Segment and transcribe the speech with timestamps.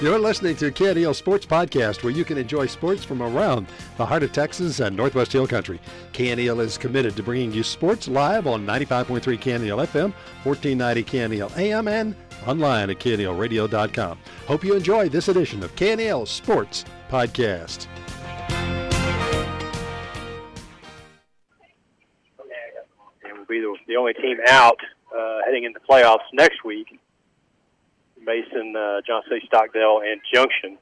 [0.00, 3.66] You're listening to KNEL Sports Podcast, where you can enjoy sports from around
[3.98, 5.78] the heart of Texas and Northwest Hill Country.
[6.14, 11.86] KNEL is committed to bringing you sports live on 95.3 KNEL FM, 1490 KNEL AM,
[11.86, 12.14] and
[12.46, 14.18] online at knelradio.com.
[14.46, 17.86] Hope you enjoy this edition of KNEL Sports Podcast.
[23.22, 24.78] And will be the, the only team out
[25.14, 26.98] uh, heading into playoffs next week.
[28.24, 29.40] Mason, uh, John C.
[29.46, 30.78] Stockdale, and Junction.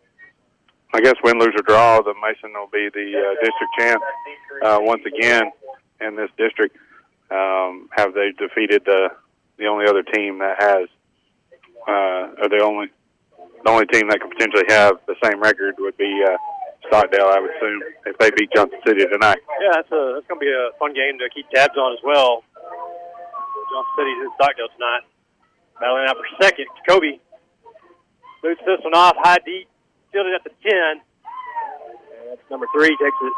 [0.94, 4.02] I guess win, lose, or draw, the Mason will be the uh, district champ
[4.64, 5.50] uh, once again
[6.00, 6.76] in this district.
[7.30, 9.10] Um, have they defeated the
[9.58, 10.88] the only other team that has,
[11.86, 12.88] uh, or the only
[13.64, 16.36] the only team that could potentially have the same record would be uh,
[16.86, 19.38] Stockdale, I would assume, if they beat Johnson City tonight.
[19.60, 22.00] Yeah, that's a that's going to be a fun game to keep tabs on as
[22.02, 22.44] well.
[23.68, 25.04] Johnson City's in Stockdale tonight,
[25.80, 26.66] battling out for second.
[26.86, 27.20] Jacoby
[28.42, 29.68] boots this one off, high deep,
[30.12, 31.00] fielded at the ten.
[32.28, 33.32] That's number three takes it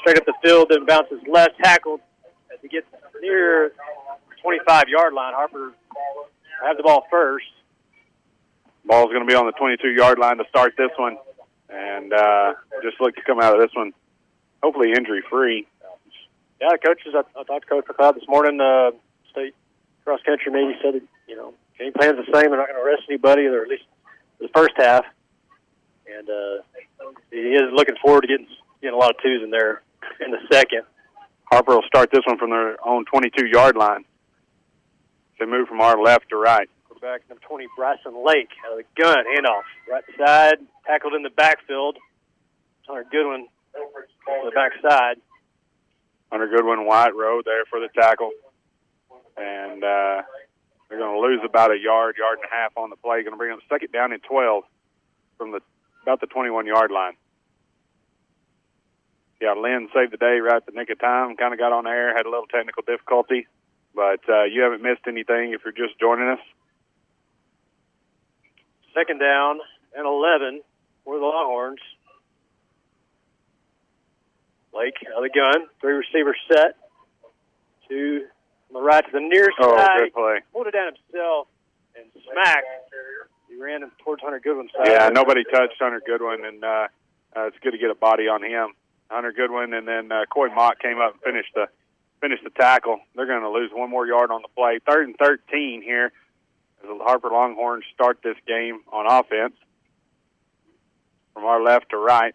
[0.00, 2.00] straight up the field, then bounces left, tackled
[2.52, 2.86] as he gets
[3.20, 3.72] near
[4.42, 5.34] 25 yard line.
[5.34, 5.72] Harper
[6.64, 7.46] have the ball first.
[8.84, 11.18] Ball's going to be on the 22 yard line to start this one,
[11.68, 13.92] and uh, just look to come out of this one,
[14.62, 15.66] hopefully injury free.
[16.60, 17.14] Yeah, coaches.
[17.14, 18.60] I, I talked to Coach McLeod this morning.
[18.60, 18.90] Uh,
[19.30, 19.54] state
[20.04, 22.50] cross country maybe said that you know game plan's the same.
[22.50, 23.84] They're not going to arrest anybody, or at least
[24.40, 25.04] the first half.
[26.06, 28.46] And uh, he is looking forward to getting
[28.80, 29.82] getting a lot of twos in there
[30.24, 30.82] in the second.
[31.50, 34.04] Harper will start this one from their own 22 yard line.
[35.38, 36.68] They move from our left to right.
[36.88, 41.30] Quarterback number 20, Bryson Lake, out of the gun, handoff, right side, tackled in the
[41.30, 41.96] backfield.
[42.86, 45.18] Hunter Goodwin on the backside.
[46.30, 48.30] Hunter Goodwin, White Road there for the tackle.
[49.36, 50.22] And uh,
[50.88, 53.22] they're going to lose about a yard, yard and a half on the play.
[53.22, 54.64] Going to bring up second down and 12
[55.36, 55.60] from the
[56.02, 57.14] about the 21 yard line.
[59.40, 61.36] Yeah, Lynn saved the day right at the nick of time.
[61.36, 63.46] Kind of got on air, had a little technical difficulty,
[63.94, 66.40] but uh, you haven't missed anything if you're just joining us.
[68.94, 69.60] Second down
[69.94, 70.62] and 11
[71.04, 71.80] for the Longhorns.
[74.74, 76.76] Lake out of the gun, three receivers set.
[77.88, 78.26] Two
[78.68, 79.98] on the right to the near Oh, side.
[79.98, 80.40] good play.
[80.52, 81.48] Pulled it down himself
[81.96, 82.66] and smacked.
[83.48, 84.88] He ran him towards Hunter Goodwin's side.
[84.88, 86.88] Yeah, nobody touched Hunter Goodwin, and uh,
[87.36, 88.74] uh, it's good to get a body on him.
[89.10, 91.66] Hunter Goodwin, and then uh, Coy Mott came up and finished the
[92.20, 93.00] finished the tackle.
[93.14, 94.80] They're going to lose one more yard on the play.
[94.86, 96.12] Third and thirteen here
[96.82, 99.54] as the Harper Longhorns start this game on offense
[101.32, 102.34] from our left to right.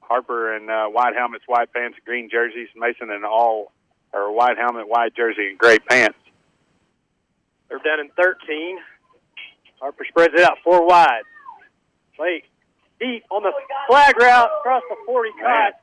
[0.00, 2.68] Harper in uh, white helmets, white pants, green jerseys.
[2.76, 3.72] Mason in all
[4.12, 6.18] or a white helmet, white jersey, and gray pants.
[7.68, 8.78] They're down in 13.
[9.80, 11.22] Harper spreads it out four wide.
[12.18, 12.44] Lake
[13.00, 13.52] deep on the
[13.88, 15.80] flag route across the 40 cut.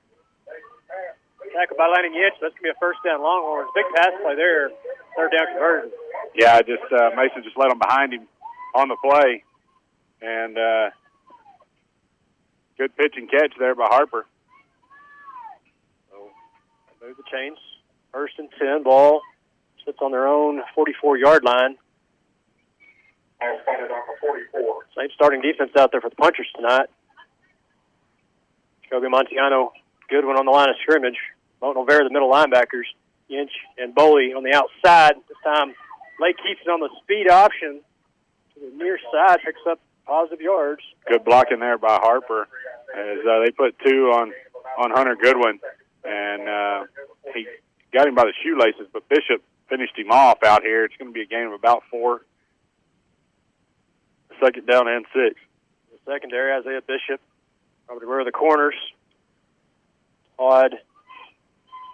[1.54, 2.38] Tackled by Landon Yitch.
[2.40, 3.70] That's going to be a first down Longhorns.
[3.74, 4.70] Big pass play there.
[5.18, 5.92] Third down conversion.
[6.36, 8.28] Yeah, just uh, Mason just let him behind him
[8.76, 9.44] on the play,
[10.22, 10.90] and uh,
[12.78, 14.26] good pitch and catch there by Harper.
[16.12, 16.30] So
[17.02, 17.58] move the chains.
[18.12, 18.84] First and 10.
[18.84, 19.22] Ball
[19.86, 21.78] sits on their own 44 yard line.
[24.98, 26.88] Same starting defense out there for the punchers tonight.
[28.84, 29.70] Jacoby Montiano,
[30.10, 31.18] good one on the line of scrimmage.
[31.62, 32.88] Moten Olvera, the middle linebackers.
[33.30, 35.14] Inch and Boley on the outside.
[35.28, 35.76] This time,
[36.20, 37.82] Lake keeps it on the speed option
[38.56, 40.82] to the near side, picks up positive yards.
[41.08, 42.48] Good blocking there by Harper
[42.98, 44.34] as uh, they put two on
[44.78, 45.60] on Hunter Goodwin,
[46.04, 46.84] and uh,
[47.34, 47.46] he
[47.94, 50.86] got him by the shoelaces, but Bishop finished him off out here.
[50.86, 52.22] It's going to be a game of about four.
[54.44, 55.40] Second down and six.
[55.92, 57.20] The secondary, Isaiah Bishop,
[57.88, 58.76] probably where the corners.
[60.38, 60.76] Todd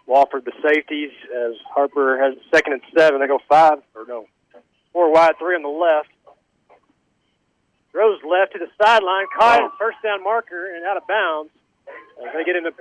[0.08, 3.20] Wofford, the safeties, as Harper has second and seven.
[3.20, 4.28] They go five, or no,
[4.94, 6.10] four wide, three on the left.
[7.92, 9.72] Throws left to the sideline, caught Oh.
[9.80, 11.50] first down marker, and out of bounds.
[12.22, 12.72] As they get into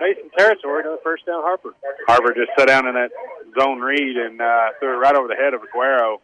[0.00, 1.74] Mason territory, another first down Harper.
[2.06, 3.10] Harper just sat down in that
[3.58, 6.18] zone read and uh, threw it right over the head of Aguero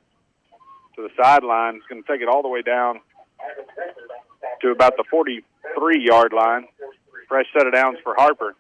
[0.97, 1.77] to the sideline.
[1.77, 3.01] It's going to take it all the way down
[4.61, 6.67] to about the 43 yard line.
[7.29, 8.57] Fresh set of downs for Harper.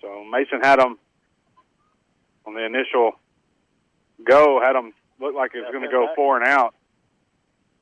[0.00, 0.98] So Mason had them
[2.46, 3.12] on the initial
[4.24, 6.74] go, had them look like it was going to go four and out.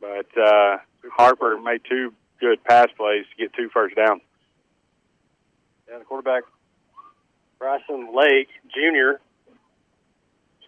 [0.00, 0.78] But uh,
[1.10, 4.22] Harper made two good pass plays to get two first downs.
[5.90, 6.42] And the quarterback,
[7.58, 9.20] Bryson Lake Jr.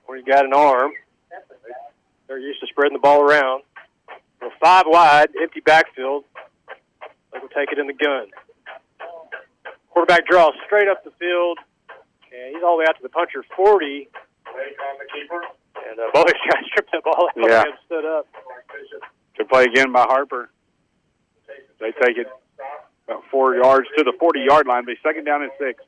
[0.06, 0.92] When he got an arm,
[2.26, 3.62] they're used to spreading the ball around.
[4.40, 6.24] So five wide, empty backfield.
[7.32, 8.26] They will take it in the gun.
[9.90, 11.58] Quarterback draws straight up the field,
[12.32, 14.08] and he's all the way out to the puncher 40.
[15.88, 17.62] And uh, boy, guys stripped that ball out Yeah.
[17.62, 18.26] and stood up.
[19.36, 20.50] Good play again by Harper.
[21.78, 22.26] They take it
[23.10, 24.84] about four yards to the 40 yard line.
[24.86, 25.82] Be second down and six.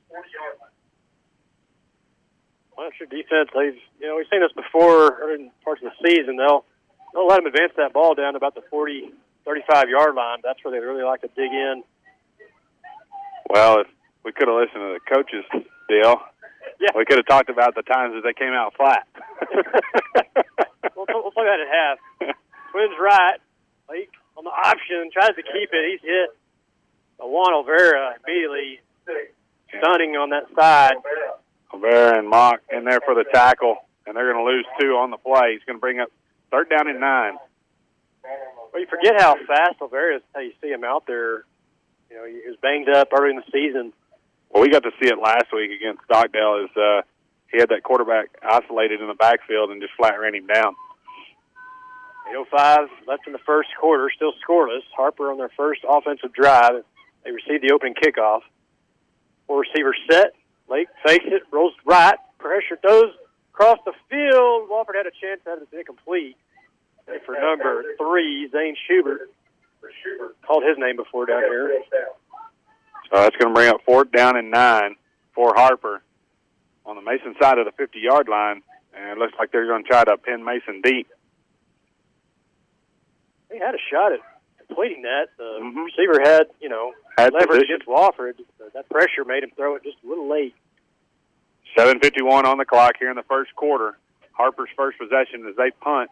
[2.77, 3.49] Well, that's your defense.
[3.55, 6.37] They've, you know, we've seen this before in parts of the season.
[6.37, 6.65] They'll
[7.15, 9.13] they'll let them advance that ball down to about the 40,
[9.45, 10.39] 35 yard line.
[10.43, 11.85] That's where they really like to dig in.
[13.49, 13.87] Well, if
[14.25, 15.45] we could have listened to the coach's
[15.89, 16.17] deal,
[16.81, 16.91] Yeah.
[16.97, 19.07] we could have talked about the times that they came out flat.
[20.97, 21.99] we'll, we'll play that at half.
[22.73, 23.39] Twins right.
[23.91, 25.85] Lake on the option tries to keep it.
[25.93, 26.31] He's hit.
[27.23, 28.81] But Juan Olvera immediately
[29.69, 30.95] stunning on that side.
[31.73, 33.77] Rivera and Mock in there for the tackle,
[34.07, 35.53] and they're going to lose two on the play.
[35.53, 36.11] He's going to bring up
[36.51, 37.35] third down and nine.
[38.73, 40.23] Well, you forget how fast Olvera is.
[40.35, 41.45] How you see him out there.
[42.11, 43.93] You know, he was banged up early in the season.
[44.51, 46.67] Well, we got to see it last week against Stockdale.
[46.67, 47.03] Is uh,
[47.53, 50.75] he had that quarterback isolated in the backfield and just flat ran him down.
[52.35, 54.83] 8.05 left in the first quarter, still scoreless.
[54.97, 56.83] Harper on their first offensive drive.
[57.25, 58.41] They received the opening kickoff.
[59.47, 60.35] Four receivers set.
[60.69, 63.13] Lake fakes it, rolls right, pressure throws
[63.53, 64.71] across the field.
[64.71, 66.37] Wofford had a chance at it, it's incomplete.
[67.07, 69.31] And for number three, Zane Schubert.
[70.47, 71.83] Called his name before down here.
[73.11, 74.97] So that's going to bring up fourth down and nine
[75.35, 76.03] for Harper
[76.87, 78.63] on the Mason side of the 50 yard line.
[78.95, 81.09] And it looks like they're going to try to pin Mason deep.
[83.51, 84.21] He had a shot at
[84.75, 85.29] completing that.
[85.37, 85.85] The Mhm.
[85.85, 87.75] receiver had, you know, Had leverage position.
[87.83, 88.41] against Wofford.
[88.73, 90.55] That pressure made him throw it just a little late.
[91.77, 93.99] 7.51 on the clock here in the first quarter.
[94.33, 96.11] Harper's first possession as they punt.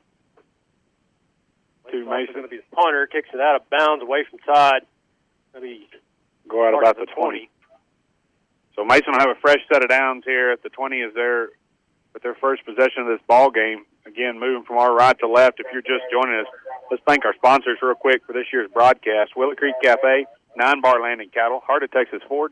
[1.91, 2.35] To Mason.
[2.35, 4.87] going to be the punter, kicks it out of bounds away from side.
[5.53, 5.99] Going to
[6.47, 7.51] Go out about the the 20.
[8.77, 11.51] So Mason will have a fresh set of downs here at the 20 as they're
[12.13, 13.85] with their first possession of this ball game.
[14.11, 15.61] Again, moving from our right to left.
[15.61, 16.47] If you're just joining us,
[16.91, 19.37] let's thank our sponsors real quick for this year's broadcast.
[19.37, 20.27] Willow Creek Cafe,
[20.57, 22.51] Nine Bar Landing Cattle, Heart of Texas Ford,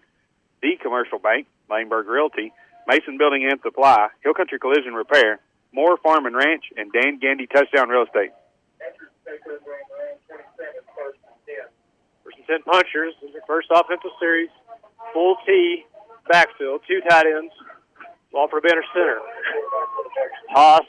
[0.63, 2.53] The Commercial Bank, Laneburg Realty,
[2.87, 5.41] Mason Building and Supply, Hill Country Collision Repair,
[5.73, 8.31] Moore Farm and Ranch, and Dan Gandy Touchdown Real Estate.
[12.23, 13.15] First and 10 punchers.
[13.21, 14.51] This is first offensive series.
[15.13, 15.85] Full T
[16.31, 17.53] backfield, two tight ends.
[18.31, 19.19] Ball for Banner center.
[20.55, 20.87] Toss,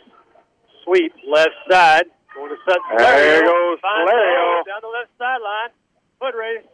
[0.90, 2.06] sweep, left side.
[2.36, 2.82] Going to Sutton.
[2.98, 3.46] There Solario.
[3.46, 4.66] goes Finds Solario.
[4.66, 5.70] Down the left sideline.
[6.20, 6.66] Foot race.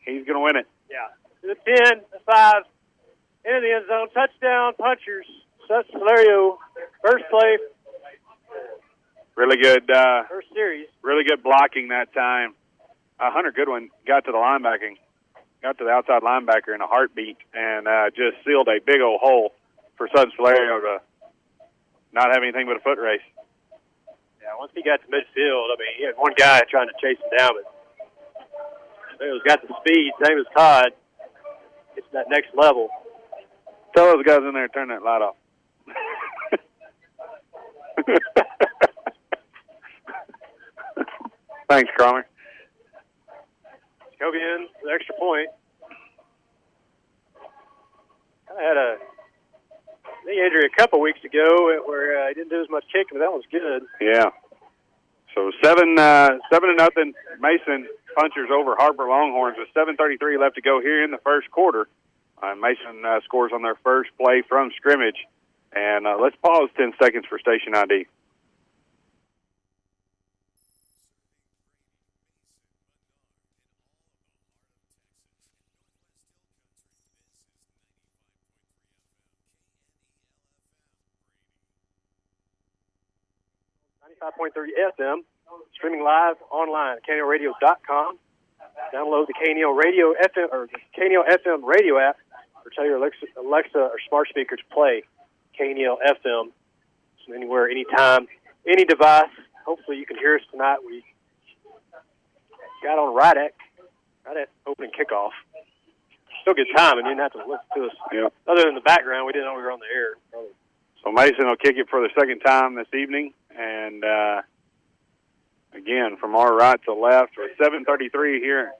[0.00, 0.66] He's going to win it.
[0.90, 1.08] Yeah.
[1.42, 1.56] To the
[1.92, 2.62] 10, the 5.
[3.44, 4.08] Into the end zone.
[4.14, 5.26] Touchdown, punchers.
[5.68, 6.56] Sutton Solario.
[7.04, 7.58] First play,
[9.36, 9.88] Really good.
[9.88, 10.88] Uh, first series.
[11.02, 12.54] really good blocking that time.
[13.20, 14.96] Uh, Hunter Goodwin got to the linebacking,
[15.62, 19.20] got to the outside linebacker in a heartbeat, and uh, just sealed a big old
[19.22, 19.52] hole
[19.96, 20.98] for Sutton Solario to
[22.12, 23.22] not have anything but a foot race.
[24.58, 27.30] Once he got to midfield, I mean, he had one guy trying to chase him
[27.38, 27.64] down, but
[29.20, 30.88] Solario's got the speed, same as Todd.
[31.96, 32.88] It's that next level.
[33.94, 35.36] Tell those guys in there to turn that light off.
[41.68, 42.26] Thanks, Cromer.
[44.12, 45.48] Jacoby in the extra point.
[48.50, 48.96] I had a
[50.26, 53.20] knee injury a couple weeks ago where uh, he didn't do as much kicking, but
[53.20, 53.82] that was good.
[54.00, 54.30] Yeah.
[55.38, 57.14] So seven, uh, seven to nothing.
[57.38, 61.86] Mason punchers over Harper Longhorns with 7:33 left to go here in the first quarter.
[62.42, 65.28] Uh, Mason uh, scores on their first play from scrimmage,
[65.72, 68.08] and uh, let's pause 10 seconds for station ID.
[84.38, 85.18] Ninety-five point three FM,
[85.74, 88.18] streaming live online at KNELRadio.com.
[88.94, 92.16] Download the KNEL Radio FM or the FM radio app,
[92.64, 95.02] or tell your Alexa, Alexa or smart speaker to play
[95.58, 96.50] KNEL FM.
[97.26, 98.26] So anywhere, anytime,
[98.66, 99.30] any device.
[99.66, 100.78] Hopefully, you can hear us tonight.
[100.86, 101.04] We
[102.82, 103.54] got on right at
[104.26, 105.30] right at opening kickoff.
[106.42, 107.96] Still good time, and you didn't have to listen to us.
[108.12, 108.32] Yep.
[108.46, 110.14] Other than the background, we didn't know we were on the air.
[111.04, 114.42] So Mason will kick it for the second time this evening, and uh,
[115.74, 118.72] again from our right to left with 7:33 here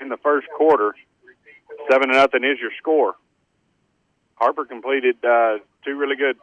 [0.00, 0.94] in the first quarter.
[1.90, 3.14] Seven to nothing is your score.
[4.34, 6.36] Harper completed uh, two really good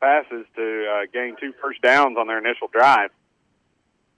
[0.00, 3.10] passes to uh, gain two first downs on their initial drive.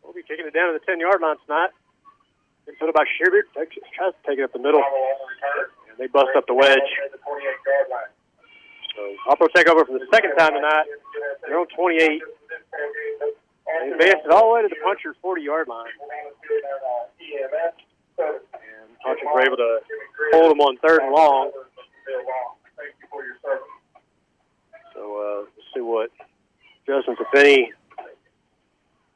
[0.02, 1.70] We'll be kicking it down to the 10 yard line tonight.
[2.66, 3.04] Been Set up by.
[3.04, 4.82] Takes, tries to take it up the middle.
[5.88, 6.78] And they bust up the wedge.
[8.98, 10.86] So will take over for the second time tonight.
[11.46, 12.20] They're on 28.
[13.68, 15.86] They advanced it all the way to the puncher 40 yard line.
[18.18, 19.78] And punchers were able to
[20.32, 21.52] hold them on third and long.
[24.94, 26.10] So uh, let's see what
[26.82, 27.72] adjustments, if.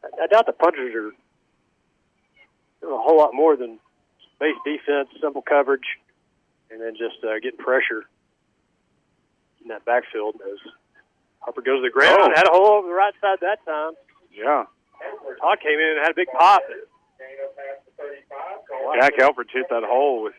[0.04, 1.10] I, I doubt the punchers are
[2.80, 3.80] doing a whole lot more than
[4.38, 5.98] base defense, simple coverage,
[6.70, 8.06] and then just uh, getting pressure
[9.62, 10.58] in that backfield as
[11.40, 12.18] Harper goes to the ground.
[12.20, 12.32] Oh.
[12.34, 13.92] Had a hole over the right side that time.
[14.30, 14.64] Yeah.
[15.40, 16.62] Todd came in and had a big pop.
[19.00, 20.34] Jack Helford hit that hole with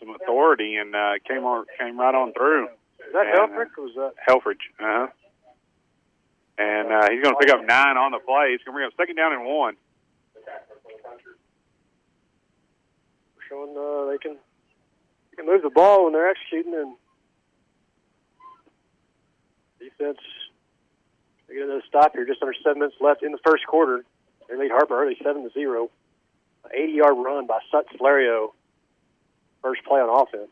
[0.00, 2.64] some authority and uh, came on came right on through.
[2.64, 3.76] Was that And, uh, Helfrich?
[3.78, 4.64] Was that Helfridge.
[4.80, 5.06] Uh huh.
[6.58, 8.52] And uh, he's going to pick up nine on the play.
[8.52, 9.76] He's going to bring up second down and one.
[13.48, 14.36] showing uh, they can
[15.30, 16.96] they can move the ball when they're executing and
[19.86, 20.18] defense.
[21.48, 22.26] They get another stop here.
[22.26, 24.04] Just under seven minutes left in the first quarter.
[24.48, 25.90] They lead Harper early, seven to zero.
[26.64, 28.52] An 80-yard run by Sutton Solario.
[29.62, 30.50] First play on offense.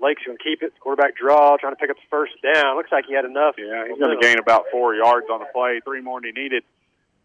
[0.00, 0.72] Lake's going to keep it.
[0.80, 2.76] Quarterback draw, trying to pick up the first down.
[2.76, 3.54] Looks like he had enough.
[3.58, 6.42] Yeah, he's going to gain about four yards on the play, three more than he
[6.42, 6.62] needed,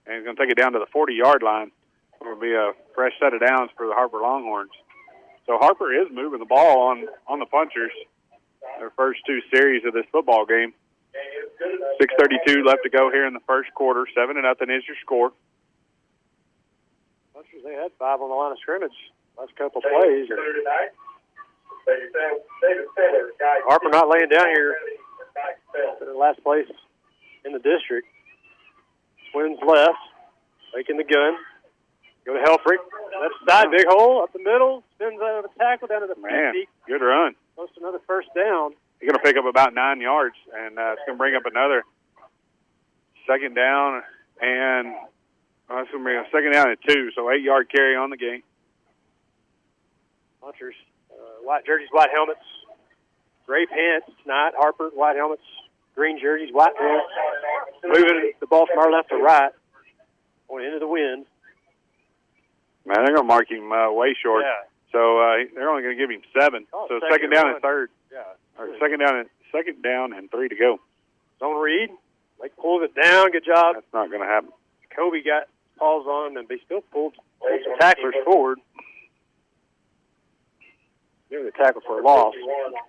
[0.06, 1.72] and he's going to take it down to the 40-yard line.
[2.20, 4.72] It'll be a fresh set of downs for the Harper Longhorns.
[5.46, 7.92] So Harper is moving the ball on on the punchers.
[8.80, 10.74] Their first two series of this football game.
[12.02, 14.06] 6:32 left to go here in the first quarter.
[14.14, 15.32] Seven to nothing is your score.
[17.64, 18.94] They had five on the line of scrimmage.
[19.38, 20.30] Last couple plays.
[23.66, 24.76] Harper not laying down here.
[26.02, 26.68] in the last place
[27.44, 28.08] in the district.
[29.32, 29.98] Twins left,
[30.76, 31.38] making the gun.
[32.26, 32.82] Go to Helfrich.
[33.22, 34.84] Left side, big hole up the middle.
[34.96, 36.68] Spins out of a tackle down to the Man, 50.
[36.88, 37.36] good run.
[37.56, 38.74] Close to another first down.
[39.00, 41.46] He's going to pick up about nine yards, and uh, it's going to bring up
[41.46, 41.84] another
[43.28, 44.02] second down,
[44.42, 44.88] and
[45.70, 48.10] uh, it's going to bring a second down and two, so eight yard carry on
[48.10, 48.44] the game.
[50.42, 50.76] Punchers,
[51.12, 52.44] uh, white jerseys, white helmets,
[53.48, 54.08] gray pants.
[54.26, 55.42] Not Harper, white helmets,
[55.96, 57.06] green jerseys, white pants.
[57.84, 59.52] Moving the ball from our left to right,
[60.50, 61.26] going into the wind.
[62.86, 65.98] Man, they're going to mark him uh, way short, Yeah, so uh, they're only going
[65.98, 66.66] to give him seven.
[66.72, 68.24] Oh, so second second down and and third, yeah.
[68.58, 70.80] or second down and second down and three to go.
[71.40, 71.90] Zone read.
[72.40, 73.32] Like pulls it down.
[73.32, 73.76] Good job.
[73.76, 74.52] That's not going to happen.
[74.96, 78.60] Kobe got paws on him, and they still pulled, pulled some tacklers forward.
[81.30, 82.34] Giving the tackle for a loss.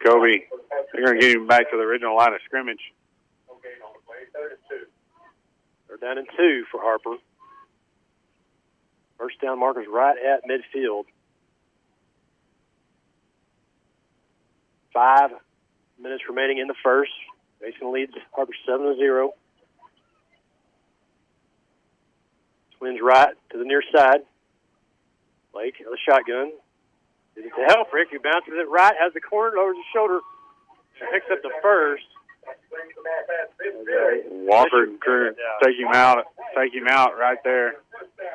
[0.04, 0.46] Kobe,
[0.92, 2.92] they're going to get him back to the original line of scrimmage.
[5.88, 7.16] They're down in two for Harper.
[9.18, 11.06] First down markers right at midfield.
[14.96, 15.28] Five
[16.00, 17.12] minutes remaining in the first.
[17.60, 19.32] Mason leads Harper seven to zero.
[22.78, 24.20] Twins right to the near side.
[25.52, 26.52] Blake, the shotgun.
[27.34, 30.20] Gives it to Helfrich, who bounces it right, has the corner, lowers his shoulder,
[31.12, 32.04] picks up the first.
[34.48, 36.24] Walker and crew take him out,
[36.56, 37.74] take him out right there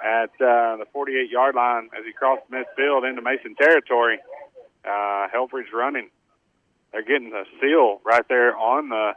[0.04, 4.20] at uh, the 48 yard line as he crossed midfield into Mason territory.
[4.86, 6.12] Uh, Helfrich's running.
[6.92, 9.14] They're getting a seal right there on the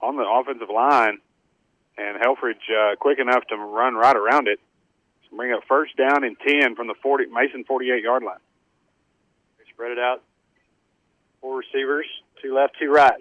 [0.00, 1.18] on the offensive line,
[1.96, 4.60] and Helfridge uh, quick enough to run right around it.
[5.28, 8.38] So bring up first down and 10 from the 40 Mason 48 yard line.
[9.58, 10.22] They spread it out.
[11.40, 12.06] Four receivers,
[12.40, 13.20] two left, two right.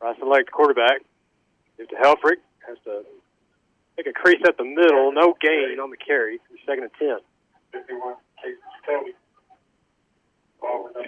[0.00, 1.00] Right select quarterback.
[1.78, 2.42] Give to Helfrich.
[2.66, 3.04] Has to
[3.96, 5.12] take a crease at the middle.
[5.12, 6.40] No gain on the carry.
[6.66, 7.18] Second and ten.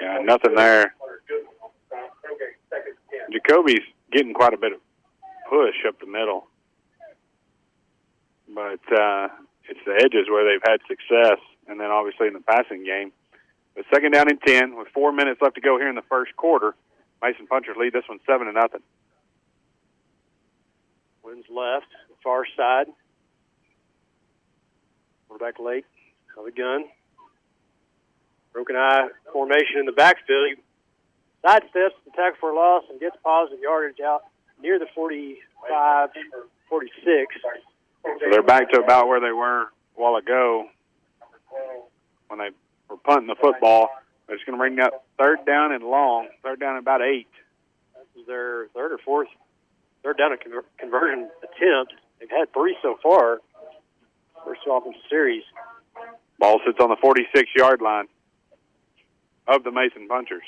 [0.01, 0.95] Yeah, nothing there.
[3.33, 4.81] Jacoby's getting quite a bit of
[5.49, 6.47] push up the middle,
[8.55, 9.29] but uh,
[9.69, 13.13] it's the edges where they've had success, and then obviously in the passing game.
[13.75, 16.35] But second down and ten with four minutes left to go here in the first
[16.37, 16.75] quarter.
[17.23, 18.83] Mason Punchers lead this one seven to nothing.
[21.25, 21.87] Wins left,
[22.23, 22.87] far side.
[25.29, 25.85] Quarterback Lake,
[26.35, 26.85] another gun.
[28.57, 30.49] Broken eye formation in the backfield.
[30.49, 30.55] He
[31.47, 34.23] sidesteps the tackle for a loss and gets positive yardage out
[34.63, 36.09] near the 45,
[36.71, 37.35] 46.
[37.43, 40.69] So they're back to about where they were a while ago
[42.29, 42.49] when they
[42.89, 43.91] were punting the football.
[44.27, 47.29] They're just going to bring up third down and long, third down and about eight.
[48.15, 49.29] This is their third or fourth,
[50.03, 51.93] third down and conver- conversion attempt.
[52.21, 53.41] They've had three so far.
[54.47, 55.43] First offensive series.
[56.39, 58.07] Ball sits on the 46 yard line
[59.49, 60.43] of the Mason Punchers.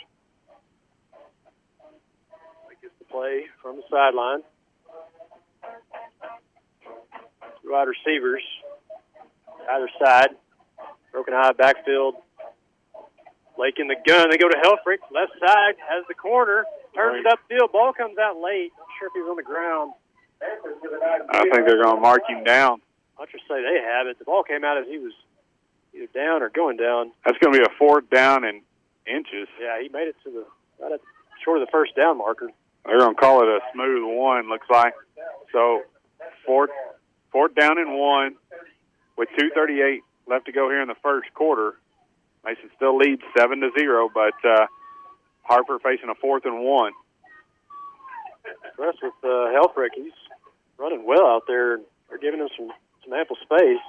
[2.80, 4.42] Gets the play from the sideline.
[7.62, 8.42] Two wide receivers,
[9.72, 10.28] either side.
[11.12, 12.14] Broken high backfield.
[13.58, 14.30] Lake in the gun.
[14.30, 15.02] They go to Helfrich.
[15.10, 16.64] Left side has the corner.
[16.94, 17.72] Turns it upfield.
[17.72, 18.70] Ball comes out late.
[18.78, 19.92] Not sure if he's on the ground.
[20.40, 22.80] I think they're going to mark him down.
[23.18, 24.20] I'll just say they have it.
[24.20, 25.12] The ball came out as he was
[25.92, 27.10] either down or going down.
[27.24, 28.62] That's going to be a fourth down in
[29.08, 29.48] inches.
[29.60, 30.44] Yeah, he made it to the
[30.80, 31.00] right at
[31.44, 32.50] short of the first down marker.
[32.84, 34.94] They're to call it a smooth one, looks like.
[35.52, 35.82] So,
[36.46, 36.70] fourth,
[37.32, 38.36] fourth down and one
[39.16, 41.74] with 2.38 left to go here in the first quarter.
[42.44, 44.66] Mason still leads 7 to 0, but uh,
[45.42, 46.92] Harper facing a fourth and one.
[48.70, 49.94] Impressed with uh, Helfrich.
[49.94, 50.12] He's
[50.78, 51.80] running well out there.
[52.08, 52.70] They're giving him some,
[53.04, 53.82] some ample space.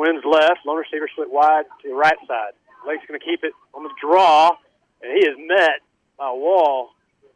[0.00, 0.64] Twins left.
[0.64, 2.52] Lone receiver split wide to the right side.
[2.88, 4.56] Lake's going to keep it on the draw,
[5.02, 5.84] and he is met
[6.16, 6.90] by a wall.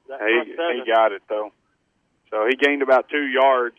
[0.06, 1.52] Front He, he got it, though.
[2.30, 3.76] So he gained about two yards,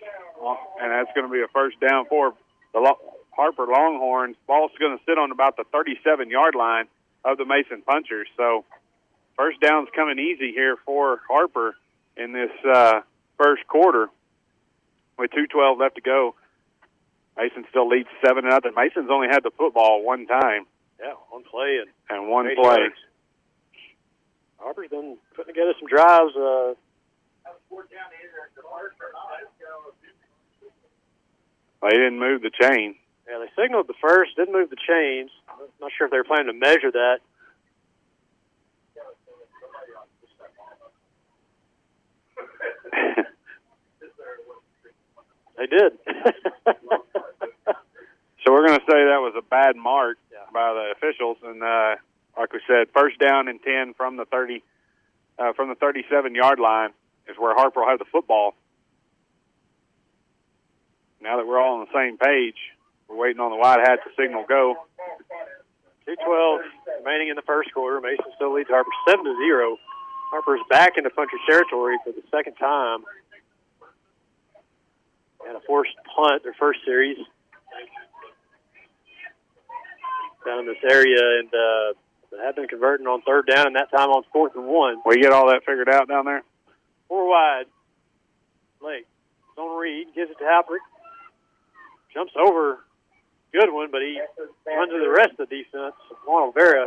[0.79, 2.35] and that's going to be a first down for
[2.73, 2.93] the
[3.31, 4.35] Harper Longhorns.
[4.45, 6.85] Ball's going to sit on about the 37 yard line
[7.23, 8.27] of the Mason Punchers.
[8.37, 8.65] So
[9.35, 11.75] first down's coming easy here for Harper
[12.15, 13.01] in this uh,
[13.37, 14.09] first quarter
[15.17, 16.35] with 2:12 left to go.
[17.37, 18.71] Mason still leads seven nothing.
[18.75, 20.65] Mason's only had the football one time
[20.99, 22.77] yeah, one play and and one play.
[22.79, 22.95] yards.
[24.57, 26.35] Harper's been putting together some drives.
[26.35, 26.73] Uh,
[31.81, 32.95] They didn't move the chain.
[33.29, 35.29] yeah, they signaled the first, didn't move the chains.
[35.49, 37.19] I'm not sure if they were planning to measure that.
[45.57, 45.93] They did.
[48.45, 50.37] So we're going to say that was a bad mark Yeah.
[50.53, 51.95] by the officials, and uh,
[52.37, 54.61] like we said, first down and ten from the thirty,
[55.39, 56.91] uh, from the thirty-seven yard line
[57.27, 58.53] is where Harper will have the football.
[61.21, 62.57] Now that we're all on the same page,
[63.09, 64.75] we're waiting on the white hat to signal go.
[66.05, 66.61] 212
[67.03, 67.99] remaining in the first quarter.
[67.99, 69.77] Mason still leads Harper 7 to 0.
[70.29, 72.99] Harper's back into Puncher territory for the second time.
[75.47, 77.17] And a forced punt, their first series.
[80.45, 81.93] Down in this area, and uh,
[82.31, 85.01] they have been converting on third down, and that time on fourth and one.
[85.05, 86.43] We get all that figured out down there.
[87.07, 87.65] Four wide.
[88.79, 89.07] Blake.
[89.55, 90.83] Zone read gives it to Halpert.
[92.13, 92.79] Jumps over
[93.53, 94.19] Goodwin, but he
[94.67, 95.95] runs to the rest of the defense.
[96.27, 96.85] Juan Olvera.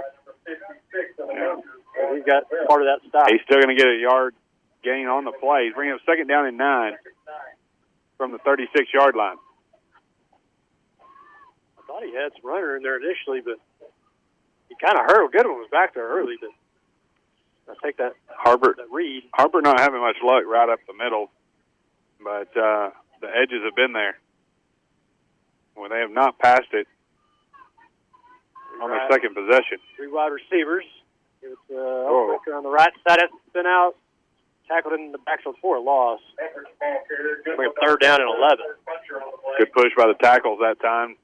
[2.14, 3.26] He's got part of that stop.
[3.28, 4.34] He's still going to get a yard
[4.84, 5.66] gain on the play.
[5.66, 6.92] He's bringing up second down and nine
[8.18, 9.36] from the 36 yard line.
[11.78, 13.56] I thought he had some runner in there initially, but
[14.68, 15.32] he kind of hurt.
[15.32, 16.50] Goodwin was back there early, but
[17.70, 19.22] I take that Harper that read.
[19.32, 21.30] Harper not having much luck right up the middle,
[22.22, 22.90] but uh,
[23.22, 24.18] the edges have been there.
[25.74, 26.88] When they have not passed it
[28.82, 29.78] on their second possession.
[29.96, 30.84] Three wide receivers.
[31.40, 32.56] Give it to uh.
[32.56, 33.20] On the right side.
[33.20, 33.94] Has been out.
[34.68, 36.20] Tackled in the backfield for a loss.
[37.56, 38.58] Bring up third down and 11.
[39.58, 41.16] Good push by the tackles that time,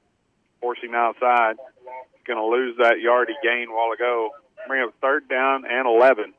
[0.61, 1.57] forcing outside.
[2.26, 4.30] Going to lose that yard he gained a while ago.
[4.66, 6.33] Bring up third down and 11.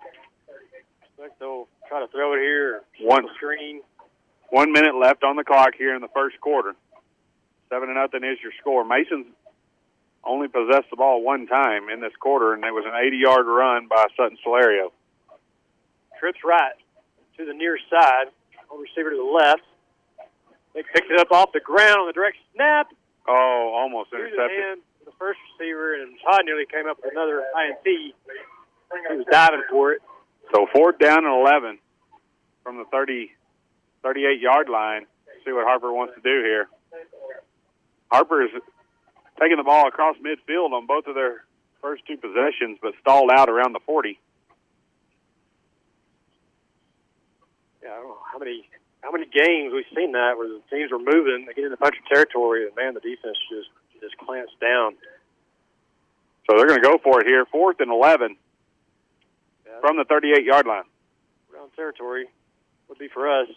[1.03, 2.81] Expect they'll try to throw it here.
[3.01, 3.81] One Screen.
[4.49, 6.73] one minute left on the clock here in the first quarter.
[7.69, 8.83] Seven to nothing is your score.
[8.83, 9.27] Mason's
[10.23, 13.87] only possessed the ball one time in this quarter, and it was an 80-yard run
[13.87, 14.89] by Sutton Solario.
[16.19, 16.73] Trips right
[17.37, 18.27] to the near side.
[18.67, 19.61] Home receiver to the left.
[20.73, 22.87] They picked it up off the ground on the direct snap.
[23.27, 24.59] Oh, almost the intercepted.
[24.59, 27.85] hand the first receiver, and Todd nearly came up with another INT.
[27.85, 28.13] He
[29.15, 30.01] was diving for it.
[30.53, 31.79] So fourth down and 11
[32.63, 33.31] from the 30,
[34.03, 35.05] 38 yard line.
[35.45, 36.67] See what Harper wants to do here.
[38.11, 38.49] Harper is
[39.39, 41.45] taking the ball across midfield on both of their
[41.81, 44.19] first two possessions, but stalled out around the 40.
[47.91, 48.67] I don't know how many
[49.03, 52.01] how many games we've seen that where the teams were moving, they get into puncher
[52.11, 53.69] territory, and man, the defense just
[54.01, 54.95] just clamps down.
[56.49, 57.45] So they're going to go for it here.
[57.51, 58.35] Fourth and 11
[59.65, 60.83] Yeah, from the 38 yard line.
[61.49, 62.27] ground territory
[62.87, 63.47] would be for us.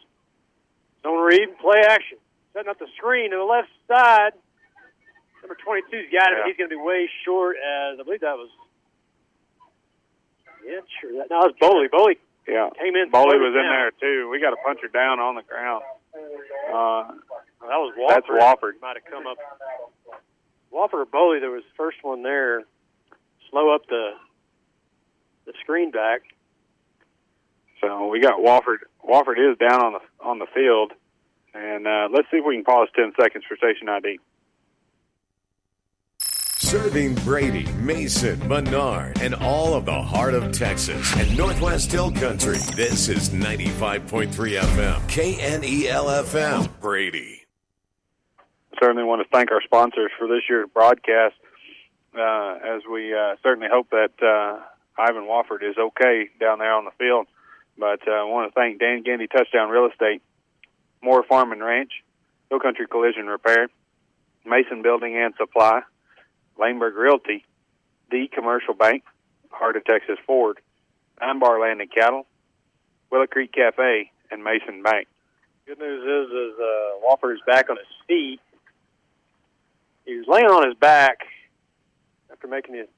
[1.03, 2.17] Zone read, play action.
[2.55, 4.33] Setting up the screen to the left side.
[5.43, 6.39] Number 22's got it.
[6.41, 6.47] Yeah.
[6.49, 8.49] He's going to be way short as I believe that was.
[10.67, 11.13] Yeah, sure.
[11.19, 11.89] That, no, it was Bowley.
[11.93, 12.71] Bowley Yeah.
[12.81, 13.11] came in.
[13.11, 14.29] Bowley was in there too.
[14.31, 15.83] We got a puncher down on the ground.
[16.73, 17.13] Uh,
[17.61, 18.81] That was That's Wofford.
[18.81, 19.37] Might have come up.
[20.73, 22.63] Wofford or Boley, there was the first one there.
[23.51, 24.11] Slow up the
[25.47, 26.23] the screen back.
[27.81, 28.79] So we got Wofford.
[29.07, 30.93] Wofford is down on the on the field,
[31.55, 34.19] and uh, let's see if we can pause ten seconds for station ID.
[36.69, 42.59] Serving Brady, Mason, Menard, and all of the heart of Texas and Northwest Hill Country.
[42.77, 47.47] This is 95.3 FM, KNEL FM, Brady.
[48.79, 51.37] Certainly want to thank our sponsors for this year's broadcast,
[52.15, 54.61] uh, as we uh, certainly hope that uh,
[55.01, 57.29] Ivan Wofford is okay down there on the field.
[57.79, 60.21] But uh, I want to thank Dan Gandy Touchdown Real Estate,
[61.01, 61.93] Moore Farm and Ranch,
[62.51, 63.69] Hill Country Collision Repair,
[64.45, 65.81] Mason Building and Supply,
[66.59, 67.45] Laneburg Realty,
[68.11, 69.05] The Commercial Bank,
[69.51, 70.59] Heart of Texas Ford,
[71.21, 72.27] Nine Bar Land and Cattle,
[73.11, 75.09] Willow Creek Cafe, and Mason Bank.
[75.67, 78.41] Good news is, is uh, Wofford is back on his feet.
[80.05, 81.19] He was laying on his back
[82.33, 82.89] after making the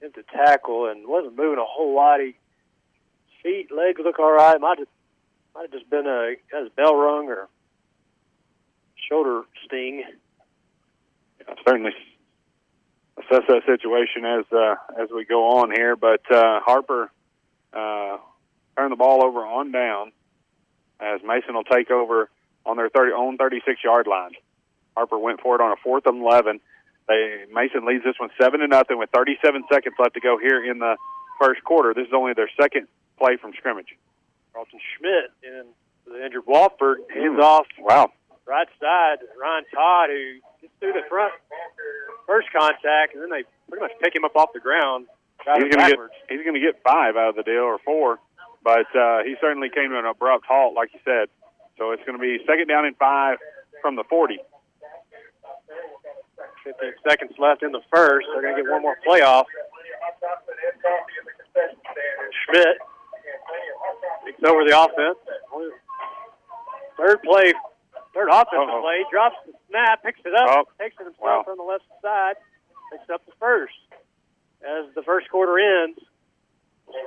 [0.00, 2.20] attempt to tackle and wasn't moving a whole lot.
[2.20, 2.34] He
[3.44, 4.60] feet, legs look all right.
[4.60, 4.88] Might have,
[5.54, 7.48] might have just been a got his bell rung or
[9.08, 10.02] shoulder sting.
[11.40, 11.92] Yeah, certainly
[13.18, 15.96] assess that situation as uh, as we go on here.
[15.96, 17.10] But uh, Harper
[17.72, 18.18] uh,
[18.76, 20.12] turned the ball over on down
[21.00, 22.30] as Mason will take over
[22.64, 24.32] on their 30 own 36 yard line.
[24.96, 26.60] Harper went for it on a fourth and 11.
[27.08, 30.64] They Mason leads this one seven to nothing with 37 seconds left to go here
[30.64, 30.96] in the
[31.40, 31.92] first quarter.
[31.94, 33.96] This is only their second play from scrimmage.
[34.52, 35.68] Carlton Schmidt and
[36.06, 37.66] the injured Wofford hands off.
[37.78, 38.12] Wow.
[38.46, 40.40] Right side, Ryan Todd, who
[40.80, 41.32] through the front
[42.26, 45.06] first contact, and then they pretty much pick him up off the ground.
[45.44, 45.98] He's going to get
[46.28, 48.18] he's going to get five out of the deal or four,
[48.62, 51.28] but uh, he certainly came to an abrupt halt, like you said.
[51.76, 53.38] So it's going to be second down and five
[53.82, 54.38] from the 40.
[56.64, 58.26] 15 seconds left in the first.
[58.32, 59.44] They're going to get one more playoff.
[62.46, 62.78] Schmidt
[64.24, 65.18] takes over the offense.
[66.96, 67.52] Third play,
[68.14, 68.80] third offensive Uh-oh.
[68.80, 71.52] play, drops the snap, picks it up, Oh, takes it himself wow.
[71.52, 72.36] on the left side,
[72.92, 73.74] picks up the first.
[74.64, 75.98] As the first quarter ends,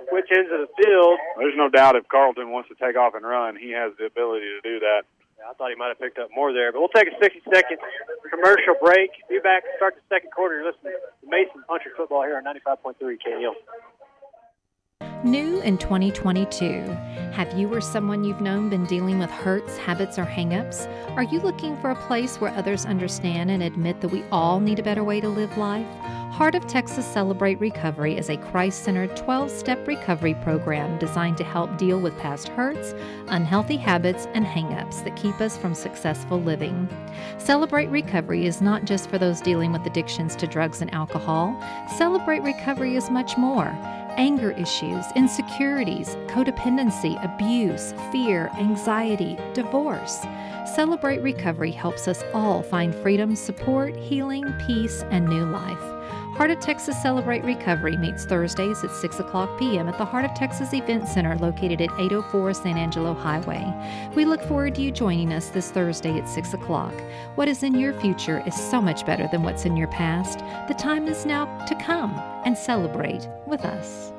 [0.10, 1.18] switch ends of the field.
[1.40, 4.46] There's no doubt if Carlton wants to take off and run, he has the ability
[4.46, 5.04] to do that.
[5.38, 7.78] I thought he might have picked up more there, but we'll take a 60 second
[8.30, 9.12] commercial break.
[9.30, 10.58] Be back start the second quarter.
[10.60, 13.54] You're listening to Mason Puncher Football here on 95.3 KNEL.
[15.24, 16.82] New in 2022.
[17.34, 20.88] Have you or someone you've known been dealing with hurts, habits, or hangups?
[21.16, 24.78] Are you looking for a place where others understand and admit that we all need
[24.78, 25.88] a better way to live life?
[26.32, 31.44] Heart of Texas Celebrate Recovery is a Christ centered 12 step recovery program designed to
[31.44, 32.94] help deal with past hurts,
[33.30, 36.88] unhealthy habits, and hangups that keep us from successful living.
[37.40, 41.60] Celebrate Recovery is not just for those dealing with addictions to drugs and alcohol.
[41.98, 43.76] Celebrate Recovery is much more
[44.18, 50.26] anger issues, insecurities, codependency, abuse, fear, anxiety, divorce.
[50.76, 55.97] Celebrate Recovery helps us all find freedom, support, healing, peace, and new life.
[56.38, 59.90] Heart of Texas Celebrate Recovery meets Thursdays at 6 o'clock p.m.
[59.90, 63.66] at the Heart of Texas Event Center located at 804 San Angelo Highway.
[64.14, 66.94] We look forward to you joining us this Thursday at 6 o'clock.
[67.34, 70.38] What is in your future is so much better than what's in your past.
[70.68, 72.14] The time is now to come
[72.46, 74.14] and celebrate with us.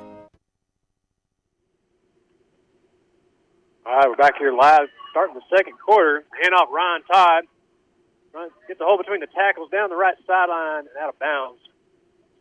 [3.85, 6.25] All right, we're back here live, starting the second quarter.
[6.43, 7.43] Hand off Ryan Todd.
[8.67, 11.61] Gets the hole between the tackles down the right sideline and out of bounds,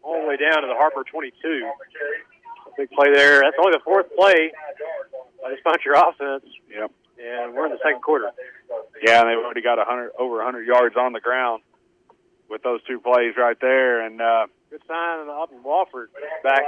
[0.09, 1.37] all the way down to the Harper 22.
[1.37, 3.41] A big play there.
[3.45, 4.51] That's only the fourth play
[5.43, 6.91] by this Puncher offense, Yep.
[7.21, 8.31] and we're in the second quarter.
[9.05, 11.63] Yeah, and they've already got a hundred over 100 yards on the ground
[12.49, 16.09] with those two plays right there, and uh, Good sign of Upton Wofford
[16.45, 16.61] back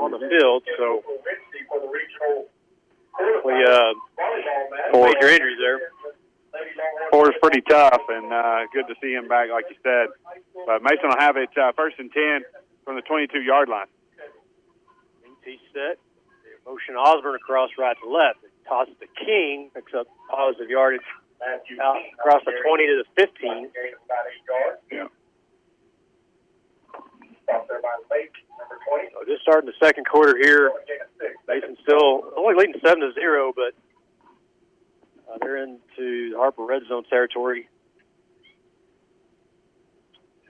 [0.00, 1.02] on the field, so
[3.12, 3.92] hopefully uh,
[4.92, 5.06] Four.
[5.06, 5.80] major injuries there.
[7.10, 10.08] Ford's pretty tough, and uh, good to see him back, like you said.
[10.66, 12.40] But Mason will have it uh, first and 10
[12.88, 13.84] from the 22 yard line.
[15.44, 16.00] He set.
[16.40, 18.40] They motion Osborne across right to left.
[18.66, 21.04] Tosses to King, picks up positive yardage
[21.84, 23.68] out across the 20 to the 15.
[24.90, 25.04] Yeah.
[29.12, 30.72] So just starting the second quarter here.
[31.46, 33.76] Mason still only leading 7 to 0, but
[35.28, 37.68] uh, they're into Harper red zone territory.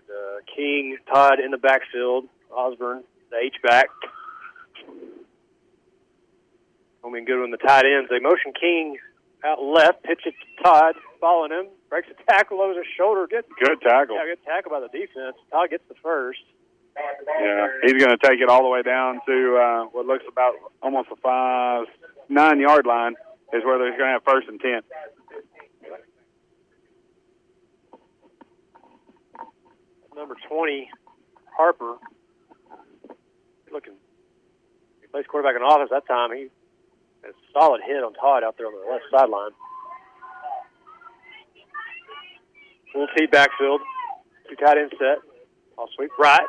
[0.08, 2.24] Uh, King, Todd in the backfield.
[2.50, 3.86] Osborne, the H back.
[7.04, 8.08] Homie Goodwin, the tight ends.
[8.10, 8.96] They motion King
[9.44, 11.66] out left, pitch it to Todd, following him.
[11.88, 13.26] breaks a tackle over his shoulder.
[13.30, 14.16] Good, Good tackle.
[14.16, 15.36] yeah, good tackle by the defense.
[15.52, 16.40] Todd gets the first.
[17.40, 20.54] Yeah, he's going to take it all the way down to uh, what looks about
[20.82, 21.86] almost a five,
[22.28, 23.14] nine yard line
[23.52, 24.80] is where they're going to have first and ten.
[30.18, 30.90] Number 20,
[31.56, 31.94] Harper.
[33.70, 33.94] Looking,
[35.00, 36.32] he plays quarterback in office that time.
[36.34, 36.48] He
[37.22, 39.52] had a solid hit on Todd out there on the left sideline.
[42.92, 43.80] Full T backfield.
[44.48, 45.22] Two tight end set.
[45.78, 46.48] I'll sweep right.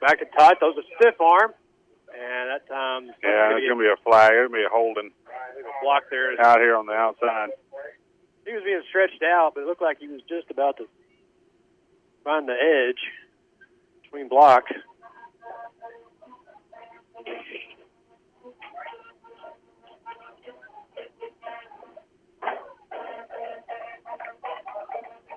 [0.00, 0.56] Back to Todd.
[0.58, 1.52] Throws a stiff arm.
[2.10, 4.32] And that time, Yeah, it's going to be a flag.
[4.32, 6.32] It's going to be a holding a block there.
[6.40, 7.50] out here on the outside.
[8.46, 10.88] He was being stretched out, but it looked like he was just about to
[12.28, 13.00] find the edge
[14.02, 14.70] between blocks.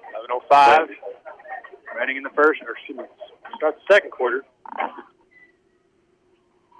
[0.09, 0.89] Eleven oh five.
[1.95, 3.05] Running in the first, or excuse me,
[3.55, 4.43] start the second quarter.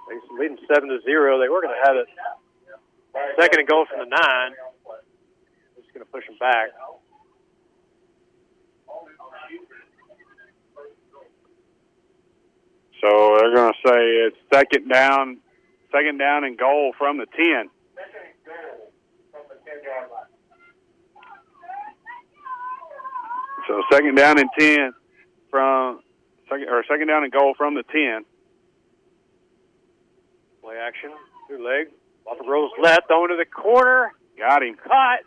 [0.08, 1.40] They leading seven to zero.
[1.40, 2.06] They were going to have it
[3.40, 4.52] second and goal from the nine.
[5.80, 6.68] Just going to push them back.
[13.02, 15.38] So they're going to say it's second down,
[15.90, 17.68] second down and goal from the ten.
[23.66, 24.92] So second down and ten
[25.50, 26.00] from
[26.48, 28.24] second or second down and goal from the ten.
[30.62, 31.10] Play action,
[31.48, 31.88] through leg.
[32.24, 34.12] Walker rolls left, throwing to the corner.
[34.38, 34.76] Got him.
[34.76, 35.20] Caught.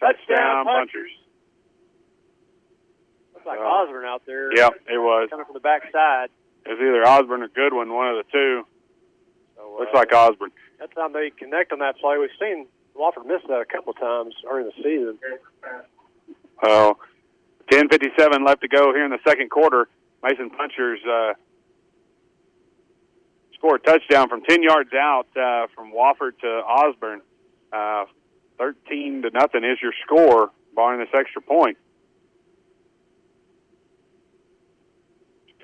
[0.00, 0.92] Touchdown, Touchdown punchers.
[0.92, 1.10] punchers.
[3.46, 4.54] Looks like Uh, Osborne out there.
[4.56, 5.28] Yep, it was.
[5.30, 6.30] Coming from the backside.
[6.64, 8.66] It was either Osborne or Goodwin, one of the two.
[9.56, 10.50] So, Looks uh, like Osborne.
[10.80, 12.18] That time they connect on that play.
[12.18, 12.66] We've seen
[12.98, 15.18] Wofford miss that a couple times early in the season.
[16.62, 16.96] Oh,
[17.70, 19.88] 10:57 left to go here in the second quarter.
[20.22, 21.34] Mason Punchers uh,
[23.54, 27.20] scored a touchdown from 10 yards out uh, from Wofford to Osborne.
[27.72, 28.06] Uh,
[28.58, 31.76] 13 to nothing is your score, barring this extra point.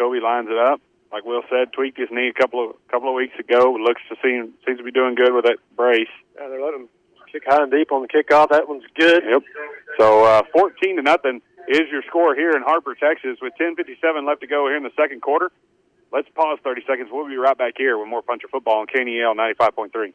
[0.02, 0.80] Jacoby lines it up.
[1.12, 3.76] Like Will said, tweaked his knee a couple of couple of weeks ago.
[3.78, 6.08] Looks to seem seems to be doing good with that brace.
[6.36, 6.88] Yeah, they're letting him
[7.30, 8.48] kick high and deep on the kickoff.
[8.48, 9.22] That one's good.
[9.28, 9.42] Yep.
[9.98, 14.40] So uh, 14 to nothing is your score here in Harper, Texas, with 10:57 left
[14.40, 15.52] to go here in the second quarter.
[16.12, 17.10] Let's pause 30 seconds.
[17.12, 20.12] We'll be right back here with more Puncher football on KNEL 95.3.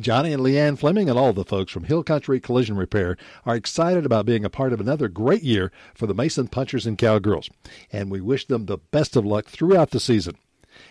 [0.00, 4.06] Johnny and Leanne Fleming and all the folks from Hill Country Collision Repair are excited
[4.06, 7.50] about being a part of another great year for the Mason Punchers and Cowgirls,
[7.92, 10.36] and we wish them the best of luck throughout the season.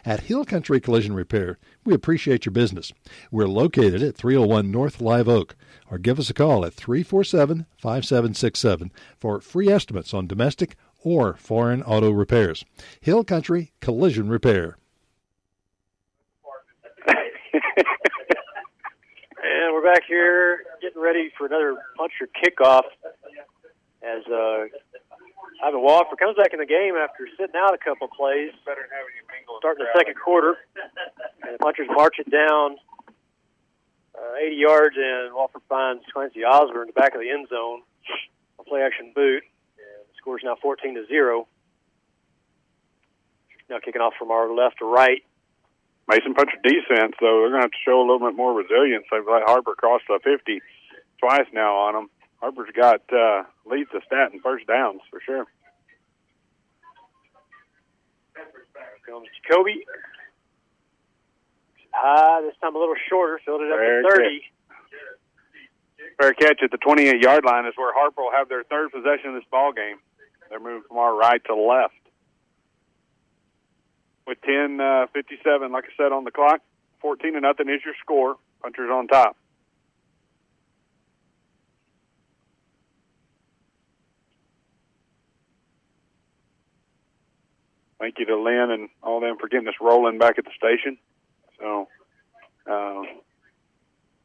[0.05, 2.91] At Hill Country Collision Repair, we appreciate your business.
[3.31, 5.55] We're located at 301 North Live Oak,
[5.89, 11.81] or give us a call at 347 5767 for free estimates on domestic or foreign
[11.83, 12.65] auto repairs.
[12.99, 14.77] Hill Country Collision Repair.
[19.49, 22.85] And we're back here getting ready for another puncher kickoff
[24.03, 24.69] as uh,
[25.65, 28.51] Ivan Walker comes back in the game after sitting out a couple plays.
[29.57, 30.53] Starting the second quarter.
[31.41, 32.77] And the punchers march it down
[34.13, 37.81] uh, 80 yards, and Wofford finds Clancy Osborne in the back of the end zone.
[38.59, 39.41] A play action boot.
[39.81, 41.47] And the score's now 14 to 0.
[43.67, 45.23] Now kicking off from our left to right.
[46.09, 49.05] Mason Puncher defense, though, they're going to have to show a little bit more resilience.
[49.11, 50.59] They've let Harper cross the 50
[51.19, 52.09] twice now on them.
[52.41, 55.45] Harper's got uh, leads the stat in first downs for sure.
[59.05, 59.85] comes Jacoby.
[61.91, 64.41] High, this time a little shorter, filled it up Very to 30.
[66.21, 69.29] Fair catch at the 28 yard line is where Harper will have their third possession
[69.29, 69.97] of this ball game.
[70.49, 71.98] They're moving from our right to left.
[74.29, 76.61] With 10 uh, 57, like I said, on the clock,
[77.01, 78.35] 14 to nothing is your score.
[78.61, 79.35] Punchers on top.
[87.99, 90.99] Thank you to Lynn and all them for getting us rolling back at the station.
[91.59, 91.87] So
[92.71, 93.01] uh,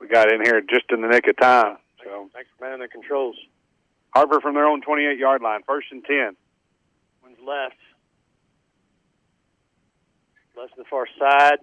[0.00, 1.78] we got in here just in the nick of time.
[2.04, 3.36] So Thanks for manning the controls.
[4.10, 6.36] Harper from their own 28 yard line, first and 10.
[7.22, 7.76] One's left.
[10.56, 11.58] Left to the far side.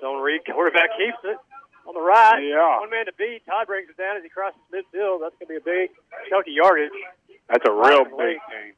[0.00, 0.42] Zone read.
[0.44, 1.38] Quarterback keeps it
[1.86, 2.40] on the right.
[2.42, 2.80] Yeah.
[2.80, 3.46] One man to beat.
[3.46, 5.20] Todd brings it down as he crosses midfield.
[5.20, 5.90] That's going to be a big,
[6.28, 6.92] chunky yardage.
[7.48, 8.74] That's a real big game.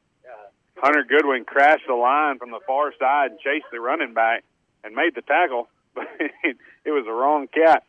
[0.77, 4.43] Hunter Goodwin crashed the line from the far side and chased the running back
[4.83, 7.83] and made the tackle, but it was the wrong cat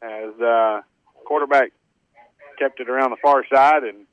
[0.00, 0.82] as uh,
[1.24, 1.72] quarterback
[2.58, 4.06] kept it around the far side and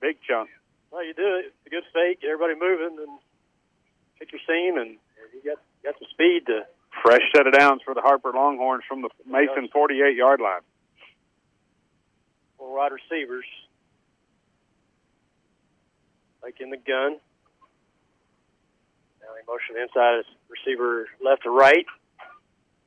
[0.00, 0.50] big chunk.
[0.90, 1.46] Well, you do it.
[1.46, 2.20] It's a good fake.
[2.20, 3.18] Get everybody moving and
[4.16, 4.96] hit your seam, and
[5.32, 6.66] you got got the speed to.
[7.02, 10.60] Fresh set of downs for the Harper Longhorns from the Mason 48 yard line.
[12.56, 13.44] Four wide receivers.
[16.42, 17.18] Like in the gun.
[19.20, 21.86] Now he motion inside his receiver left to right.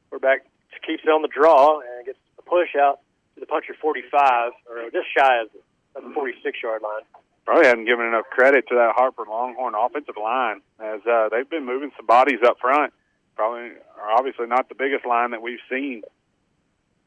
[0.10, 0.45] Quarterback
[0.86, 3.00] keeps it on the draw and gets a push out
[3.36, 7.04] to the puncher 45, or just shy of the 46 yard line.
[7.47, 11.65] Probably hadn't given enough credit to that Harper Longhorn offensive line as uh, they've been
[11.65, 12.91] moving some bodies up front.
[13.38, 16.01] Probably are obviously not the biggest line that we've seen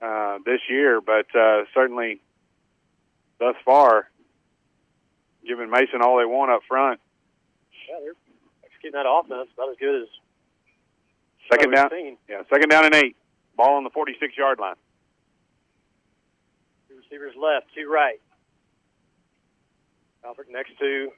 [0.01, 2.23] uh, this year, but uh, certainly
[3.39, 4.09] thus far,
[5.47, 7.01] giving Mason all they want up front.
[7.87, 8.15] Yeah, they're
[8.65, 10.09] executing that offense about as good as
[11.53, 12.17] Second down, seen.
[12.31, 13.15] yeah, second down and eight.
[13.59, 14.77] Ball on the 46 yard line.
[16.89, 18.21] Two receivers left, two right.
[20.25, 21.11] Alfred next to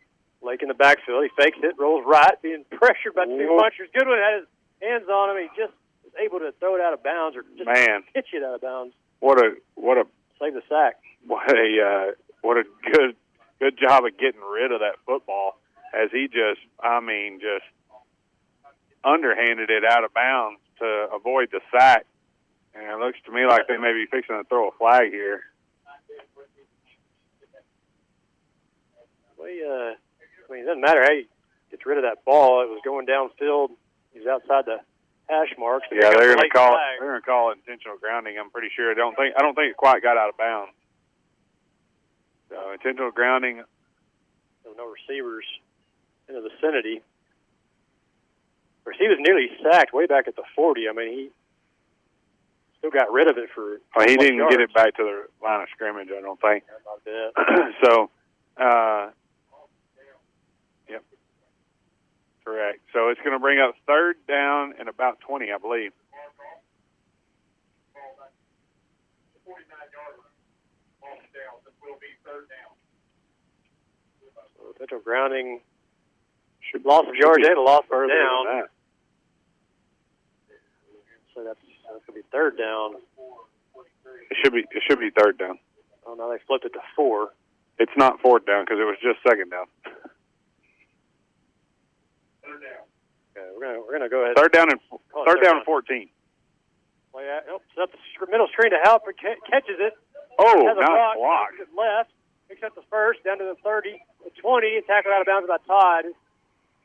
[0.43, 1.25] Lake in the backfield.
[1.25, 3.89] He fakes it, rolls right, being pressured by two punchers.
[3.95, 4.49] Goodwin had his
[4.81, 5.43] hands on him.
[5.43, 5.73] He just
[6.05, 8.61] was able to throw it out of bounds or just Man, pitch it out of
[8.61, 10.05] bounds, what a what a
[10.41, 10.97] save the sack.
[11.27, 12.13] what a uh,
[12.43, 13.15] what a good
[13.61, 15.59] good job of getting rid of that football
[15.95, 17.65] as he just I mean just
[19.05, 22.07] underhanded it out of bounds to avoid the sack.
[22.75, 25.43] And it looks to me like they may be fixing to throw a flag here.
[29.45, 31.27] He, uh, I mean, it doesn't matter how he
[31.71, 32.63] gets rid of that ball.
[32.63, 33.71] It was going downfield.
[34.13, 34.81] He was outside the
[35.29, 35.87] hash marks.
[35.91, 36.79] Yeah, they're going to call it.
[36.79, 37.01] flag.
[37.01, 38.39] They're going to call it intentional grounding.
[38.39, 38.91] I'm pretty sure.
[38.91, 39.35] I don't think.
[39.37, 40.73] I don't think it quite got out of bounds.
[42.51, 43.63] So intentional grounding.
[44.65, 45.45] There no receivers
[46.29, 46.99] in the vicinity.
[46.99, 50.89] Of course, he was nearly sacked way back at the 40.
[50.89, 51.31] I mean, he
[52.79, 53.79] still got rid of it for.
[53.97, 56.09] Well, he didn't get it back to the line of scrimmage.
[56.17, 56.65] I don't think.
[57.05, 57.33] Bit.
[57.85, 58.11] so,
[58.57, 59.11] uh,
[60.89, 61.03] yep,
[62.45, 62.81] correct.
[62.93, 65.93] So it's going to bring up third down and about 20, I believe.
[74.57, 75.61] So Potential grounding.
[76.71, 78.45] Should Loss of yards and a loss of further down.
[78.47, 78.69] that.
[81.35, 81.59] So that's
[81.91, 82.95] that's gonna be third down.
[84.31, 84.61] It should be.
[84.61, 85.59] It should be third down.
[86.07, 87.31] Oh, now they flipped it to four.
[87.79, 89.67] It's not fourth down because it was just second down.
[93.33, 94.37] Okay, we're gonna we're gonna go ahead.
[94.37, 96.09] Third down and it third down and 14.
[97.13, 97.43] Play out.
[97.49, 98.79] Nope, set up the middle screen to.
[98.85, 99.95] Ca- catches it.
[100.39, 101.49] Oh, has a nice block.
[101.77, 102.11] left.
[102.49, 104.81] Picks up the first down to the 30, the 20.
[104.87, 106.05] Tackled out of bounds by Todd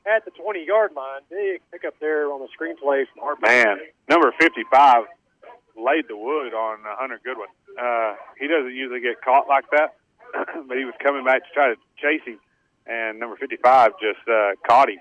[0.08, 1.22] at the 20 yard line.
[1.30, 3.46] Big pickup there on the screenplay from Harper.
[3.48, 5.04] Man, number 55
[5.76, 7.48] laid the wood on Hunter Goodwin.
[7.80, 9.96] Uh, he doesn't usually get caught like that,
[10.68, 12.40] but he was coming back to try to chase him,
[12.88, 14.98] and number 55 just uh, caught him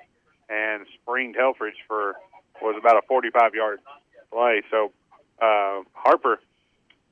[0.48, 2.14] and springed Helfrich for
[2.62, 3.80] was about a 45 yard
[4.32, 4.62] play.
[4.70, 4.92] So
[5.40, 6.40] uh, Harper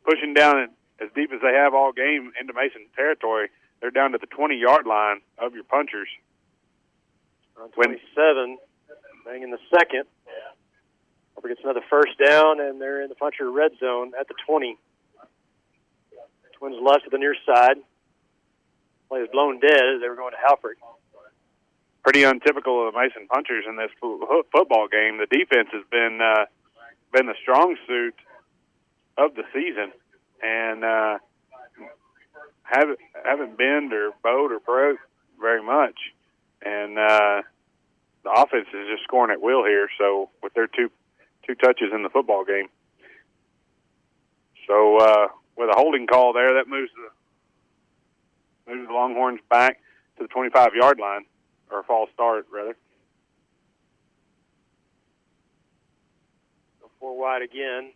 [0.05, 0.69] pushing down
[1.01, 3.49] as deep as they have all game into Mason territory.
[3.81, 6.09] They're down to the 20 yard line of your punchers.
[7.61, 8.59] On When- 27,
[9.25, 10.05] bang in the second.
[11.35, 14.79] Harper gets another first down, and they're in the puncher red zone at the 20.
[16.59, 17.77] Twins left to the near side.
[19.09, 20.79] Play was blown dead as they were going to Halford.
[22.05, 25.19] Pretty untypical of the Mason punchers in this fo- football game.
[25.19, 26.45] The defense has been uh,
[27.13, 28.15] been the strong suit
[29.17, 29.91] of the season,
[30.43, 31.19] and uh,
[32.63, 34.99] haven't haven't bend or bowed or broke
[35.41, 35.97] very much.
[36.63, 37.43] And uh,
[38.23, 39.89] the offense is just scoring at will here.
[39.99, 40.91] So with their two
[41.47, 42.69] two touches in the football game,
[44.69, 49.81] so uh, with a holding call there, that moves the moves the Longhorns back
[50.17, 51.25] to the 25 yard line
[51.75, 52.77] or a false start rather.
[56.81, 57.93] Go four wide again.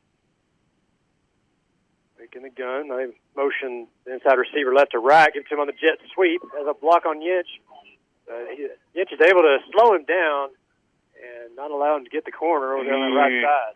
[2.19, 2.89] Making the gun.
[2.89, 5.33] They motion the inside receiver left to right.
[5.33, 6.43] Give it to him on the jet sweep.
[6.59, 7.47] Has a block on Yinch.
[8.27, 8.67] Uh, he,
[8.99, 10.51] Yinch is able to slow him down
[11.15, 13.75] and not allow him to get the corner over there on the right side.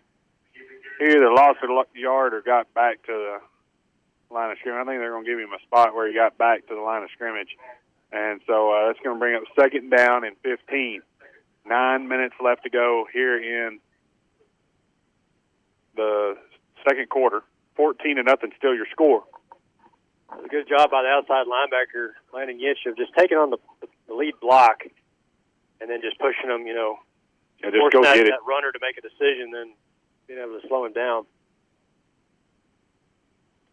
[0.98, 4.82] He either lost a yard or got back to the line of scrimmage.
[4.82, 6.80] I think they're going to give him a spot where he got back to the
[6.80, 7.56] line of scrimmage.
[8.12, 11.00] And so uh, that's going to bring up second down and 15.
[11.66, 13.78] Nine minutes left to go here in
[15.96, 16.34] the
[16.86, 17.42] second quarter.
[17.76, 19.24] 14 to nothing, still your score.
[20.44, 23.58] A good job by the outside linebacker, Landon Yinch, of just taking on the,
[24.08, 24.82] the lead block
[25.80, 26.96] and then just pushing him, you know,
[27.62, 28.30] Yeah, just forcing go that, get it.
[28.30, 29.72] that runner to make a decision, then
[30.26, 31.24] being able to slow him down.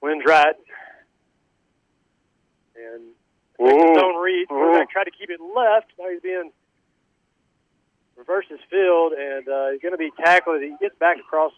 [0.01, 0.55] Wins right.
[2.75, 3.03] and
[3.62, 3.66] Ooh.
[3.66, 3.99] Mm-hmm.
[3.99, 4.47] zone read.
[4.47, 4.91] Quarterback mm-hmm.
[4.91, 5.91] tried to keep it left.
[5.99, 6.51] Now he's being
[8.16, 10.62] reversed his field, and uh, he's going to be tackled.
[10.62, 11.51] He gets back across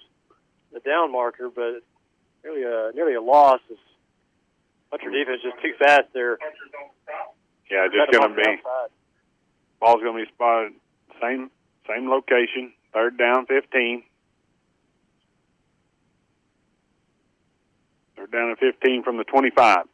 [0.73, 1.81] the down marker, but
[2.43, 3.59] nearly a uh, nearly a loss.
[3.69, 3.77] Is
[4.91, 6.37] Hunter defense just too fast there.
[7.69, 8.89] Yeah, just going to be outside.
[9.79, 10.73] ball's going to be spotted
[11.21, 11.49] same
[11.87, 14.03] same location, third down, fifteen.
[18.17, 19.85] Third down and fifteen from the twenty-five.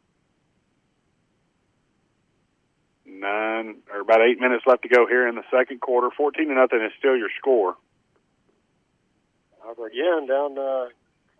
[3.18, 6.08] Nine or about eight minutes left to go here in the second quarter.
[6.16, 7.76] Fourteen to nothing is still your score.
[9.66, 10.56] Over again down.
[10.56, 10.86] Uh,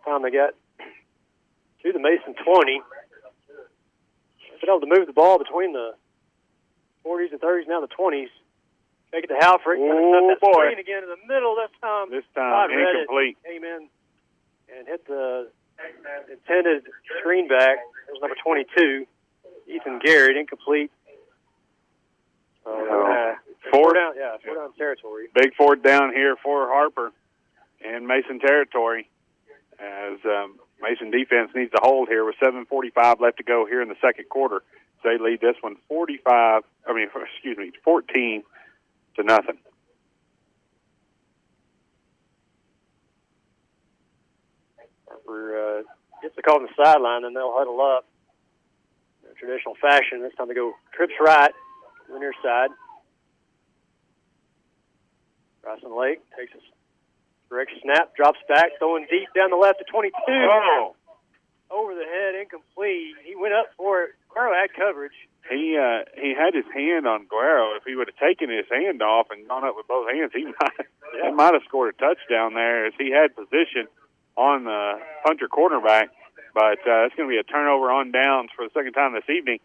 [0.03, 0.53] time they got
[1.83, 2.81] to the Mason twenty.
[4.59, 5.95] Been able to move the ball between the
[7.05, 8.27] 40s and 30s, now the 20s.
[9.11, 9.77] Take it to Halford.
[9.79, 10.51] Oh, boy.
[10.51, 12.11] Screen again in the middle this time.
[12.11, 13.37] This time it, incomplete.
[13.43, 13.87] came in
[14.75, 15.49] and hit the
[16.29, 16.83] intended
[17.19, 17.79] screen back.
[18.07, 19.07] It was number 22,
[19.67, 20.91] Ethan Garrett, incomplete.
[22.69, 23.35] So, uh,
[23.71, 25.27] four down, yeah, four down territory.
[25.33, 27.11] big fourth down here for Harper
[27.81, 29.09] in Mason territory
[29.79, 33.89] as um, Mason defense needs to hold here with 7:45 left to go here in
[33.89, 34.61] the second quarter.
[35.03, 36.63] They lead this one 45.
[36.87, 38.43] I mean, excuse me, 14
[39.15, 39.57] to nothing.
[45.07, 45.81] Harper uh,
[46.21, 48.05] gets the call on the sideline, and they'll huddle up
[49.27, 50.21] in traditional fashion.
[50.21, 51.53] This time they go trips right
[52.13, 52.69] the near side.
[55.61, 56.61] Bryson Lake takes a
[57.49, 60.13] direct snap, drops back, throwing deep down the left to 22.
[60.29, 60.95] Oh,
[61.69, 63.15] Over the head, incomplete.
[63.25, 64.09] He went up for it.
[64.33, 65.13] Carl had coverage.
[65.49, 67.75] he uh, he had his hand on Guerrero.
[67.75, 70.45] If he would have taken his hand off and gone up with both hands, he
[70.61, 70.85] might
[71.15, 71.29] Yeah.
[71.29, 73.87] he might have scored a touchdown there as he had position
[74.37, 76.09] on the punter cornerback.
[76.53, 79.29] But uh, it's going to be a turnover on downs for the second time this
[79.29, 79.59] evening,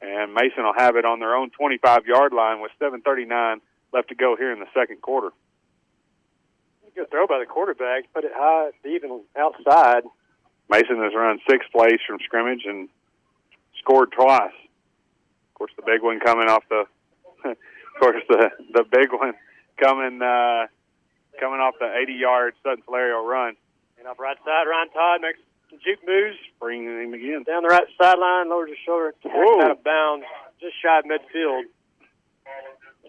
[0.00, 3.60] and Mason will have it on their own 25 yard line with 7:39
[3.92, 5.30] left to go here in the second quarter.
[6.94, 8.12] Good throw by the quarterback.
[8.12, 10.02] Put it high, even outside.
[10.68, 12.88] Mason has run six plays from scrimmage and
[13.78, 14.52] scored twice.
[14.52, 16.86] Of course, the big one coming off the,
[17.50, 17.56] of
[18.00, 19.34] course, the the big one
[19.80, 20.66] coming uh,
[21.40, 23.56] coming off the 80 yard Sutton Solario run,
[23.98, 26.36] And off right side, Ryan Todd makes some juke moves.
[26.60, 27.44] bringing him again.
[27.44, 29.12] Down the right sideline, lowers his shoulder,
[29.62, 30.24] out of bounds,
[30.60, 31.62] just shy of midfield.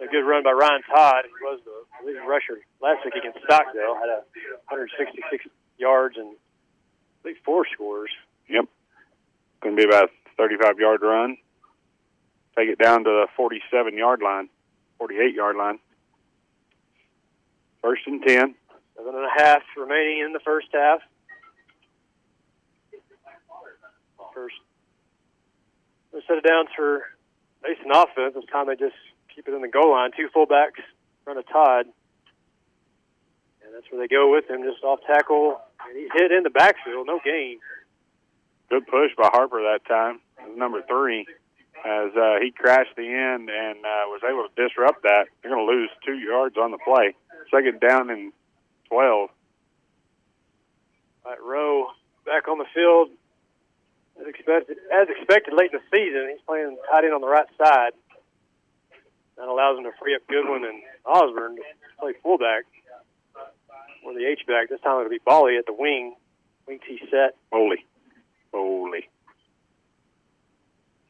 [0.02, 1.26] A good run by Ryan Todd.
[1.26, 3.96] He was the leading rusher last week against Stockdale.
[4.00, 4.24] Had a
[4.72, 5.46] 166
[5.78, 8.10] yards and at least four scores.
[8.48, 8.66] Yep,
[9.62, 11.38] going to be about a 35 yard run.
[12.58, 14.48] Take it down to the 47 yard line,
[15.00, 15.80] 48 yard line.
[17.82, 18.56] First and 10.
[18.96, 21.00] Seven and a half remaining in the first half.
[24.40, 24.56] First,
[26.28, 27.04] set it down for
[27.62, 28.36] Mason offense.
[28.36, 28.96] This time they just
[29.36, 30.12] keep it in the goal line.
[30.16, 30.80] Two fullbacks,
[31.26, 31.88] front of Todd.
[33.66, 35.60] And that's where they go with him, just off tackle.
[35.86, 37.60] And he hit in the backfield, no gain.
[38.70, 40.22] Good push by Harper that time.
[40.56, 41.28] Number three,
[41.84, 45.26] as uh, he crashed the end and uh, was able to disrupt that.
[45.42, 47.14] They're going to lose two yards on the play.
[47.52, 48.32] Second down and
[48.88, 49.30] 12.
[51.26, 51.88] Right, Rowe
[52.26, 53.10] back on the field
[54.20, 54.78] as expected.
[54.92, 57.94] As expected late in the season, he's playing tight end on the right side.
[59.38, 61.64] That allows him to free up Goodwin and Osborne to
[62.00, 62.66] play fullback
[64.04, 64.70] or the H back.
[64.70, 66.16] This time it'll be Bally at the wing,
[66.68, 67.36] wing T set.
[67.52, 67.86] Holy.
[68.54, 69.08] Holy.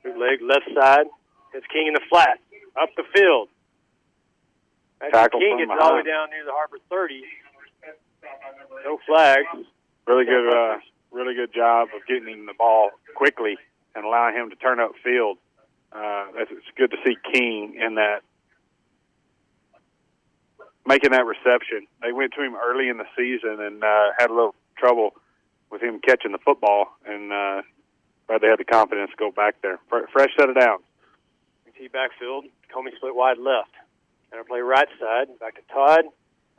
[0.03, 1.07] Bootleg left side.
[1.53, 2.37] It's King in the flat.
[2.79, 3.49] Up the field.
[5.01, 7.23] As Tackle King gets all the way down near the Harper 30.
[8.85, 9.65] No flags.
[10.05, 10.77] Really good, uh,
[11.11, 13.57] really good job of getting him the ball quickly
[13.95, 15.37] and allowing him to turn up field.
[15.91, 18.21] Uh, it's good to see King in that,
[20.85, 21.87] making that reception.
[22.01, 25.15] They went to him early in the season and uh, had a little trouble
[25.71, 27.61] with him catching the football, and uh,
[28.27, 29.79] glad they had the confidence to go back there.
[29.89, 30.81] Fresh set of downs.
[31.79, 32.45] T backfield.
[32.75, 33.71] Comey split wide left.
[34.31, 35.27] And play right side.
[35.39, 36.05] Back to Todd.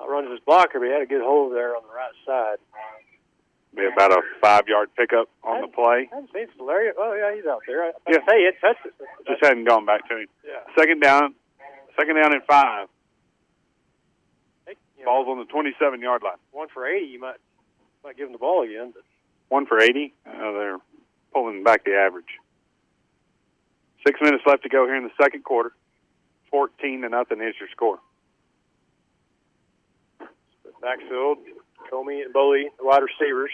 [0.00, 2.56] Outruns his blocker, but he had a good hold there on the right side.
[3.74, 6.08] Be about a five-yard pickup on the play.
[6.10, 6.90] I haven't seen Solario.
[6.98, 7.84] Oh, yeah, he's out there.
[7.84, 8.18] I, Yeah.
[8.28, 8.94] Say it touched it.
[9.28, 10.26] Just hadn't gone back to him.
[10.44, 10.58] yeah.
[10.76, 11.34] Second down,
[11.96, 12.88] second down and five.
[14.66, 16.32] Hey, Ball's on the 27-yard line.
[16.50, 17.36] one for 80, you might
[18.02, 18.92] might give him the ball again.
[18.92, 19.04] But
[19.48, 20.12] One for 80.
[20.26, 20.78] Uh, they're
[21.32, 22.38] pulling back the average.
[24.06, 25.72] Six minutes left to go here in the second quarter.
[26.50, 27.98] 14 to nothing is your score.
[30.82, 31.38] backfield,
[31.90, 33.50] Comey and Boley, the wide receivers.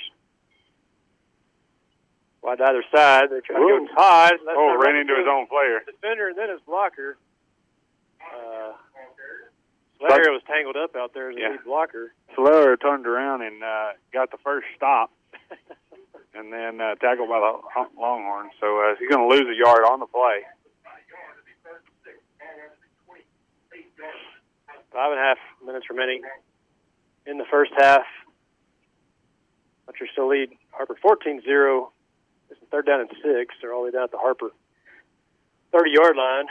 [2.42, 3.24] Wide to either side.
[3.30, 4.32] They try to go Todd.
[4.44, 5.80] That's Oh, ran into his own player.
[5.86, 7.16] defender and then his blocker.
[8.22, 8.72] Uh,
[10.00, 11.48] Larry was tangled up out there as a Yeah.
[11.50, 12.12] lead blocker.
[12.36, 15.10] Slayer turned around and uh, got the first stop,
[16.34, 18.50] and then uh, tackled by the Longhorn.
[18.60, 20.42] So uh, he's going to lose a yard on the play.
[24.92, 26.22] Five and a half minutes remaining
[27.26, 28.04] in the first half.
[29.86, 31.88] Butcher still lead Harper 14-0.
[32.50, 33.54] It's third down and six.
[33.60, 34.50] They're all the way down at the Harper
[35.72, 36.46] 30-yard line.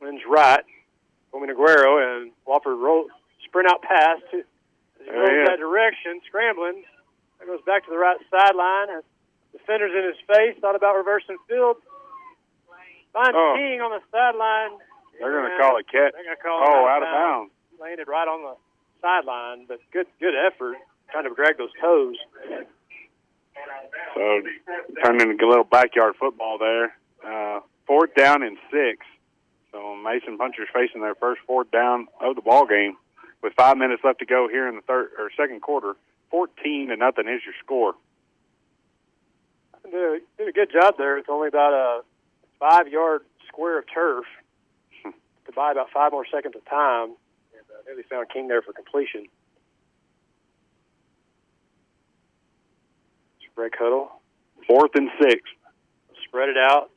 [0.00, 0.64] Wins right.
[1.32, 3.06] Homie Aguero and Wofford roll
[3.44, 4.44] sprint out pass to as
[5.00, 6.84] he There rolls he that direction, scrambling.
[7.38, 8.88] That goes back to the right sideline.
[8.88, 9.04] Has
[9.52, 10.56] defenders in his face.
[10.60, 11.76] Thought about reversing field.
[13.12, 13.54] Finds Oh.
[13.56, 14.78] King on the sideline.
[15.20, 16.12] They're going to call a catch.
[16.12, 17.52] They're going to call Oh, him out of bounds.
[17.80, 18.56] Landed right on the
[19.06, 20.76] sideline, but good good effort
[21.10, 22.16] trying to drag those toes.
[24.14, 24.42] So
[25.04, 26.96] turned into a little backyard football there.
[27.24, 29.06] Uh, fourth down and six.
[29.72, 32.96] So Mason Punchers facing their first fourth down of the ball game
[33.42, 35.94] with five minutes left to go here in the third or second quarter.
[36.30, 37.94] Fourteen to nothing is your score.
[39.84, 41.16] Did a, did a good job there.
[41.18, 42.02] It's only about a
[42.58, 44.24] five yard square of turf
[45.04, 47.14] to buy about five more seconds of time.
[47.86, 49.26] Nearly found King there for completion.
[53.50, 54.10] Spread cuddle.
[54.66, 55.40] Fourth and six.
[56.26, 56.90] Spread it out.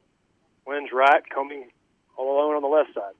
[0.65, 1.21] Wins right.
[1.33, 1.69] Coming
[2.17, 3.13] all alone on the left side.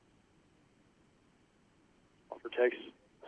[2.32, 2.78] Offer takes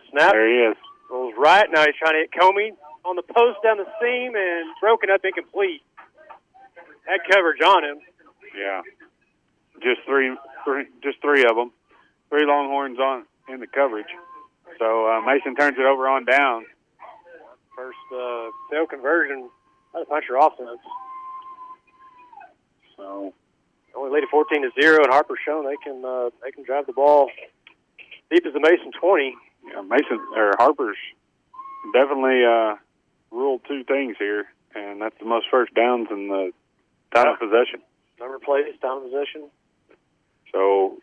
[0.10, 0.34] snap.
[0.34, 0.78] There he is.
[1.10, 1.68] Rolls right.
[1.72, 2.72] Now he's trying to hit Comey
[3.06, 5.82] on the post down the seam and broken up incomplete.
[7.06, 7.98] Had coverage on him.
[8.58, 8.82] Yeah.
[9.82, 11.72] Just three, three, just three of them.
[12.30, 14.08] Three Longhorns on in the coverage.
[14.82, 16.66] So uh, Mason turns it over on down.
[17.78, 19.48] First uh, failed conversion
[19.94, 20.82] by the puncher offense.
[22.98, 23.32] So
[23.94, 26.88] Only lead at 14 to zero, and Harper's shown they can uh, they can drive
[26.88, 27.30] the ball
[28.32, 29.36] deep as the Mason 20.
[29.68, 30.98] yeah, Mason or Harper's
[31.94, 32.76] definitely uh,
[33.30, 36.52] ruled two things here, and that's the most first downs in the
[37.14, 37.82] time of possession.
[38.20, 39.50] Number plays, down of possession.
[40.52, 40.98] So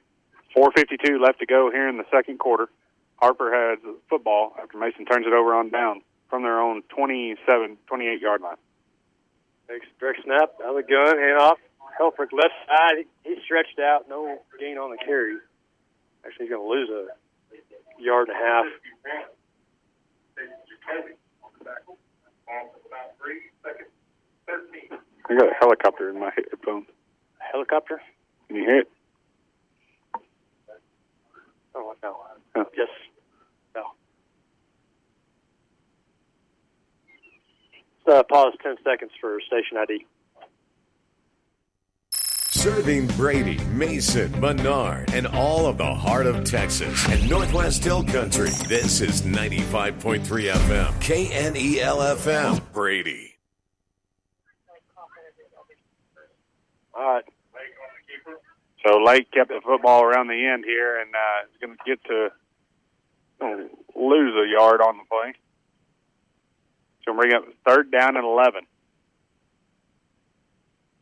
[0.57, 2.68] 4:52 left to go here in the second quarter.
[3.19, 7.77] Harper has the football after Mason turns it over on down from their own 27,
[7.87, 8.57] 28 yard line.
[9.69, 11.59] Takes direct snap out of the gun, hand off.
[12.01, 13.05] Helfrich left side.
[13.25, 15.37] He, he stretched out, no gain on the carry.
[16.25, 18.66] Actually, he's going to lose a yard and a half.
[25.29, 26.87] I got a helicopter in my headphones.
[27.41, 28.01] A helicopter?
[28.47, 28.91] Can you hear it?
[31.75, 32.16] Oh, no.
[32.57, 32.64] Huh.
[32.77, 32.89] Yes.
[33.75, 33.83] No.
[37.05, 40.06] Let's uh, pause 10 seconds for station ID.
[42.50, 48.50] Serving Brady, Mason, Menard, and all of the heart of Texas and Northwest Hill Country.
[48.66, 53.36] This is 95.3 FM, KNEL FM, Brady.
[56.94, 57.24] All right.
[58.84, 62.02] So Lake kept the football around the end here, and uh, is going to get
[62.04, 62.28] to
[63.94, 65.34] lose a yard on the play.
[67.09, 68.66] So bring up third down and eleven.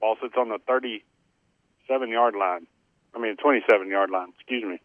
[0.01, 2.69] Ball sits on the thirty-seven yard line.
[3.13, 4.29] I mean, twenty-seven yard line.
[4.39, 4.81] Excuse me.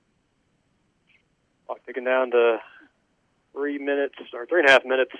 [1.67, 2.57] Clock ticking down to
[3.53, 5.11] three minutes or three and a half minutes.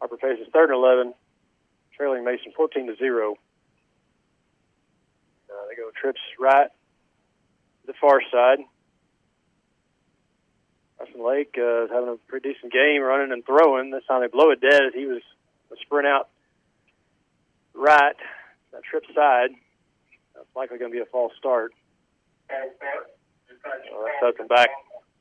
[0.00, 1.12] Harper faces third and eleven,
[1.94, 3.34] trailing Mason fourteen to zero.
[5.50, 6.68] Uh, they go trips right,
[7.82, 8.60] to the far side.
[10.98, 13.90] Bryson Lake uh, is having a pretty decent game, running and throwing.
[13.90, 15.22] This time they blow it dead he was
[15.72, 16.28] a sprint out
[17.74, 18.16] right,
[18.72, 19.50] that trip side.
[20.34, 21.72] That's likely going to be a false start.
[22.48, 22.54] So
[24.04, 24.70] that sets them back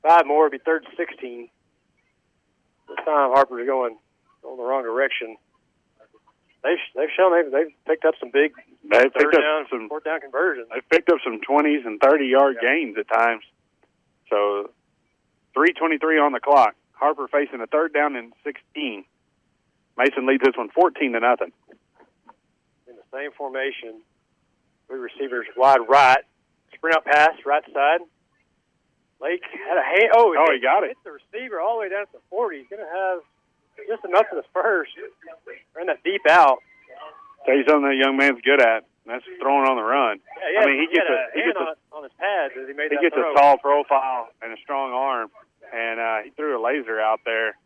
[0.01, 0.47] five more.
[0.47, 1.49] It'd be third and 16.
[2.87, 3.97] This time Harper's going
[4.41, 5.35] going the wrong direction.
[6.63, 8.53] They've they've shown they've they've picked up some big
[8.89, 9.89] They third picked down, up some.
[9.89, 10.67] fourth down conversions.
[10.73, 12.69] They've picked up some twenties and thirty yard Yeah.
[12.69, 13.43] gains at times.
[14.29, 14.71] So
[15.57, 16.75] three twenty-three on the clock.
[16.93, 19.05] Harper facing a third down and sixteen.
[19.97, 21.51] Mason leads this one 14 to nothing.
[22.87, 23.97] in the same formation.
[24.87, 26.21] Three receivers wide right.
[26.75, 28.01] Sprint out pass, right side.
[29.19, 30.13] Lake had a hand.
[30.13, 30.93] Oh, Oh, he got it.
[30.93, 32.59] Hit the receiver all the way down to the 40.
[32.61, 33.19] He's going to have
[33.89, 34.91] just enough for the first.
[35.75, 36.61] Ran that deep out.
[37.49, 38.85] Tell you something that young man's good at.
[39.09, 40.19] That's throwing on the run.
[40.37, 40.59] Yeah, yeah.
[40.61, 42.91] I mean, he gets a- a he gets a- on, his pads as he made
[42.91, 43.31] He gets throw.
[43.31, 45.31] a tall profile and a strong arm,
[45.73, 47.57] and uh, he threw a laser out there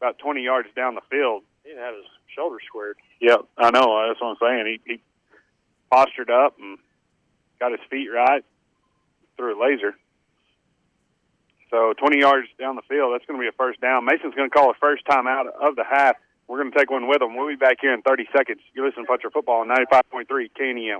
[0.00, 1.42] about 20 yards down the field.
[1.62, 2.96] He didn't have his shoulders squared.
[3.20, 4.08] Yep, I know.
[4.08, 4.80] That's what I'm saying.
[4.86, 5.00] He, he
[5.90, 6.78] postured up and
[7.58, 8.44] got his feet right,
[9.36, 9.94] threw a laser.
[11.70, 14.04] So 20 yards down the field, that's going to be a first down.
[14.04, 16.16] Mason's going to call a first time out of the half.
[16.48, 17.36] We're going to take one with them.
[17.36, 18.58] We'll be back here in 30 seconds.
[18.74, 20.98] You listen to Puncher Football on 95.3 KNEL.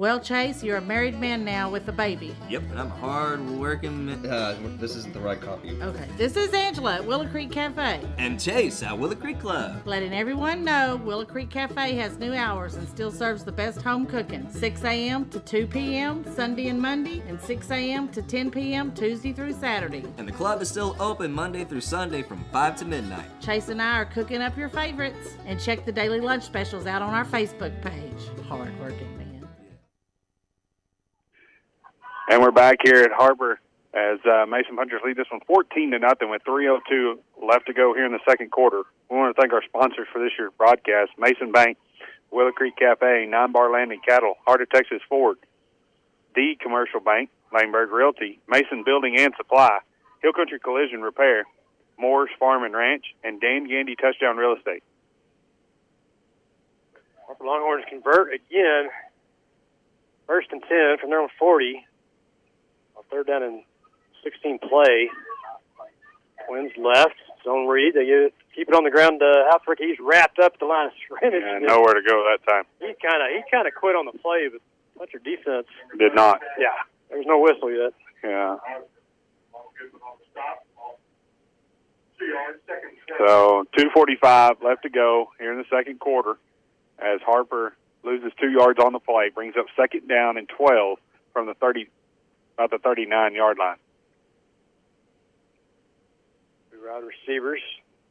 [0.00, 2.34] Well, Chase, you're a married man now with a baby.
[2.48, 4.08] Yep, and I'm a hard working.
[4.24, 5.76] Uh, this isn't the right copy.
[5.82, 8.00] Okay, this is Angela at Willow Creek Cafe.
[8.16, 9.82] And Chase at Willow Creek Club.
[9.84, 14.06] Letting everyone know Willow Creek Cafe has new hours and still serves the best home
[14.06, 15.28] cooking 6 a.m.
[15.28, 16.24] to 2 p.m.
[16.34, 18.08] Sunday and Monday, and 6 a.m.
[18.08, 18.94] to 10 p.m.
[18.94, 20.06] Tuesday through Saturday.
[20.16, 23.26] And the club is still open Monday through Sunday from 5 to midnight.
[23.42, 25.34] Chase and I are cooking up your favorites.
[25.44, 28.46] And check the daily lunch specials out on our Facebook page.
[28.48, 29.19] Hard working
[32.30, 33.58] And we're back here at Harper
[33.92, 37.92] as uh, Mason Punchers lead this one 14 to nothing with 3:02 left to go
[37.92, 38.84] here in the second quarter.
[39.10, 41.76] We want to thank our sponsors for this year's broadcast: Mason Bank,
[42.30, 45.38] Willow Creek Cafe, Nine Bar Landing Cattle, Heart of Texas Ford,
[46.36, 49.80] the Commercial Bank, Lehmberg Realty, Mason Building and Supply,
[50.22, 51.46] Hill Country Collision Repair,
[51.98, 54.84] Moore's Farm and Ranch, and Dan Gandy Touchdown Real Estate.
[57.26, 58.88] Harper Longhorns convert again.
[60.28, 61.86] First and 10 from their own 40.
[63.10, 63.62] Third down and
[64.22, 65.10] 16 play.
[66.46, 67.16] Twins left.
[67.44, 67.94] Zone read.
[67.94, 69.22] They keep it on the ground.
[69.22, 71.42] Uh, Alfred, he's wrapped up the line of scrimmage.
[71.44, 72.64] And nowhere to go that time.
[72.78, 74.60] He kind of he kind of quit on the play, but
[74.98, 75.66] Puncher defense
[75.98, 76.40] Did not.
[76.58, 76.76] Yeah,
[77.08, 77.92] there's no whistle yet.
[78.22, 78.56] Yeah.
[83.18, 86.38] So 2:45 left to go here in the second quarter,
[86.98, 90.98] as Harper loses two yards on the play, brings up second down and 12
[91.32, 91.88] from the 30,
[92.60, 93.76] about the 39 yard line.
[96.70, 97.60] Two wide receivers,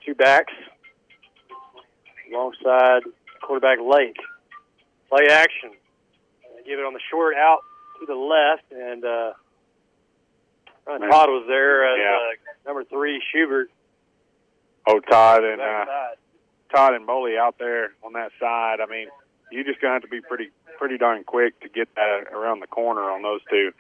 [0.04, 0.54] two backs,
[2.32, 3.02] alongside
[3.41, 4.18] quarterback Lake.
[5.10, 5.72] Play action.
[6.58, 7.60] They give it on the short out
[8.00, 9.34] to the left, and uh,
[10.88, 11.10] Man.
[11.12, 12.16] Todd was there as Yeah.
[12.18, 13.70] uh, number three Schubert.
[14.88, 15.86] Oh, Todd and uh.
[16.74, 18.78] Todd and Boley out there on that side.
[18.82, 19.08] I mean,
[19.52, 22.68] you just gonna have to be pretty pretty darn quick to get that around the
[22.68, 23.72] corner on those two.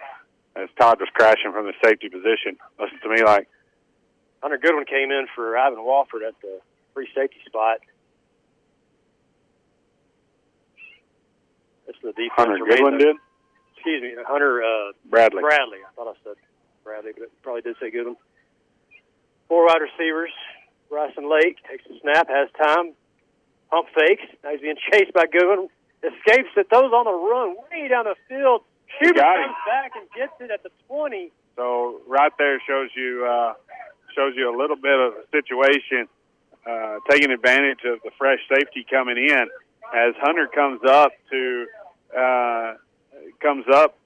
[0.55, 3.47] As Todd was crashing from the safety position, looks to me like
[4.41, 6.59] Hunter Goodwin came in for Ivan Wofford at the
[6.93, 7.79] free safety spot.
[11.87, 12.31] This is the defense.
[12.35, 13.15] Hunter Goodwin did.
[13.75, 15.41] Excuse me, Hunter uh, Bradley.
[15.41, 15.79] Bradley.
[15.79, 16.35] I thought I said
[16.83, 18.17] Bradley, but it probably did say Goodwin.
[19.47, 20.31] Four wide receivers.
[20.89, 22.93] Bryson Lake takes the snap, has time,
[23.69, 24.23] pump fakes.
[24.43, 25.69] Now he's being chased by Goodwin.
[26.01, 28.63] Escapes it, throws on the run, way down the field.
[28.97, 29.45] Schubert got him.
[29.45, 31.31] comes back and gets it at the 20.
[31.55, 33.53] So right there shows you uh,
[34.15, 36.07] shows you a little bit of a situation,
[36.65, 39.47] uh, taking advantage of the fresh safety coming in.
[39.93, 41.65] As Hunter comes up to
[42.17, 42.73] uh,
[43.41, 43.97] comes up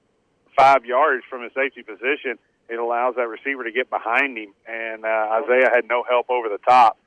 [0.58, 2.38] five yards from his safety position,
[2.70, 6.50] it allows that receiver to get behind him, and uh, Isaiah had no help over
[6.50, 6.98] the top,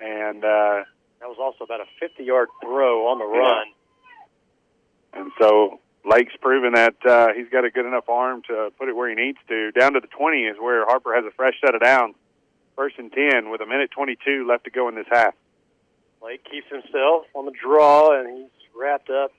[0.00, 0.84] and uh,
[1.20, 3.66] That was also about a 50-yard throw on the run.
[5.14, 8.96] And so Lake's proven that uh, he's got a good enough arm to put it
[8.96, 9.72] where he needs to.
[9.72, 12.14] Down to the 20 is where Harper has a fresh set of downs.
[12.76, 15.34] First and 10 with a minute 22 left to go in this half.
[16.22, 19.30] Lake keeps himself on the draw, and he's wrapped up.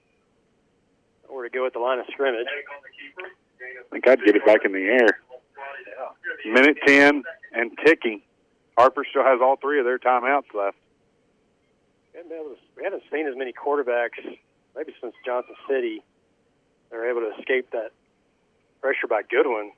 [1.28, 2.46] Nowhere to go at the line of scrimmage.
[2.48, 5.20] I think I'd get it back in the air.
[6.46, 8.22] Minute 10 and ticking.
[8.78, 10.78] Harper still has all three of their timeouts left.
[12.14, 14.24] We haven't, been able to, we haven't seen as many quarterbacks,
[14.76, 16.04] maybe since Johnson City,
[16.90, 17.92] that are able to escape that
[18.82, 19.72] pressure by Goodwin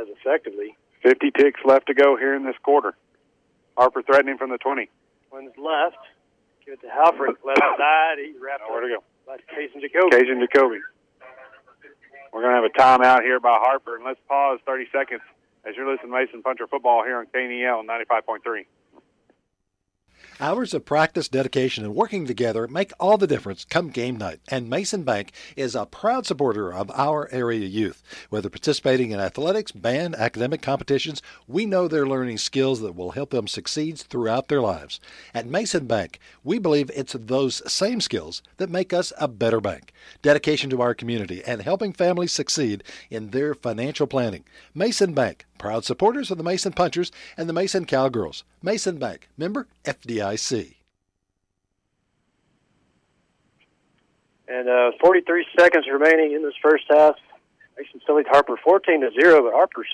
[0.00, 0.76] as effectively.
[1.02, 2.94] 50 ticks left to go here in this quarter.
[3.76, 4.88] Harper threatening from the 20.
[5.32, 5.98] One's left.
[6.64, 8.16] Give it to Halford, left side.
[8.24, 9.04] He's wrapped Nowhere to go.
[9.26, 10.16] by Jason Jacoby.
[10.16, 10.78] Cajun Jacoby.
[12.32, 15.20] We're going to have a timeout here by Harper, and let's pause 30 seconds
[15.64, 18.66] as you're listening to Mason Puncher Football here on KNEL 95.3.
[20.40, 24.40] Hours of practice, dedication, and working together make all the difference come game night.
[24.48, 28.02] And Mason Bank is a proud supporter of our area youth.
[28.30, 33.30] Whether participating in athletics, band, academic competitions, we know they're learning skills that will help
[33.30, 34.98] them succeed throughout their lives.
[35.32, 39.92] At Mason Bank, we believe it's those same skills that make us a better bank.
[40.20, 44.42] Dedication to our community and helping families succeed in their financial planning.
[44.74, 48.42] Mason Bank, proud supporters of the Mason Punchers and the Mason Cowgirls.
[48.62, 50.23] Mason Bank, member FDIC.
[54.46, 57.16] And uh, 43 seconds remaining in this first half.
[57.78, 59.88] Mason still leads Harper 14 to zero, but Harper's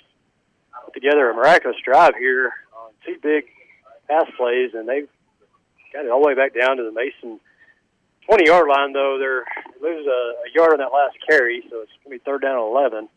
[0.85, 3.45] put together a miraculous drive here on two big
[4.09, 5.09] pass plays, and they've
[5.93, 7.41] got it all the way back down to the Mason
[8.27, 9.19] 20 yard line, though.
[9.19, 9.45] They're
[9.81, 12.43] they lose a, a yard on that last carry, so it's going to be third
[12.43, 13.09] down and 11.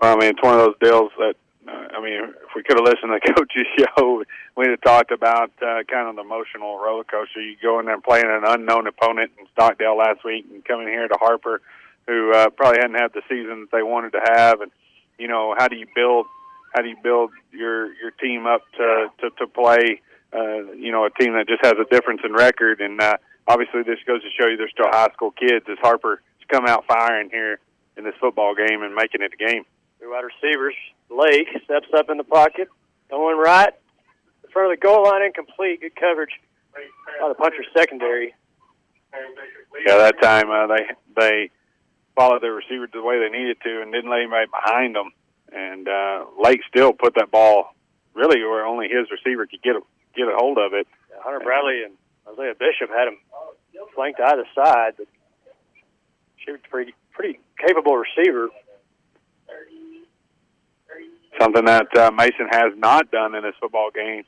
[0.00, 1.34] Well, I mean, it's one of those deals that,
[1.68, 4.22] I mean, if we could have listened to the Coach's show,
[4.56, 7.40] we'd have talked about uh, kind of the emotional roller coaster.
[7.40, 11.08] You go in there playing an unknown opponent in Stockdale last week and coming here
[11.08, 11.60] to Harper,
[12.06, 14.60] who uh, probably hadn't had the season that they wanted to have.
[14.60, 14.70] And,
[15.18, 16.26] you know, how do you build
[16.74, 20.02] how do you build your your team up to to, to play
[20.34, 23.16] uh, you know a team that just has a difference in record and uh,
[23.48, 26.66] obviously this goes to show you they're still high school kids as Harper has come
[26.66, 27.58] out firing here
[27.96, 29.64] in this football game and making it a game.
[30.00, 30.74] Two wide receivers.
[31.10, 32.68] Lake steps up in the pocket,
[33.10, 33.72] going right
[34.44, 35.80] in front of the goal line, incomplete.
[35.80, 36.32] Good coverage
[37.20, 38.34] by the puncher secondary.
[39.86, 40.86] Yeah, that time uh, they
[41.16, 41.50] they
[42.14, 45.10] followed their receiver the way they needed to and didn't let anybody behind them.
[45.52, 47.74] And uh, Lake still put that ball
[48.14, 49.80] really where only his receiver could get a,
[50.16, 50.88] get a hold of it.
[51.10, 51.94] Yeah, Hunter Bradley and
[52.32, 53.18] Isaiah Bishop had him
[53.94, 55.06] flanked either side, but
[56.36, 58.48] she was pretty pretty capable receiver.
[61.40, 64.24] Something that uh, Mason has not done in this football game.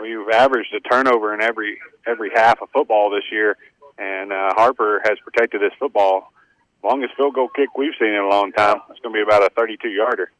[0.00, 3.56] We've averaged a turnover in every every half of football this year,
[3.98, 6.32] and uh, Harper has protected this football.
[6.82, 8.80] Longest field goal kick we've seen in a long time.
[8.90, 10.32] It's going to be about a 32 yarder.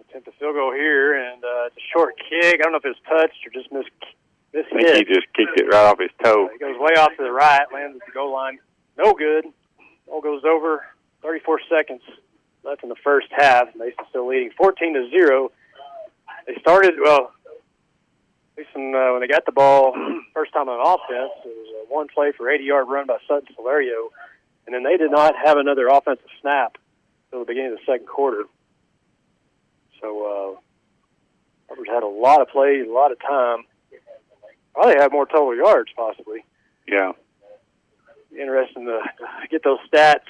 [0.00, 2.60] Attempt a field goal here, and uh, it's a short kick.
[2.60, 3.88] I don't know if it's touched or just missed.
[4.52, 6.50] Miss I think he just kicked it right off his toe.
[6.52, 8.58] It goes way off to the right, lands at the goal line.
[8.98, 9.46] No good.
[10.06, 10.84] Ball goes over.
[11.22, 12.02] 34 seconds
[12.64, 13.68] left in the first half.
[13.76, 15.50] Mason still leading 14 to zero.
[16.46, 17.32] They started well.
[18.56, 19.94] Mason uh, when they got the ball
[20.34, 23.48] first time on offense, it was a one play for 80 yard run by Sutton
[23.58, 24.08] Solario,
[24.66, 26.76] and then they did not have another offensive snap
[27.26, 28.44] until the beginning of the second quarter.
[30.00, 30.60] So uh,
[31.68, 33.64] Harper's had a lot of plays, a lot of time.
[34.74, 36.44] Probably had more total yards, possibly.
[36.88, 37.12] Yeah.
[38.32, 39.00] Interesting to
[39.50, 40.20] get those stats.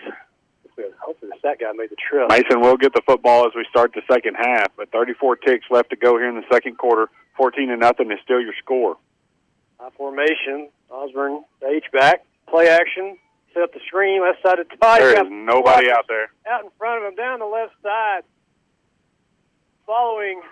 [1.00, 2.28] Hopefully, the stat guy made the trip.
[2.28, 5.90] Mason will get the football as we start the second half, but 34 ticks left
[5.90, 7.08] to go here in the second quarter.
[7.36, 8.96] 14 to nothing is still your score.
[9.78, 10.68] High formation.
[10.90, 13.16] Osborne, the H back, play action,
[13.54, 15.00] set up the screen, left side of Todd.
[15.00, 16.30] There is nobody out there.
[16.46, 18.22] Out in front of him, down the left side,
[19.86, 20.42] following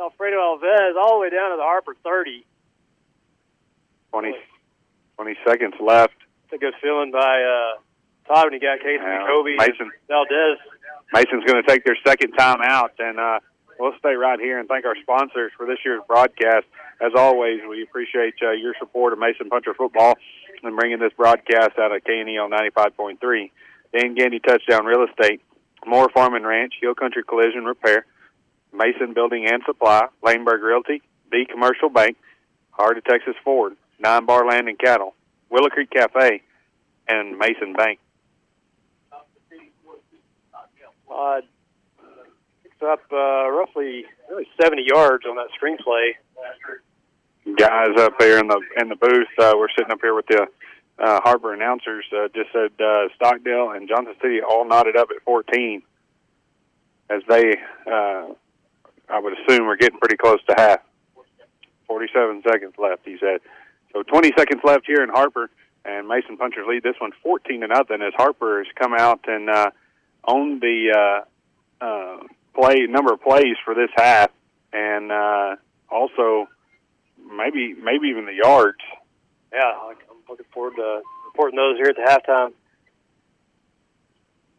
[0.00, 2.44] Alfredo Alves all the way down to the Harper 30.
[4.10, 4.32] 20,
[5.16, 6.14] 20 seconds left.
[6.44, 7.80] It's a good feeling by uh,
[8.28, 9.56] Todd when he got Casey Yeah, Jacoby.
[9.56, 9.90] Mason.
[10.06, 10.58] Valdez.
[11.12, 13.40] Mason's going to take their second time out, and uh,
[13.78, 16.66] we'll stay right here and thank our sponsors for this year's broadcast.
[17.00, 20.14] As always, we appreciate uh, your support of Mason Puncher football
[20.62, 23.50] and bringing this broadcast out of KNEL on 95.3.
[23.96, 25.40] Dan Gandy Touchdown Real Estate,
[25.86, 28.04] Moore Farm and Ranch, Hill Country Collision Repair,
[28.72, 31.00] Mason Building and Supply, Lehmberg Realty,
[31.30, 32.18] B Commercial Bank,
[32.72, 35.14] Heart of Texas Ford, Nine Bar Land and Cattle,
[35.48, 36.42] Willow Creek Cafe,
[37.08, 37.98] and Mason Bank.
[41.18, 41.40] Uh,
[42.62, 46.12] picks up uh, roughly really 70 yards on that screenplay.
[47.56, 49.26] guys up here in the in the booth.
[49.36, 50.46] Uh, we're sitting up here with the
[50.98, 52.04] uh, Harper announcers.
[52.12, 55.82] Uh, just said uh, Stockdale and Johnson City all knotted up at 14,
[57.10, 57.56] as they,
[57.86, 58.26] uh,
[59.08, 60.80] I would assume, are getting pretty close to half.
[61.86, 63.40] 47 seconds left, he said.
[63.92, 65.50] So 20 seconds left here in Harper,
[65.84, 69.48] and Mason Punchers lead this one 14 to nothing as Harper has come out and
[69.48, 69.70] uh,
[70.26, 71.24] owned the
[71.80, 72.16] uh, uh,
[72.54, 74.30] play number of plays for this half,
[74.72, 75.56] and uh,
[75.90, 76.48] also
[77.18, 78.78] maybe maybe even the yards.
[79.52, 79.96] Yeah, I'm
[80.28, 82.52] looking forward to reporting those here at the halftime.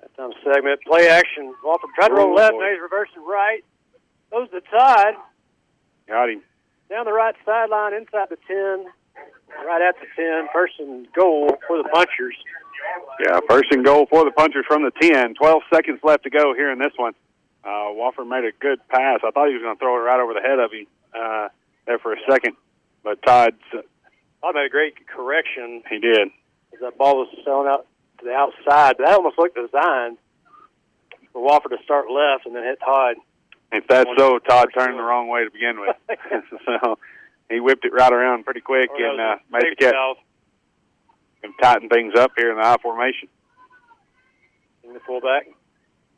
[0.01, 0.81] Halftime segment.
[0.87, 1.53] Play action.
[1.63, 2.59] Wofford tried to roll left, boy.
[2.59, 3.63] now he's reversing right.
[4.31, 5.15] Goes to Todd.
[6.07, 6.41] Got him.
[6.89, 8.85] Down the right sideline, inside the 10.
[9.65, 10.47] Right at the 10.
[10.53, 12.35] First and goal for the Punchers.
[13.19, 15.35] Yeah, first and goal for the punchers from the 10.
[15.35, 17.13] 12 seconds left to go here in this one.
[17.63, 19.19] Uh, Wofford made a good pass.
[19.23, 21.49] I thought he was going to throw it right over the head of him uh,
[21.85, 22.55] there for a second,
[23.03, 26.29] but Todd, Todd made a great correction he did.
[26.81, 27.85] that ball was selling out
[28.19, 28.95] to the outside.
[28.99, 30.17] That almost looked designed
[31.33, 33.15] for Wofford to start left and then hit Todd.
[33.71, 35.95] If that's so, Todd turned the wrong way to begin with.
[36.65, 36.97] so
[37.49, 39.93] he whipped it right around pretty quick and uh, made the catch.
[41.43, 43.27] And tighten things up here in the I formation.
[44.83, 45.47] in the fullback,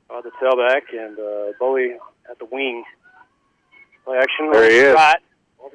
[0.09, 1.97] uh, the tailback, and uh, Bowie
[2.29, 2.83] at the wing.
[4.05, 4.51] Play action.
[4.51, 4.93] There he is.
[4.95, 5.17] Right.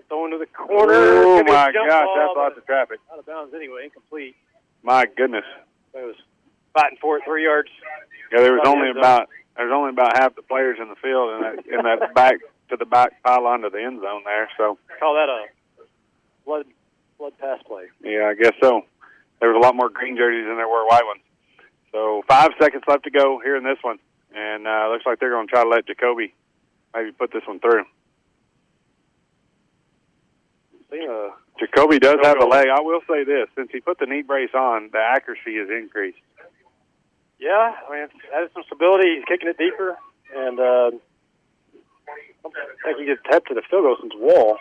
[0.07, 0.95] To the corner.
[0.95, 2.99] Oh Gonna be a my gosh, ball, that's lots of traffic.
[3.13, 4.35] Out of bounds anyway, incomplete.
[4.83, 5.45] My goodness.
[5.95, 6.17] It was
[6.75, 7.69] fighting for it, three yards.
[8.33, 11.41] Yeah, there was only about there's only about half the players in the field in
[11.43, 12.35] that in that back
[12.71, 14.49] to the back pylon to the end zone there.
[14.57, 15.47] So Call that a
[16.45, 16.67] blood
[17.19, 17.85] blood pass play.
[18.03, 18.83] Yeah, I guess so.
[19.41, 21.21] There was a lot more green jerseys than there were white ones.
[21.93, 23.99] So five seconds left to go here in this one,
[24.35, 26.35] and uh, looks like they're going to try to let Jacoby
[26.95, 27.85] maybe put this one through.
[30.91, 32.69] See, uh, Jacoby does have a leg.
[32.69, 36.19] I will say this: since he put the knee brace on, the accuracy has increased.
[37.39, 39.17] yeah, I mean, added some stability.
[39.17, 39.97] He's kicking it deeper,
[40.35, 40.91] and uh,
[42.45, 42.51] I
[42.85, 44.59] think he just tapped to the field goal since wall.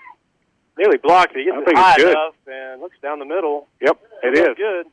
[0.77, 1.39] Nearly blocked it.
[1.39, 2.11] He gets I it high good.
[2.11, 3.67] enough and looks down the middle.
[3.81, 4.57] Yep, it Looks is.
[4.57, 4.85] good.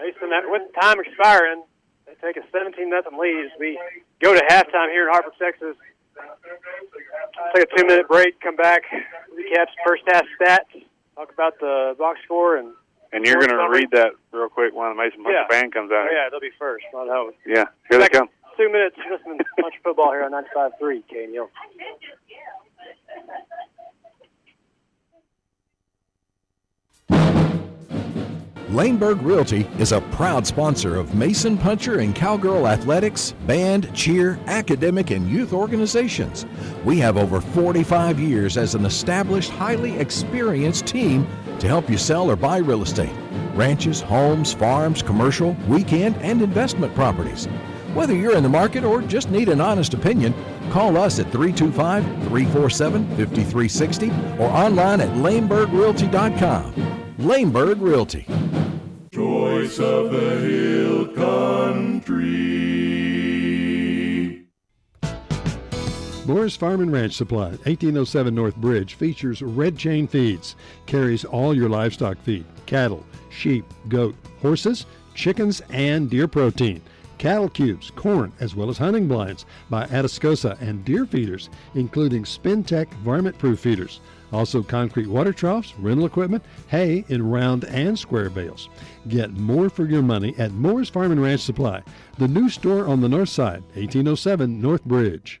[0.00, 1.62] Mason, that- with time expiring,
[2.06, 3.78] they take a 17 nothing lead as we
[4.20, 5.76] go to halftime here in Harper, Texas.
[7.54, 8.82] Take a two minute break, come back,
[9.32, 10.70] recap first half stats,
[11.16, 12.72] talk about the box score, and
[13.12, 15.46] And you're going to read that real quick when the Mason Puncher Yeah.
[15.48, 16.08] band comes out.
[16.10, 16.84] oh, yeah, they'll be first.
[16.92, 18.28] Not how Yeah, here they come.
[18.56, 21.48] Two minutes listening to Punch Football here on 95.3 KNEL.
[28.74, 35.12] Lehmberg Realty is a proud sponsor of Mason Puncher and Cowgirl Athletics, band, cheer, academic,
[35.12, 36.44] and youth organizations.
[36.84, 41.24] We have over 45 years as an established, highly experienced team
[41.60, 43.12] to help you sell or buy real estate
[43.54, 47.46] ranches, homes, farms, commercial, weekend, and investment properties.
[47.94, 50.34] Whether you're in the market or just need an honest opinion,
[50.72, 54.10] call us at 325 347 5360
[54.40, 57.03] or online at lehmbergrealty.com.
[57.18, 58.26] Lehmberg Realty.
[59.12, 62.24] Choice of the Hill Country.
[66.26, 70.56] Moore's Farm and Ranch Supply, 1807 North Bridge, features red chain feeds.
[70.86, 76.82] Carries all your livestock feed cattle, sheep, goat, horses, chickens, and deer protein.
[77.18, 82.88] Cattle cubes, corn, as well as hunting blinds by Atascosa and deer feeders, including Spintech
[83.04, 84.00] varmint proof feeders.
[84.34, 88.68] Also, concrete water troughs, rental equipment, hay in round and square bales.
[89.06, 91.84] Get more for your money at Moore's Farm and Ranch Supply,
[92.18, 95.40] the new store on the north side, 1807 North Bridge.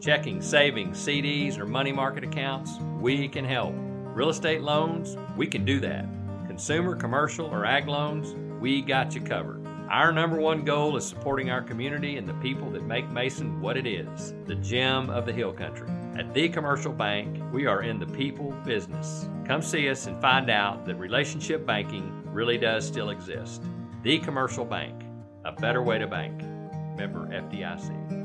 [0.00, 3.74] Checking, savings, CDs, or money market accounts, we can help.
[4.14, 6.06] Real estate loans, we can do that.
[6.46, 9.61] Consumer, commercial, or ag loans, we got you covered.
[9.92, 13.76] Our number one goal is supporting our community and the people that make Mason what
[13.76, 15.86] it is the gem of the Hill Country.
[16.18, 19.28] At The Commercial Bank, we are in the people business.
[19.44, 23.64] Come see us and find out that relationship banking really does still exist.
[24.02, 24.98] The Commercial Bank,
[25.44, 26.40] a better way to bank.
[26.96, 28.21] Member FDIC.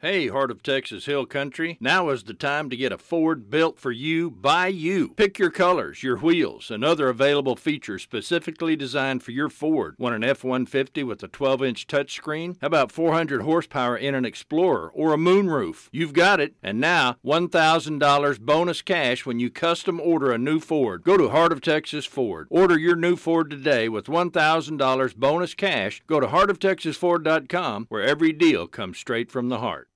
[0.00, 1.76] Hey, Heart of Texas Hill Country.
[1.80, 5.08] Now is the time to get a Ford built for you by you.
[5.16, 9.96] Pick your colors, your wheels, and other available features specifically designed for your Ford.
[9.98, 12.56] Want an F 150 with a 12 inch touchscreen?
[12.60, 15.88] How about 400 horsepower in an Explorer or a moonroof?
[15.90, 16.54] You've got it.
[16.62, 21.02] And now, $1,000 bonus cash when you custom order a new Ford.
[21.02, 22.46] Go to Heart of Texas Ford.
[22.50, 26.02] Order your new Ford today with $1,000 bonus cash.
[26.06, 29.87] Go to heartoftexasford.com where every deal comes straight from the heart.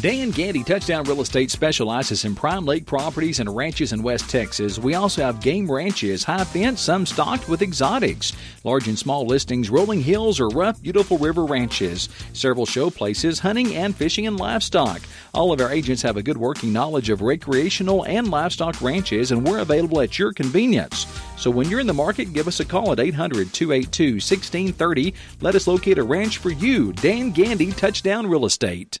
[0.00, 4.78] Dan Gandy Touchdown Real Estate specializes in prime lake properties and ranches in West Texas.
[4.78, 8.32] We also have game ranches, high fence, some stocked with exotics,
[8.64, 13.76] large and small listings, rolling hills, or rough, beautiful river ranches, several show places, hunting
[13.76, 15.02] and fishing and livestock.
[15.34, 19.46] All of our agents have a good working knowledge of recreational and livestock ranches, and
[19.46, 21.06] we're available at your convenience.
[21.36, 25.12] So when you're in the market, give us a call at 800 282 1630.
[25.42, 26.94] Let us locate a ranch for you.
[26.94, 28.98] Dan Gandy Touchdown Real Estate.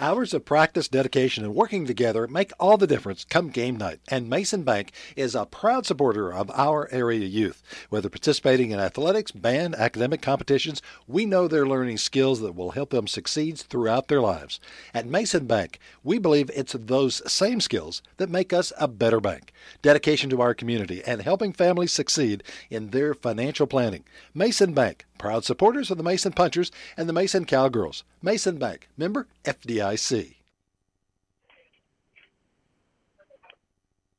[0.00, 4.30] Hours of practice, dedication, and working together make all the difference come game night, and
[4.30, 7.64] Mason Bank is a proud supporter of our area youth.
[7.90, 12.90] Whether participating in athletics, band, academic competitions, we know they're learning skills that will help
[12.90, 14.60] them succeed throughout their lives.
[14.94, 19.52] At Mason Bank, we believe it's those same skills that make us a better bank.
[19.82, 24.04] Dedication to our community and helping families succeed in their financial planning.
[24.32, 28.04] Mason Bank, proud supporters of the Mason Punchers and the Mason Cowgirls.
[28.22, 30.36] Mason Bank, member FDIC.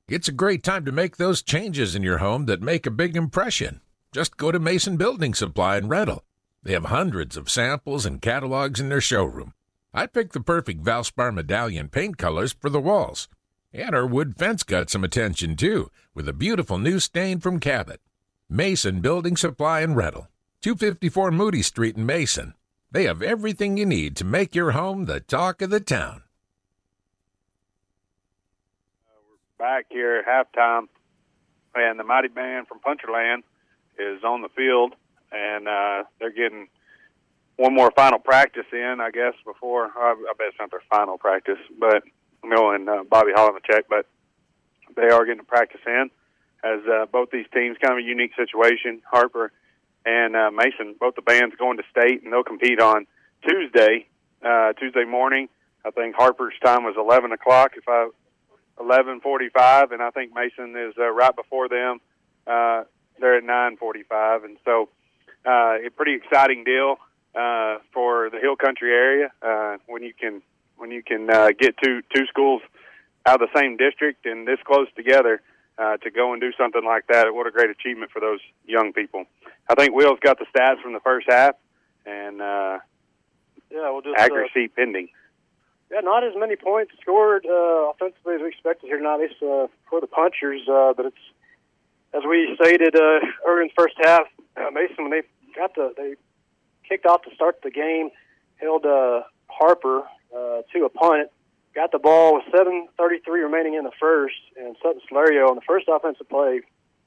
[0.07, 3.15] It's a great time to make those changes in your home that make a big
[3.15, 3.79] impression.
[4.11, 6.23] Just go to Mason Building Supply and Rental.
[6.63, 9.53] They have hundreds of samples and catalogs in their showroom.
[9.93, 13.27] I picked the perfect Valspar medallion paint colors for the walls.
[13.71, 18.01] And our wood fence got some attention too, with a beautiful new stain from Cabot.
[18.49, 20.27] Mason Building Supply and Rental,
[20.61, 22.53] 254 Moody Street in Mason.
[22.91, 26.23] They have everything you need to make your home the talk of the town.
[29.07, 30.89] Uh, we're back here at halftime,
[31.75, 33.43] and the mighty band from Puncherland
[33.97, 34.95] is on the field,
[35.31, 36.67] and uh, they're getting
[37.55, 41.17] one more final practice in, I guess, before I, I bet it's not their final
[41.17, 42.03] practice, but
[42.43, 43.31] Mill and uh, Bobby
[43.65, 44.07] check, but
[44.97, 46.09] they are getting practice in
[46.65, 49.01] as uh, both these teams kind of a unique situation.
[49.09, 49.53] Harper
[50.05, 53.05] and uh, Mason, both the bands going to state, and they'll compete on
[53.47, 54.07] Tuesday,
[54.43, 55.49] uh, Tuesday morning.
[55.85, 58.09] I think Harper's time was 11 o'clock, if I
[58.79, 61.99] 11:45, and I think Mason is uh, right before them.
[62.47, 62.83] Uh,
[63.19, 64.89] they're at 9:45, and so
[65.45, 66.97] uh, a pretty exciting deal
[67.35, 70.41] uh, for the Hill Country area uh, when you can
[70.77, 72.61] when you can uh, get two two schools
[73.25, 75.41] out of the same district and this close together
[75.79, 77.33] uh, to go and do something like that.
[77.33, 79.25] What a great achievement for those young people.
[79.69, 81.55] I think Will's got the stats from the first half,
[82.05, 82.79] and uh,
[83.71, 85.09] yeah, we'll just accuracy uh, pending.
[85.91, 89.41] Yeah, not as many points scored uh, offensively as we expected here tonight, at least
[89.41, 90.61] uh, for the punchers.
[90.67, 91.23] Uh, but it's
[92.13, 94.27] as we stated uh, earlier in the first half,
[94.57, 95.21] uh, Mason when they
[95.55, 96.15] got the they
[96.87, 98.09] kicked off to start the game,
[98.57, 100.03] held uh, Harper
[100.35, 101.29] uh, to a punt,
[101.79, 105.87] got the ball with 7:33 remaining in the first, and Sutton Solario on the first
[105.87, 106.59] offensive play,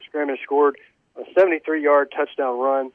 [0.07, 0.79] scrimmage scored
[1.15, 2.91] a 73-yard touchdown run,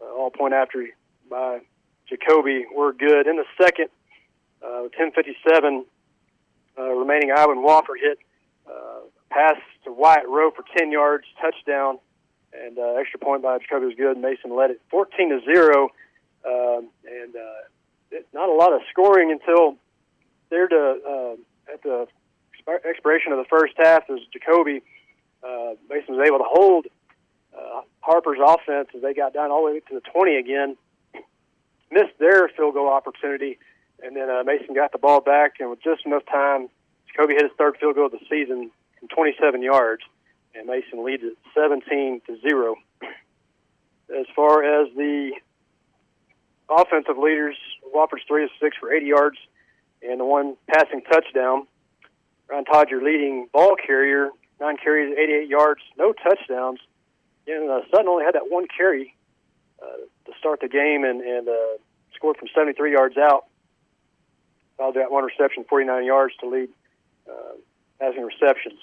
[0.00, 0.88] uh, all point after
[1.28, 1.60] by
[2.08, 2.64] Jacoby.
[2.74, 3.88] We're good in the second.
[4.62, 5.84] Uh, 10:57
[6.78, 8.18] uh, remaining, Ivan Walker hit
[8.66, 11.98] uh, pass to Wyatt Rowe for 10 yards, touchdown,
[12.54, 14.16] and uh, extra point by Jacoby was good.
[14.16, 15.90] Mason led it 14 to zero,
[16.46, 19.76] um, and uh, not a lot of scoring until
[20.54, 22.06] there to uh, at the
[22.88, 24.08] expiration of the first half.
[24.08, 24.82] As Jacoby
[25.42, 26.86] uh, Mason was able to hold
[27.56, 30.76] uh, Harper's offense as they got down all the way to the 20 again.
[31.90, 33.58] Missed their field goal opportunity,
[34.02, 36.68] and then uh, Mason got the ball back, and with just enough time,
[37.06, 40.02] Jacoby hit his third field goal of the season from 27 yards,
[40.54, 42.76] and Mason leads it 17 to zero.
[44.10, 45.32] As far as the
[46.68, 47.56] offensive leaders,
[47.94, 49.38] Wofford's three of six for 80 yards
[50.08, 51.66] and the one passing touchdown.
[52.48, 54.30] Ryan Todd, your leading ball carrier,
[54.60, 56.80] nine carries, 88 yards, no touchdowns.
[57.46, 59.14] And uh, Sutton only had that one carry
[59.82, 59.86] uh,
[60.26, 61.78] to start the game and, and uh,
[62.14, 63.46] scored from 73 yards out.
[64.76, 66.68] Followed that one reception, 49 yards to lead
[67.28, 67.56] uh,
[68.00, 68.78] passing receptions.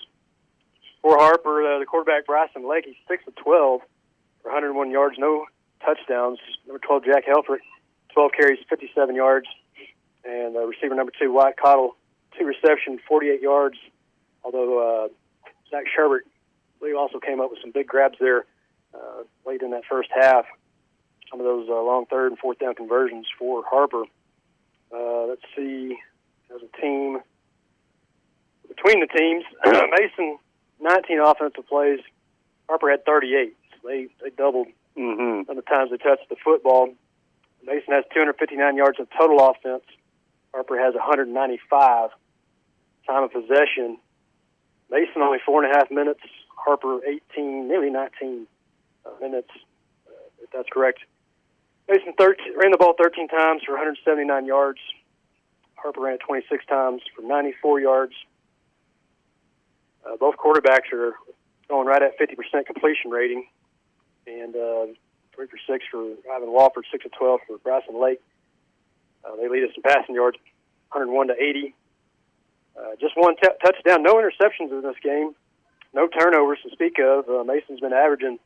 [1.02, 3.82] For Harper, uh, the quarterback Bryson Lake, he's 6 of 12
[4.42, 5.46] for 101 yards, no
[5.84, 6.40] touchdowns.
[6.68, 7.66] Number 12, Jack Helfrich,
[8.14, 9.48] 12 carries, 57 yards.
[10.24, 11.96] And uh, receiver number two, Wyatt Cottle,
[12.38, 13.78] two reception, 48 yards.
[14.44, 15.08] Although uh,
[15.70, 18.46] Zach Sherbert, I believe, also came up with some big grabs there
[18.94, 20.46] uh, late in that first half.
[21.30, 24.04] Some of those uh, long third and fourth down conversions for Harper.
[24.94, 25.98] Uh, let's see,
[26.54, 27.20] as a team,
[28.68, 30.38] between the teams, Mason
[30.82, 32.00] 19 offensive plays.
[32.68, 33.56] Harper had 38.
[33.72, 34.68] So they they doubled
[34.98, 35.50] mm-hmm.
[35.50, 36.90] on the times they touched the football.
[37.66, 39.84] Mason has 259 yards of total offense.
[40.54, 42.10] Harper has 195
[43.08, 43.98] time of possession.
[44.90, 46.22] Mason only four and a half minutes.
[46.56, 47.00] Harper
[47.34, 48.46] 18, nearly 19
[49.06, 49.50] uh, minutes,
[50.08, 50.12] uh,
[50.44, 51.00] if that's correct.
[51.90, 54.80] Mason 13, ran the ball 13 times for 179 yards.
[55.76, 58.14] Harper ran it 26 times for 94 yards.
[60.06, 61.14] Uh, both quarterbacks are
[61.68, 63.48] going right at 50% completion rating,
[64.28, 64.86] and uh,
[65.34, 68.22] three for six for Ivan Wofford, six of 12 for Bryson Lake.
[69.24, 70.38] Uh, they lead us in passing yards,
[70.92, 71.76] 101 to 80.
[72.76, 75.36] Uh, just one t- touchdown, no interceptions in this game,
[75.94, 77.28] no turnovers to speak of.
[77.28, 78.40] Uh, Mason's been averaging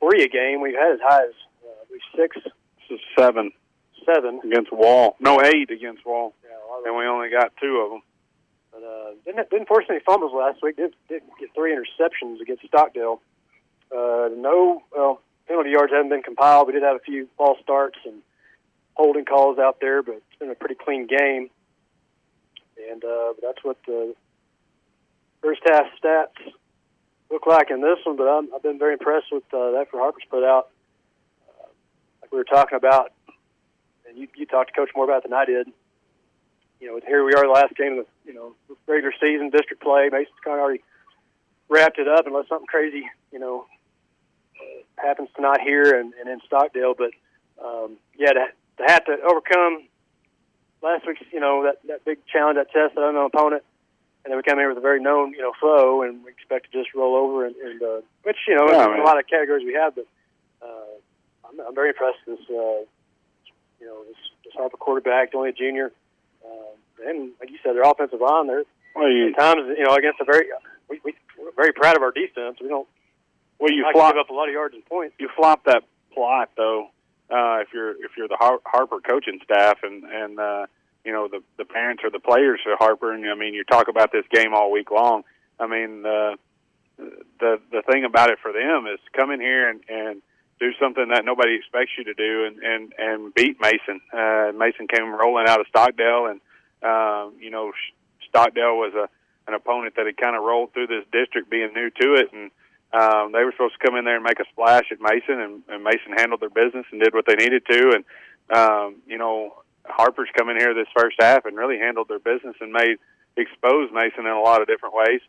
[0.00, 0.60] three a game.
[0.60, 1.34] We've had as high as
[1.64, 2.36] uh, six.
[2.44, 3.52] This is seven.
[4.04, 5.14] Seven against Wall.
[5.20, 6.34] No, eight against Wall.
[6.42, 8.02] Yeah, and we only got two of them.
[8.72, 10.76] But uh, didn't didn't force any fumbles last week.
[10.76, 13.20] Did did get three interceptions against Stockdale.
[13.94, 16.66] Uh, no, well, penalty yards haven't been compiled.
[16.66, 18.22] We did have a few false starts and
[18.94, 21.50] holding calls out there, but it's been a pretty clean game.
[22.90, 24.14] And uh, that's what the
[25.40, 26.52] first half stats
[27.30, 28.16] look like in this one.
[28.16, 30.68] But I'm, I've been very impressed with uh, that for Harper's put out.
[31.48, 31.68] Uh,
[32.22, 33.12] like we were talking about,
[34.08, 35.68] and you, you talked to Coach more about than I did.
[36.80, 38.54] You know, here we are, the last game of the you know
[38.86, 40.08] regular season district play.
[40.10, 40.82] Mason's kind of already
[41.68, 43.66] wrapped it up, unless something crazy you know
[44.96, 46.94] happens tonight here and, and in Stockdale.
[46.96, 47.10] But
[47.64, 48.46] um, yeah, to,
[48.78, 49.88] to have to overcome
[50.82, 53.62] last week's, you know, that, that big challenge, that test, that unknown opponent,
[54.24, 56.70] and then we come here with a very known, you know, foe, and we expect
[56.70, 59.26] to just roll over, and, and uh, which you know, yeah, in a lot of
[59.26, 60.06] categories we have, but
[60.62, 62.82] uh, I'm, I'm very impressed with this, uh,
[63.80, 65.92] you know, this, this Harper quarterback, only a junior,
[66.44, 68.64] uh, and like you said, their offensive line, they're
[68.94, 70.46] well, you, times, you know, against a very,
[70.88, 72.58] we, we we're very proud of our defense.
[72.60, 72.86] We don't
[73.58, 75.14] well, you flop up a lot of yards and points.
[75.18, 76.90] You flop that plot though
[77.32, 80.66] uh, if you're if you're the Har- Harper coaching staff and and uh,
[81.04, 83.88] you know the the parents or the players for Harper, and I mean you talk
[83.88, 85.24] about this game all week long.
[85.58, 86.36] I mean uh,
[86.98, 90.22] the the thing about it for them is come in here and and
[90.60, 94.00] do something that nobody expects you to do and and and beat Mason.
[94.12, 96.40] Uh, Mason came rolling out of Stockdale, and
[96.82, 97.72] um, you know
[98.28, 99.08] Stockdale was a
[99.48, 102.50] an opponent that had kind of rolled through this district, being new to it, and
[102.92, 105.62] um, they were supposed to come in there and make a splash at Mason, and,
[105.68, 108.04] and Mason handled their business and did what they needed to, and
[108.54, 109.54] um, you know
[109.86, 112.96] Harper's come in here this first half and really handled their business and made
[113.36, 115.20] exposed Mason in a lot of different ways,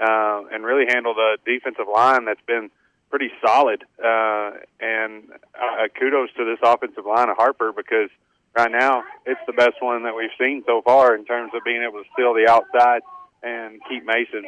[0.00, 2.70] uh, and really handled a defensive line that's been
[3.10, 3.84] pretty solid.
[4.02, 8.08] Uh, and uh, kudos to this offensive line of Harper because
[8.56, 11.82] right now it's the best one that we've seen so far in terms of being
[11.82, 13.02] able to steal the outside
[13.42, 14.44] and keep Mason.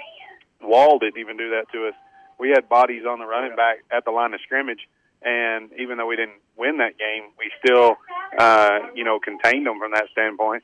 [0.63, 1.95] Wall didn't even do that to us.
[2.39, 4.89] We had bodies on the running back at the line of scrimmage,
[5.23, 7.97] and even though we didn't win that game, we still,
[8.39, 10.63] uh, you know, contained them from that standpoint.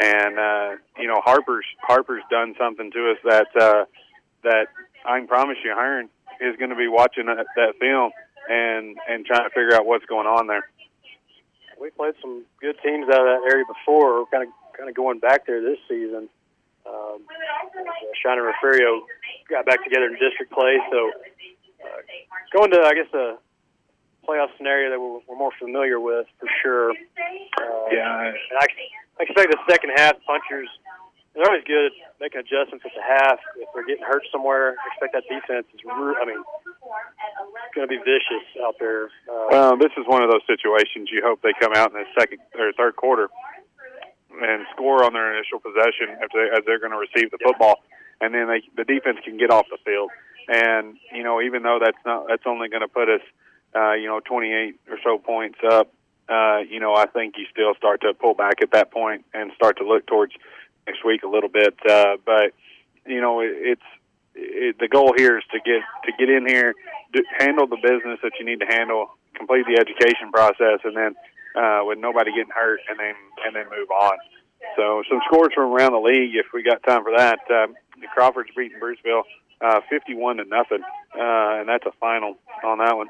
[0.00, 3.84] And uh, you know, Harper's Harper's done something to us that uh,
[4.44, 4.66] that
[5.04, 6.08] I can promise you, Hearne
[6.40, 8.10] is going to be watching that, that film
[8.48, 10.68] and and trying to figure out what's going on there.
[11.80, 14.20] We played some good teams out of that area before.
[14.20, 16.28] We're kind of kind of going back there this season.
[16.86, 17.24] Um,
[18.22, 19.06] Shiner Refugio
[19.48, 21.10] got back together in district play, so
[21.84, 22.00] uh,
[22.56, 23.38] going to I guess a
[24.26, 26.90] playoff scenario that we're, we're more familiar with for sure.
[26.90, 28.26] Uh, Yeah.
[28.30, 28.66] and I,
[29.18, 30.68] I expect the second half punchers.
[31.34, 33.38] They're always good at making adjustments at the half.
[33.56, 35.80] If they're getting hurt somewhere, I expect that defense is.
[35.82, 36.42] Re- I mean,
[37.74, 39.06] going to be vicious out there.
[39.24, 42.04] Uh, Well, this is one of those situations you hope they come out in the
[42.18, 43.28] second or third quarter
[44.40, 47.82] and score on their initial possession as, they, as they're going to receive the football,
[48.20, 50.10] and then they, the defense can get off the field.
[50.48, 53.22] And you know, even though that's not that's only going to put us,
[53.74, 55.92] uh, you know, 28 or so points up,
[56.28, 59.52] uh, you know, I think you still start to pull back at that point and
[59.54, 60.32] start to look towards
[60.86, 61.74] next week a little bit.
[61.88, 62.52] Uh, but
[63.06, 63.88] you know, it, it's
[64.34, 66.74] it, the goal here is to get to get in here,
[67.12, 71.14] do, handle the business that you need to handle, complete the education process, and then
[71.56, 73.14] uh, with nobody getting hurt, and then
[73.46, 74.18] and then move on.
[74.76, 77.40] So some scores from around the league, if we got time for that.
[77.50, 77.74] Um,
[78.14, 79.22] Crawfords beating Bruceville
[79.60, 80.82] uh, 51 to nothing,
[81.14, 83.08] uh, and that's a final on that one.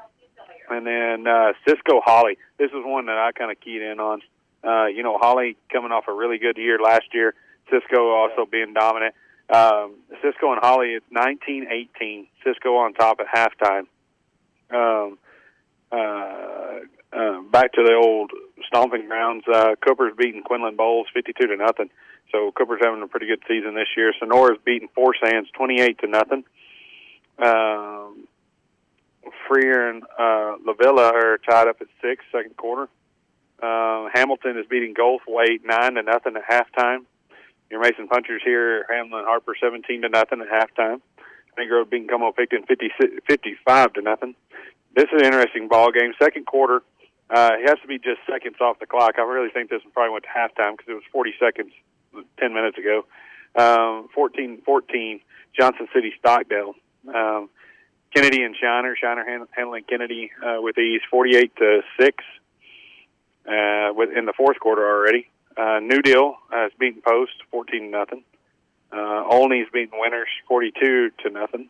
[0.69, 2.37] And then uh, Cisco Holly.
[2.57, 4.21] This is one that I kind of keyed in on.
[4.63, 7.33] Uh, you know, Holly coming off a really good year last year.
[7.69, 9.13] Cisco also being dominant.
[9.49, 12.27] Um, Cisco and Holly, it's 19-18.
[12.45, 13.87] Cisco on top at halftime.
[14.71, 15.17] Um,
[15.91, 16.79] uh,
[17.15, 18.31] uh, back to the old
[18.67, 19.43] stomping grounds.
[19.51, 21.89] Uh, Cooper's beating Quinlan Boles 52 to nothing.
[22.31, 24.13] So Cooper's having a pretty good season this year.
[24.19, 26.43] Sonora's beating Four Sands 28 to nothing.
[27.37, 28.27] Um,
[29.47, 32.89] Freer and uh, La Villa are tied up at six, second quarter.
[33.61, 37.05] Uh, Hamilton is beating Goldthwaite nine to nothing at halftime.
[37.69, 41.01] Your Mason Punchers here, Hamlin Harper 17 to nothing at halftime.
[41.57, 42.91] Negro beating Como Picton 50,
[43.27, 44.35] 55 to nothing.
[44.95, 46.13] This is an interesting ball game.
[46.21, 46.81] Second quarter,
[47.33, 49.15] uh, it has to be just seconds off the clock.
[49.17, 51.71] I really think this probably went to halftime because it was 40 seconds
[52.39, 53.05] 10 minutes ago.
[53.55, 55.21] Um, 14-14,
[55.59, 56.75] Johnson City Stockdale.
[57.13, 57.49] Um,
[58.13, 58.95] Kennedy and Shiner.
[58.95, 62.23] Shiner hand, handling Kennedy uh, with ease, 48 to six.
[63.45, 65.27] Uh, in the fourth quarter already.
[65.57, 68.23] Uh, New Deal uh, is beating Post, 14 nothing.
[68.91, 71.69] Uh, Olney's beating Winters, 42 to nothing.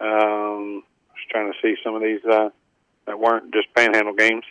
[0.00, 0.82] Um,
[1.16, 2.48] just trying to see some of these uh,
[3.06, 4.44] that weren't just panhandle games.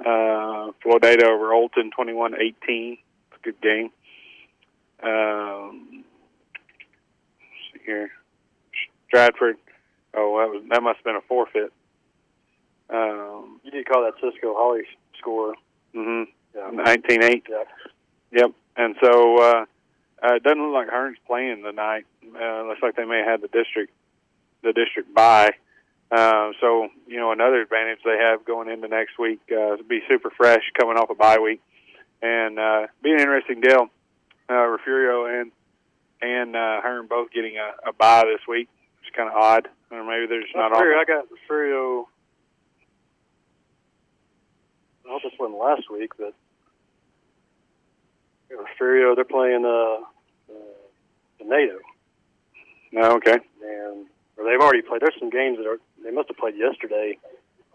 [0.00, 2.38] Uh, Floydada over Olton, 21-18.
[2.38, 3.00] It's
[3.34, 3.90] a good game.
[5.02, 6.04] Um,
[7.40, 8.10] let's see here.
[9.08, 9.56] Stratford.
[10.14, 11.72] Oh, that was that must have been a forfeit.
[12.88, 14.82] Um, you did call that Cisco Holly
[15.18, 15.54] score.
[15.94, 16.30] mm-hmm.
[16.54, 16.70] Yeah.
[16.70, 17.42] 19-8.
[17.48, 17.68] Yep.
[18.32, 18.50] Yep.
[18.76, 19.64] And so uh,
[20.22, 22.06] uh, it doesn't look like Hearne's playing tonight.
[22.24, 23.92] Uh, looks like they may have had the district
[24.62, 25.50] the district bye.
[26.10, 30.30] Uh, so you know another advantage they have going into next week uh, be super
[30.30, 31.60] fresh coming off a bye week,
[32.22, 33.88] and uh, be an interesting deal.
[34.48, 35.50] Uh, Refugio and
[36.22, 38.68] and uh, Hearne both getting a, a bye this week.
[39.02, 40.72] It's kind of odd, or maybe they're just not.
[40.72, 42.08] I got Refugio.
[45.04, 46.34] I hope this wasn't last week, but
[48.50, 50.04] Refugio, they're playing uh,
[50.52, 51.78] uh, Ganado.
[52.92, 53.38] No, okay.
[53.62, 54.06] and
[54.36, 55.00] or they've already played.
[55.00, 57.18] There's some games that are they must have played yesterday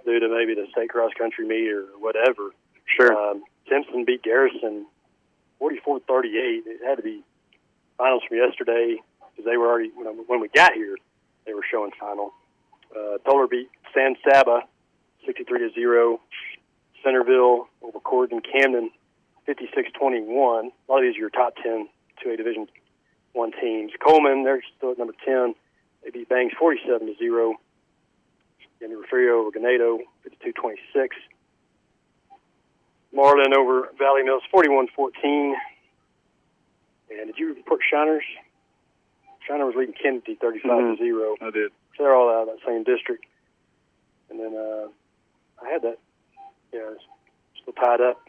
[0.05, 2.51] due to maybe the state cross country meet or whatever.
[2.85, 3.13] Sure.
[3.13, 4.85] Um, Timpson beat Garrison
[5.61, 6.01] 44-38.
[6.65, 7.23] It had to be
[7.97, 10.95] finals from yesterday because they were already when, when we got here
[11.45, 12.33] they were showing final.
[12.95, 14.61] Uh, Tolar beat San Saba
[15.25, 16.19] 63 to 0.
[17.03, 18.91] Centerville over Corrigan-Camden
[19.47, 19.91] 56-21.
[19.97, 21.89] A lot of these are your top 10
[22.23, 22.67] 2A Division
[23.33, 23.91] One teams.
[24.05, 25.55] Coleman, they're still at number 10.
[26.03, 27.55] They beat Bangs 47 to 0.
[28.81, 31.09] Denny Refugio over Ganado, 52-26.
[33.13, 35.53] Marlin over Valley Mills, 41-14.
[37.11, 38.23] And did you report Shiners?
[39.47, 41.03] Shiner was leading Kennedy 35 to mm-hmm.
[41.03, 41.35] zero.
[41.41, 41.71] I did.
[41.95, 43.25] So they're all out of that same district.
[44.29, 44.87] And then uh,
[45.61, 45.99] I had that,
[46.73, 47.03] yeah, it's
[47.61, 48.21] still tied up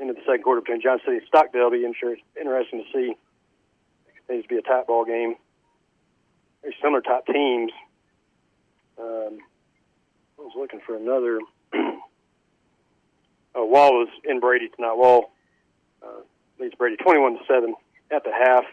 [0.00, 1.70] into the second quarter between John City and Stockdale.
[1.70, 3.12] Be sure it's interesting to see.
[3.12, 5.36] It continues to be a tight ball game.
[6.62, 7.72] Very similar type teams.
[8.98, 9.38] Um,
[10.44, 11.40] was looking for another.
[13.54, 14.96] oh, Wall was in Brady tonight.
[14.96, 15.32] Wall
[16.02, 16.20] uh,
[16.60, 17.74] leads Brady 21 to 7
[18.10, 18.64] at the half.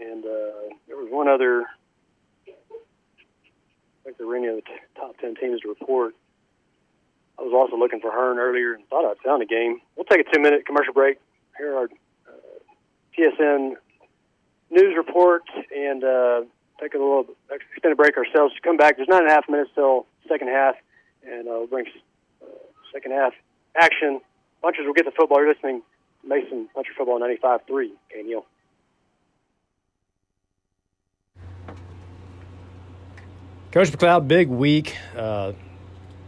[0.00, 1.64] And uh, there was one other.
[2.48, 6.14] I think there were any of the t- top 10 teams to report.
[7.38, 9.80] I was also looking for Hearne earlier and thought I'd found a game.
[9.96, 11.18] We'll take a two minute commercial break.
[11.56, 12.58] Here are our uh,
[13.16, 13.74] TSN
[14.70, 15.42] news report
[15.74, 16.42] and uh,
[16.80, 18.54] take a little extended break ourselves.
[18.54, 18.96] To come back.
[18.96, 20.74] There's nine and a half minutes till second half,
[21.24, 21.86] and uh, we'll bring
[22.42, 22.46] uh,
[22.92, 23.32] second half
[23.76, 24.20] action.
[24.62, 25.38] Punchers will get the football.
[25.38, 25.82] You're listening
[26.24, 27.60] Mason Puncher Football 95.3.
[27.70, 28.46] Okay, Neil.
[33.72, 34.96] Coach McLeod, big week.
[35.16, 35.52] Uh,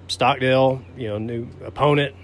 [0.07, 2.15] Stockdale, you know, new opponent,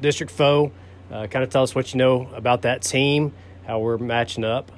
[0.00, 0.72] district foe.
[1.10, 3.34] Uh, kind of tell us what you know about that team,
[3.66, 4.72] how we're matching up.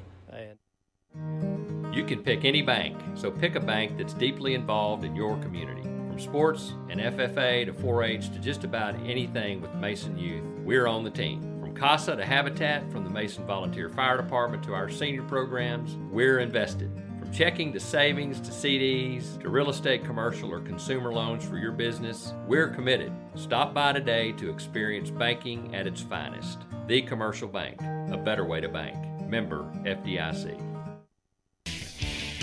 [1.99, 5.81] You can pick any bank, so pick a bank that's deeply involved in your community.
[5.81, 10.87] From sports and FFA to 4 H to just about anything with Mason Youth, we're
[10.87, 11.41] on the team.
[11.59, 16.39] From CASA to Habitat, from the Mason Volunteer Fire Department to our senior programs, we're
[16.39, 16.89] invested.
[17.19, 21.73] From checking to savings to CDs to real estate, commercial, or consumer loans for your
[21.73, 23.11] business, we're committed.
[23.35, 26.59] Stop by today to experience banking at its finest.
[26.87, 28.95] The Commercial Bank, a better way to bank.
[29.27, 30.68] Member FDIC.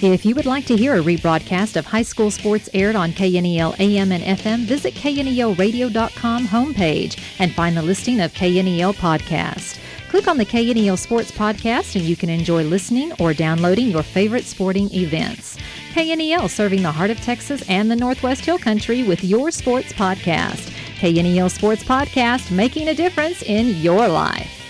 [0.02, 3.80] If you would like to hear a rebroadcast of high school sports aired on KNEL
[3.80, 9.78] AM and FM, visit knelradio.com homepage and find the listing of KNEL podcast.
[10.10, 14.44] Click on the KNEL Sports Podcast and you can enjoy listening or downloading your favorite
[14.44, 15.56] sporting events.
[15.94, 20.72] KNEL serving the heart of Texas and the Northwest Hill Country with your sports podcast.
[21.00, 24.65] KNEL Sports Podcast, making a difference in your life.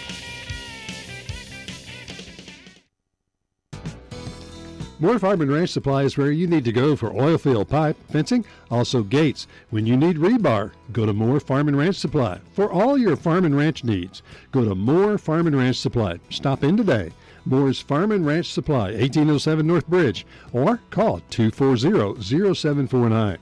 [4.98, 7.98] Moore Farm and Ranch Supply is where you need to go for oil field pipe,
[8.10, 9.46] fencing, also gates.
[9.68, 12.40] When you need rebar, go to Moore Farm and Ranch Supply.
[12.54, 16.18] For all your farm and ranch needs, go to Moore Farm and Ranch Supply.
[16.30, 17.12] Stop in today.
[17.44, 23.36] Moore's Farm and Ranch Supply, 1807 North Bridge, or call 240-0749.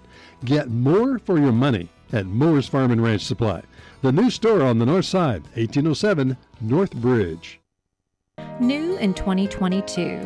[0.44, 3.62] Get more for your money at Moore's Farm and Ranch Supply.
[4.02, 7.60] The new store on the north side, 1807 North Bridge.
[8.60, 10.18] New in 2022.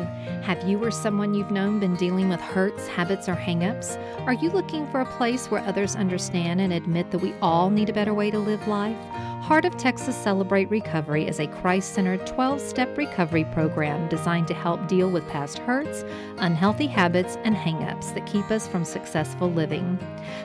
[0.42, 3.96] Have you or someone you've known been dealing with hurts, habits, or hangups?
[4.26, 7.88] Are you looking for a place where others understand and admit that we all need
[7.88, 8.98] a better way to live life?
[9.40, 14.54] Heart of Texas Celebrate Recovery is a Christ centered 12 step recovery program designed to
[14.54, 16.04] help deal with past hurts,
[16.36, 19.98] unhealthy habits, and hangups that keep us from successful living.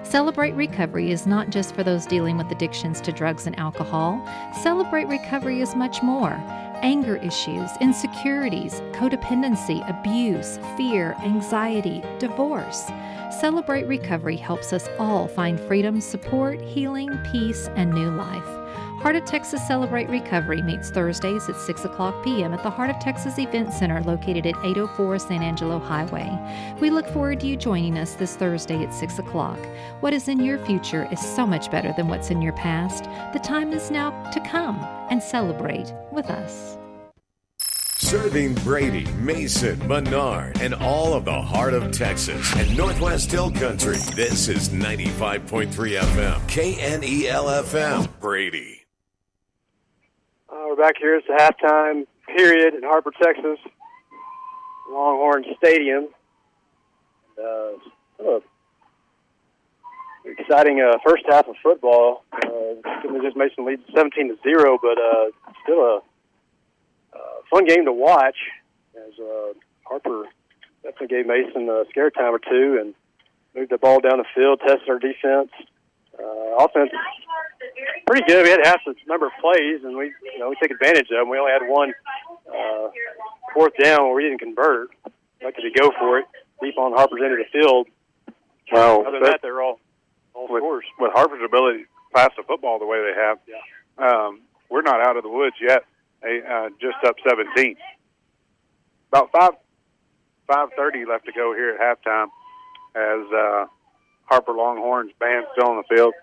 [0.03, 4.25] Celebrate Recovery is not just for those dealing with addictions to drugs and alcohol,
[4.61, 6.41] Celebrate Recovery is much more
[6.81, 12.91] anger issues, insecurities, codependency, abuse, fear, anxiety, divorce.
[13.39, 18.62] Celebrate Recovery helps us all find freedom, support, healing, peace, and new life.
[19.03, 22.53] Heart of Texas Celebrate Recovery meets Thursdays at 6 o'clock p.m.
[22.53, 26.31] at the Heart of Texas Event Center located at 804 San Angelo Highway.
[26.79, 29.59] We look forward to you joining us this Thursday at 6 o'clock.
[29.99, 33.03] What is in your future is so much better than what's in your past.
[33.33, 36.77] The time is now to come and celebrate with us.
[37.97, 43.97] Serving Brady, Mason, Menard, and all of the heart of Texas and Northwest Hill Country.
[44.15, 48.82] This is 95.3 FM, KNEL FM, Brady.
[50.73, 51.15] Uh, we're back here.
[51.15, 52.05] It's the halftime
[52.35, 53.59] period in Harper, Texas,
[54.89, 56.07] Longhorn Stadium.
[57.37, 57.73] Uh,
[58.19, 58.43] of
[60.25, 62.23] exciting uh, first half of football.
[62.33, 62.75] Uh,
[63.21, 65.97] just Mason leads 17 to zero, but uh, still a
[67.13, 67.19] uh,
[67.49, 68.37] fun game to watch.
[68.95, 70.25] As uh, Harper
[70.83, 72.93] definitely gave Mason a scare time or two and
[73.55, 75.51] moved the ball down the field, tested our defense.
[76.17, 76.91] Uh, offense
[78.07, 78.43] pretty good.
[78.43, 81.17] We had half the number of plays, and we you know we took advantage of
[81.17, 81.29] them.
[81.29, 81.93] We only had one
[82.47, 82.89] uh,
[83.53, 84.89] fourth down where we didn't convert.
[85.43, 86.25] Lucky to go for it
[86.61, 87.87] deep on Harper's end of the field.
[88.71, 89.79] Well, Other than that, they're all
[90.33, 90.85] all with, scores.
[90.99, 91.85] with Harper's ability to
[92.15, 93.37] pass the football the way they have.
[93.97, 95.83] Um, we're not out of the woods yet.
[96.21, 97.75] They, uh, just up 17.
[99.11, 99.51] About five
[100.47, 102.27] five thirty left to go here at halftime,
[102.95, 103.65] as uh,
[104.25, 106.13] Harper Longhorns band still on the field.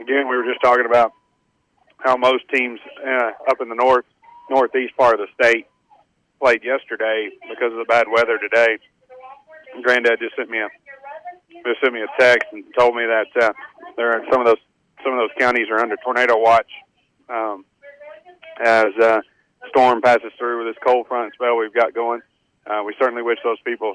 [0.00, 1.12] Again, we were just talking about
[1.98, 4.04] how most teams uh, up in the north
[4.50, 5.66] northeast part of the state
[6.40, 8.78] played yesterday because of the bad weather today.
[9.82, 10.68] Granddad just sent me a
[11.66, 13.52] just sent me a text and told me that uh,
[13.96, 14.58] there are some of those
[15.02, 16.70] some of those counties are under tornado watch
[17.28, 17.64] um,
[18.62, 19.20] as uh,
[19.68, 22.20] storm passes through with this cold front spell we've got going.
[22.66, 23.94] Uh, we certainly wish those people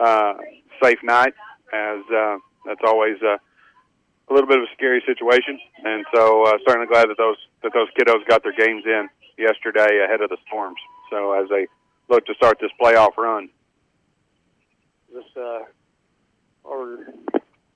[0.00, 0.34] uh,
[0.82, 1.34] safe night,
[1.72, 2.36] as uh,
[2.66, 3.36] that's always uh,
[4.30, 5.58] a little bit of a scary situation.
[5.84, 10.04] And so, uh, certainly glad that those that those kiddos got their games in yesterday
[10.04, 10.78] ahead of the storms.
[11.10, 11.66] So as they
[12.08, 13.48] look to start this playoff run.
[15.12, 15.60] This uh,
[16.64, 16.98] we're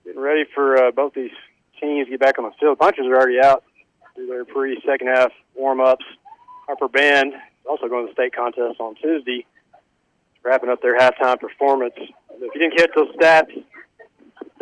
[0.04, 1.30] getting ready for uh, both these
[1.80, 2.78] teams to get back on the field.
[2.78, 3.64] Punchers are already out
[4.14, 6.04] through their pre second half warm ups.
[6.66, 7.34] Harper Band
[7.68, 9.46] also going to the state contest on Tuesday,
[10.42, 11.94] wrapping up their halftime performance.
[11.96, 13.64] If you didn't catch those stats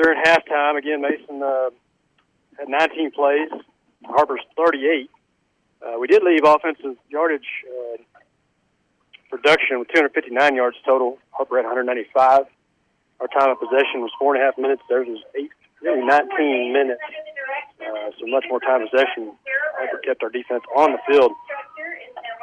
[0.00, 1.70] during halftime, again Mason uh,
[2.58, 3.48] had 19 plays,
[4.04, 5.10] Harper's 38.
[5.82, 8.02] Uh, we did leave offensive yardage uh,
[9.30, 11.18] production with 259 yards total.
[11.30, 12.46] Harper had 195.
[13.20, 14.82] Our time of possession was four and a half minutes.
[14.88, 15.50] Theirs was eight,
[15.82, 17.00] nearly 19 minutes.
[17.80, 19.32] Uh, so much more time possession.
[19.78, 21.32] Harper kept our defense on the field.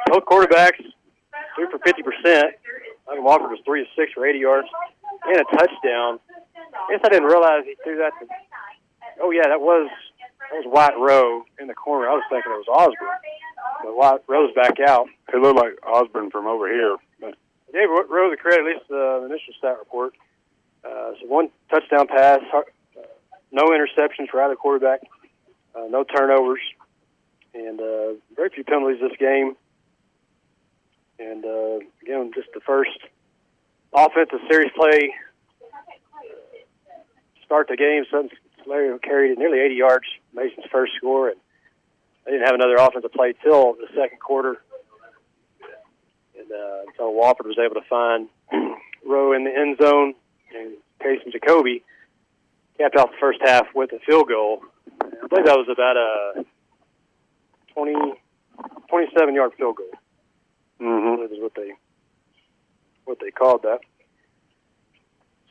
[0.06, 0.82] Both quarterbacks
[1.54, 2.46] threw for 50 percent.
[3.06, 4.68] Michael Wofford was three of six for 80 yards
[5.26, 6.18] and a touchdown.
[6.46, 8.12] I guess I didn't realize he threw that.
[8.20, 8.26] To,
[9.22, 9.90] oh yeah, that was
[10.20, 12.08] that was Wyatt Rowe in the corner.
[12.08, 13.18] I was thinking it was Osborne,
[13.84, 15.06] but Wyatt Rowe's back out.
[15.32, 16.96] It looked like Osborne from over here.
[17.20, 17.34] But.
[17.72, 20.14] Gave Rowe the credit, at least the initial stat report.
[20.84, 22.62] Uh, so one touchdown pass, uh,
[23.52, 25.02] no interceptions for either quarterback,
[25.76, 26.60] uh, no turnovers,
[27.54, 29.54] and uh, very few penalties this game.
[31.20, 32.98] And uh, again, just the first
[33.92, 35.14] offensive series play
[37.44, 38.04] start the game.
[38.10, 38.30] Sutton
[38.66, 41.36] Solario carried it nearly 80 yards, Mason's first score, and
[42.24, 44.62] they didn't have another offensive play till the second quarter.
[46.38, 48.28] And uh, so Wofford was able to find
[49.06, 50.14] Rowe in the end zone,
[50.56, 51.82] and Casey Jacoby
[52.78, 54.62] capped off the first half with a field goal.
[55.00, 56.44] I believe that was about a
[57.74, 57.94] 20,
[58.88, 59.90] 27 yard field goal.
[60.80, 61.22] Mm-hmm.
[61.22, 61.72] That is what they
[63.04, 63.80] what they called that.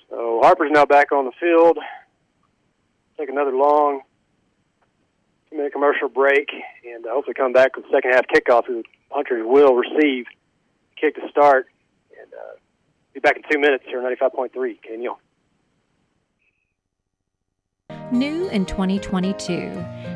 [0.09, 1.77] So Harper's now back on the field.
[3.19, 4.01] Take another long
[5.51, 6.47] minute commercial break
[6.85, 8.65] and uh, hopefully come back with the second half kickoff.
[8.65, 10.25] The Hunters will receive
[10.95, 11.67] kick to start
[12.17, 12.55] and uh,
[13.13, 15.17] be back in two minutes here on 95.3 KNEL.
[18.11, 19.69] New in 2022,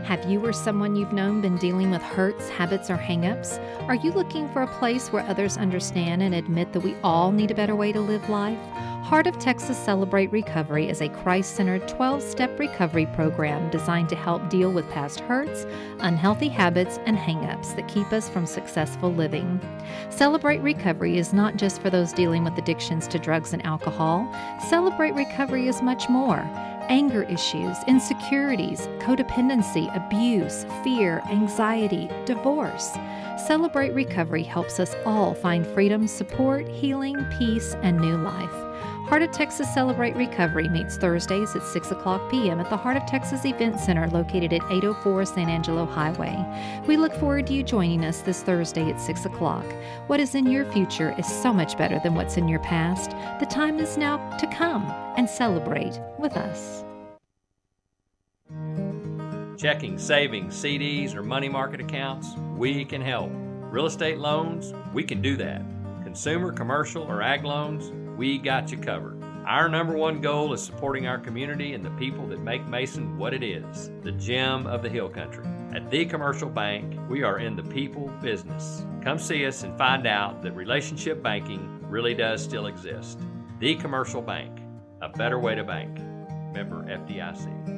[0.04, 3.60] have you or someone you've known been dealing with hurts, habits, or hangups?
[3.88, 7.52] Are you looking for a place where others understand and admit that we all need
[7.52, 8.58] a better way to live life?
[9.04, 14.16] Heart of Texas Celebrate Recovery is a Christ centered 12 step recovery program designed to
[14.16, 15.68] help deal with past hurts,
[16.00, 19.62] unhealthy habits, and hangups that keep us from successful living.
[20.10, 24.28] Celebrate Recovery is not just for those dealing with addictions to drugs and alcohol,
[24.68, 26.40] Celebrate Recovery is much more
[26.90, 32.92] anger issues, insecurities, codependency, abuse, fear, anxiety, divorce.
[33.46, 38.63] Celebrate Recovery helps us all find freedom, support, healing, peace, and new life.
[39.14, 42.60] Heart of Texas Celebrate Recovery meets Thursdays at 6 o'clock p.m.
[42.60, 46.36] at the Heart of Texas Event Center located at 804 San Angelo Highway.
[46.88, 49.72] We look forward to you joining us this Thursday at 6 o'clock.
[50.08, 53.12] What is in your future is so much better than what's in your past.
[53.40, 54.82] The time is now to come
[55.16, 56.84] and celebrate with us.
[59.62, 63.30] Checking, savings, CDs, or money market accounts, we can help.
[63.32, 65.62] Real estate loans, we can do that.
[66.04, 69.22] Consumer, commercial, or ag loans, we got you covered.
[69.46, 73.34] Our number one goal is supporting our community and the people that make Mason what
[73.34, 75.46] it is the gem of the Hill Country.
[75.74, 78.86] At The Commercial Bank, we are in the people business.
[79.02, 83.20] Come see us and find out that relationship banking really does still exist.
[83.60, 84.60] The Commercial Bank,
[85.02, 85.98] a better way to bank.
[86.54, 87.74] Member FDIC.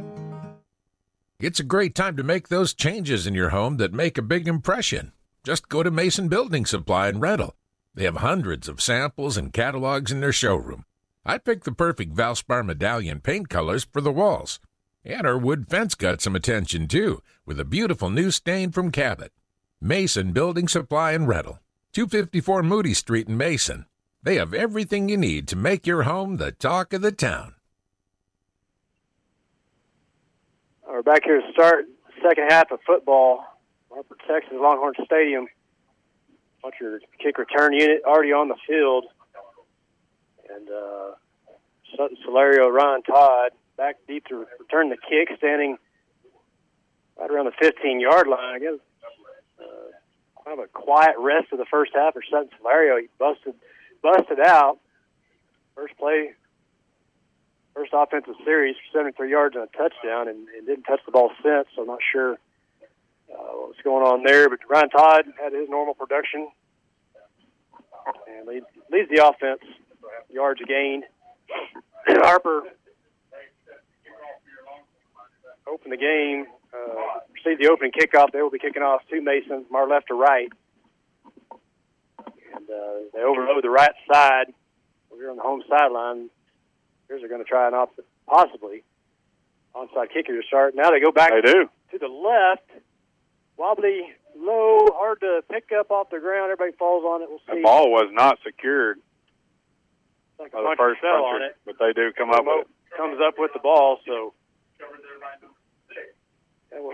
[1.40, 4.48] It's a great time to make those changes in your home that make a big
[4.48, 5.14] impression.
[5.44, 7.56] Just go to Mason Building Supply and Rental.
[7.96, 10.84] They have hundreds of samples and catalogs in their showroom.
[11.26, 14.60] I picked the perfect Valspar medallion paint colors for the walls.
[15.06, 19.32] And our wood fence got some attention too, with a beautiful new stain from Cabot.
[19.80, 21.60] Mason Building Supply and Rental,
[21.94, 23.86] 254 Moody Street in Mason.
[24.22, 27.56] They have everything you need to make your home the talk of the town.
[30.88, 31.86] We're back here to start
[32.22, 33.44] second half of football.
[33.92, 35.48] Harper, Texas, Longhorn Stadium.
[36.66, 39.06] Puncher kick return unit already on the field.
[40.50, 41.12] And uh,
[41.96, 45.78] Sutton Solario, Ryan Todd back deep to return the kick, standing
[47.20, 48.56] right around the 15 yard line.
[48.56, 48.80] I guess
[49.60, 53.00] uh, kind of a quiet rest of the first half for Sutton Solario.
[53.00, 53.54] He busted
[54.02, 54.80] busted out.
[55.76, 56.32] First play,
[57.76, 61.32] first offensive series for 73 yards and a touchdown, and, and didn't touch the ball
[61.44, 61.68] since.
[61.76, 62.38] So I'm not sure
[63.38, 64.50] what's going on there.
[64.50, 66.48] But Ryan Todd had his normal production
[68.28, 69.62] and lead, leads the offense.
[70.32, 71.04] Yards gained.
[72.08, 72.64] Harper
[75.68, 76.46] opened the game.
[76.74, 78.32] Uh, received the opening kickoff.
[78.32, 80.50] They will be kicking off two Masons, from our left to right.
[82.54, 84.54] And uh, they overload the right side.
[85.12, 86.30] Over here on the home sideline.
[87.08, 87.90] Here's they're going to try an off,
[88.28, 88.84] possibly
[89.76, 90.74] onside kicker to start.
[90.76, 91.70] Now they go back They do.
[91.92, 92.70] to the left.
[93.58, 96.52] Wobbly, low, hard to pick up off the ground.
[96.52, 97.30] Everybody falls on it.
[97.30, 97.56] We'll see.
[97.58, 99.00] The ball was not secured
[100.40, 101.56] Like a by the first fell puncher, on it.
[101.66, 102.98] but they do come up with it.
[102.98, 104.34] Comes up with the ball, so
[106.72, 106.92] Yeah, well,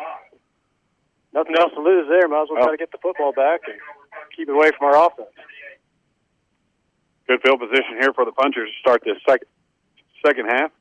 [1.33, 2.27] nothing else to lose there.
[2.27, 2.65] Might as well Oh.
[2.65, 3.79] try to get the football back and
[4.35, 5.29] keep it away from our offense.
[7.27, 9.47] Good field position here for the punchers to start this second
[10.25, 10.71] second half.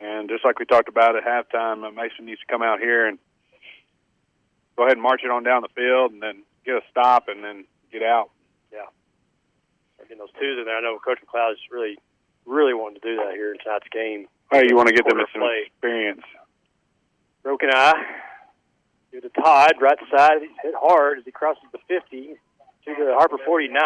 [0.00, 3.06] And just like we talked about at halftime, uh, Mason needs to come out here
[3.06, 3.18] and
[4.80, 7.44] go ahead and march it on down the field, and then get a stop, and
[7.44, 8.30] then get out.
[8.72, 8.88] Yeah.
[9.96, 10.78] Start Getting those twos in there.
[10.78, 11.98] I know Coach McLeod is really,
[12.46, 14.24] really wanting to do that here in tonight's game.
[14.50, 15.68] Hey, you want to get them some play.
[15.68, 16.24] experience.
[17.42, 17.92] Broken eye.
[19.12, 20.40] Due to Todd, right side.
[20.40, 22.40] He's hit hard as he crosses the 50
[22.86, 23.76] to the Harper 49.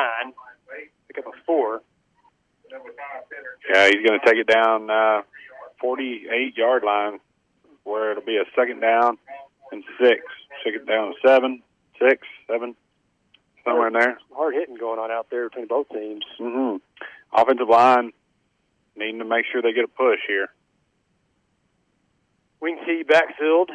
[1.08, 1.82] Pick up a four.
[2.70, 5.22] Yeah, he's going to take it down uh,
[5.80, 7.18] 48 yard line,
[7.82, 9.18] where it'll be a second down
[9.74, 10.22] and six.
[10.64, 11.62] Take it down to seven,
[12.00, 12.74] six, seven,
[13.64, 14.18] somewhere in there.
[14.32, 16.24] Hard hitting going on out there between both teams.
[16.38, 16.76] hmm
[17.32, 18.12] Offensive line
[18.96, 20.48] needing to make sure they get a push here.
[22.60, 23.70] Wing T backfield.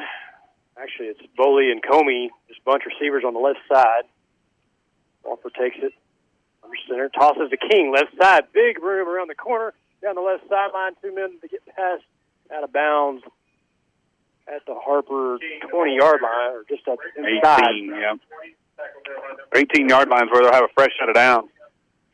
[0.81, 4.03] Actually, it's Boley and Comey, just a bunch of receivers on the left side.
[5.25, 5.91] Walker takes it
[6.63, 8.45] under center, tosses to King, left side.
[8.53, 10.93] Big room around the corner, down the left sideline.
[11.01, 12.03] Two men to get past,
[12.55, 13.23] out of bounds
[14.53, 15.37] at the Harper
[15.69, 17.63] 20 yard line, or just at the inside.
[17.69, 18.13] 18, yeah.
[19.55, 21.49] 18 yard lines where they'll have a fresh set of downs.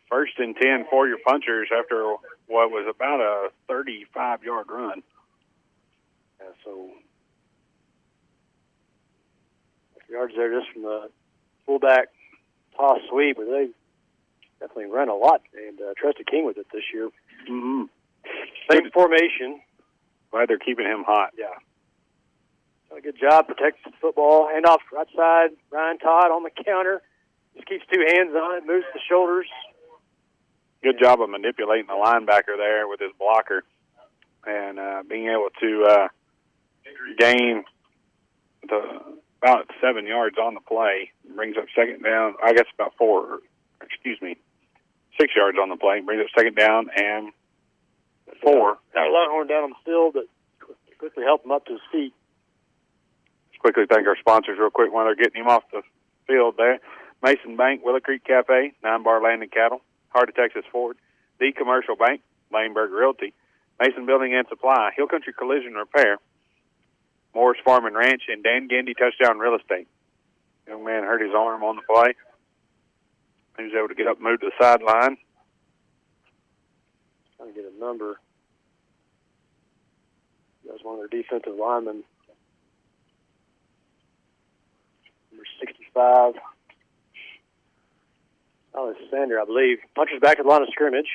[0.09, 2.15] First and 10 for your punchers after
[2.47, 5.03] what was about a 35 yard run.
[6.39, 6.89] Yeah, so
[10.09, 11.09] yards there just from the
[11.65, 12.09] fullback
[12.75, 13.67] toss sweep, but they
[14.59, 17.09] definitely run a lot and uh, trusted King with it this year.
[17.49, 17.83] Mm-hmm.
[18.71, 19.61] Same formation.
[20.31, 21.31] Glad they're keeping him hot.
[21.37, 21.45] Yeah.
[22.95, 24.47] Done a good job protecting the football.
[24.47, 25.49] Hand off right side.
[25.69, 27.01] Ryan Todd on the counter.
[27.53, 29.47] Just keeps two hands on it, moves the shoulders.
[30.81, 33.63] Good job of manipulating the linebacker there with his blocker
[34.45, 36.07] and uh, being able to uh,
[37.17, 37.65] gain
[38.67, 39.01] the
[39.41, 41.11] about seven yards on the play.
[41.35, 42.35] Brings up second down.
[42.41, 43.39] I guess about four.
[43.81, 44.37] Excuse me,
[45.19, 45.99] six yards on the play.
[45.99, 47.33] Brings up second down and
[48.41, 48.77] four.
[48.93, 50.27] Got a Longhorn down on the field, but
[50.97, 52.13] quickly help him up to his feet.
[53.65, 55.81] Quickly thank our sponsors real quick while they're getting him off the
[56.27, 56.77] field there.
[57.23, 60.97] Mason Bank, Willow Creek Cafe, Nine Bar Land and Cattle, Heart of Texas Ford,
[61.39, 62.21] The Commercial Bank,
[62.53, 63.33] Lehmberg Realty,
[63.79, 66.19] Mason Building and Supply, Hill Country Collision Repair,
[67.33, 69.87] Moore's Farm and Ranch, and Dan Gandy Touchdown Real Estate.
[70.67, 72.13] Young man hurt his arm on the play.
[73.57, 75.17] He was able to get up and move to the sideline.
[77.37, 78.19] Trying to get a number.
[80.65, 82.03] That was one of their defensive linemen.
[85.59, 86.33] Number 65.
[88.75, 89.77] Alexander, I believe.
[89.95, 91.07] Punchers back at the line of scrimmage.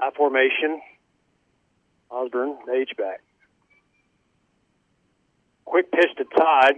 [0.00, 0.80] I formation.
[2.10, 3.20] Osborne, the H-back.
[5.66, 6.74] Quick pitch to Todd,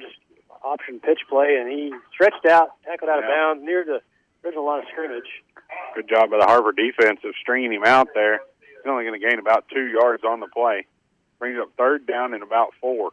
[0.65, 4.01] option pitch play, and he stretched out, tackled out of bounds near the
[4.45, 5.31] original line of scrimmage.
[5.95, 8.41] Good job by the Harper defense of stringing him out there.
[8.61, 10.87] He's only going to gain about two yards on the play.
[11.39, 13.13] Brings up third down and about four.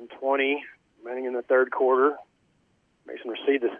[0.00, 0.64] And 20
[1.04, 2.16] remaining in the third quarter.
[3.06, 3.70] Mason received the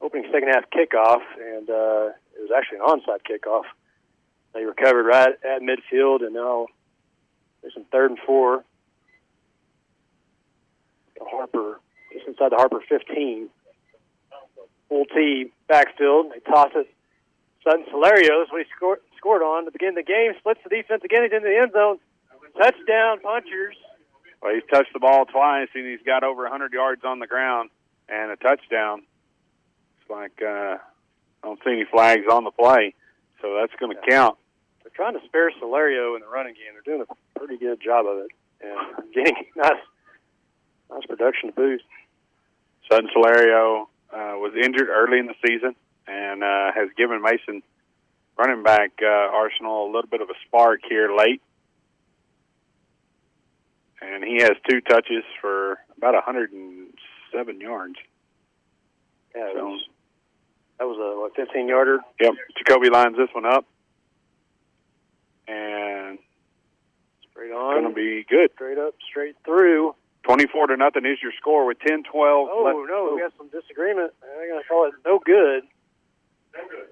[0.00, 3.64] opening second half kickoff, and uh, it was actually an onside kickoff.
[4.52, 6.66] They recovered right at midfield, and now
[7.62, 8.64] there's some third and four.
[11.18, 11.80] The Harper,
[12.12, 13.48] just inside the Harper 15.
[14.88, 16.32] Full T backfield.
[16.32, 16.88] They toss it
[17.64, 20.32] Sutton Solario, that's what he scored, scored on to begin the game.
[20.38, 21.22] Splits the defense again.
[21.24, 21.98] He's in the end zone.
[22.56, 23.74] Touchdown, Punchers.
[24.44, 27.70] Well, he's touched the ball twice, and he's got over 100 yards on the ground
[28.10, 29.02] and a touchdown.
[29.98, 32.94] It's like uh, I don't see any flags on the play,
[33.40, 34.36] so that's going to count.
[34.82, 36.74] They're trying to spare Solario in the running game.
[36.74, 38.30] They're doing a pretty good job of it
[38.60, 39.80] and getting nice,
[40.90, 41.80] nice production to boot.
[42.90, 45.74] Sutton Solario uh, was injured early in the season
[46.06, 47.62] and uh, has given Mason
[48.36, 51.40] running back uh, Arsenal a little bit of a spark here late.
[54.04, 57.94] And he has two touches for about 107 yards.
[59.34, 59.82] Yeah, that was,
[60.78, 61.98] that was a what, 15 yarder.
[62.20, 62.34] Yep.
[62.58, 63.64] Jacoby lines this one up.
[65.48, 66.18] And
[67.30, 67.82] straight on.
[67.82, 68.50] Going to be good.
[68.54, 69.94] Straight up, straight through.
[70.24, 72.48] 24 to nothing is your score with 10 12.
[72.50, 72.88] Oh, left.
[72.88, 74.12] no, we got some disagreement.
[74.22, 75.64] I'm going to call it no good.
[76.54, 76.88] No good.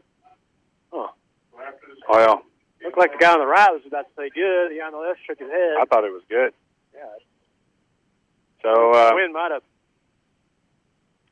[0.92, 1.08] Huh.
[2.08, 2.36] Oh, yeah.
[2.84, 4.72] Looked like the guy on the right was about to say good.
[4.72, 5.76] The guy on the left shook his head.
[5.80, 6.52] I thought it was good.
[7.02, 7.08] Yeah.
[8.62, 9.62] So, uh, Win might have.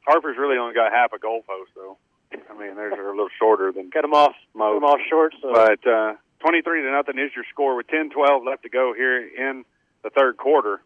[0.07, 1.97] Harper's really only got half a goalpost, though.
[2.33, 4.35] I mean, theirs are a little shorter than Cut him off.
[4.55, 4.71] most.
[4.73, 5.35] Cut him off short.
[5.41, 5.53] So.
[5.53, 9.65] But uh, 23 to nothing is your score with 10-12 left to go here in
[10.03, 10.81] the third quarter.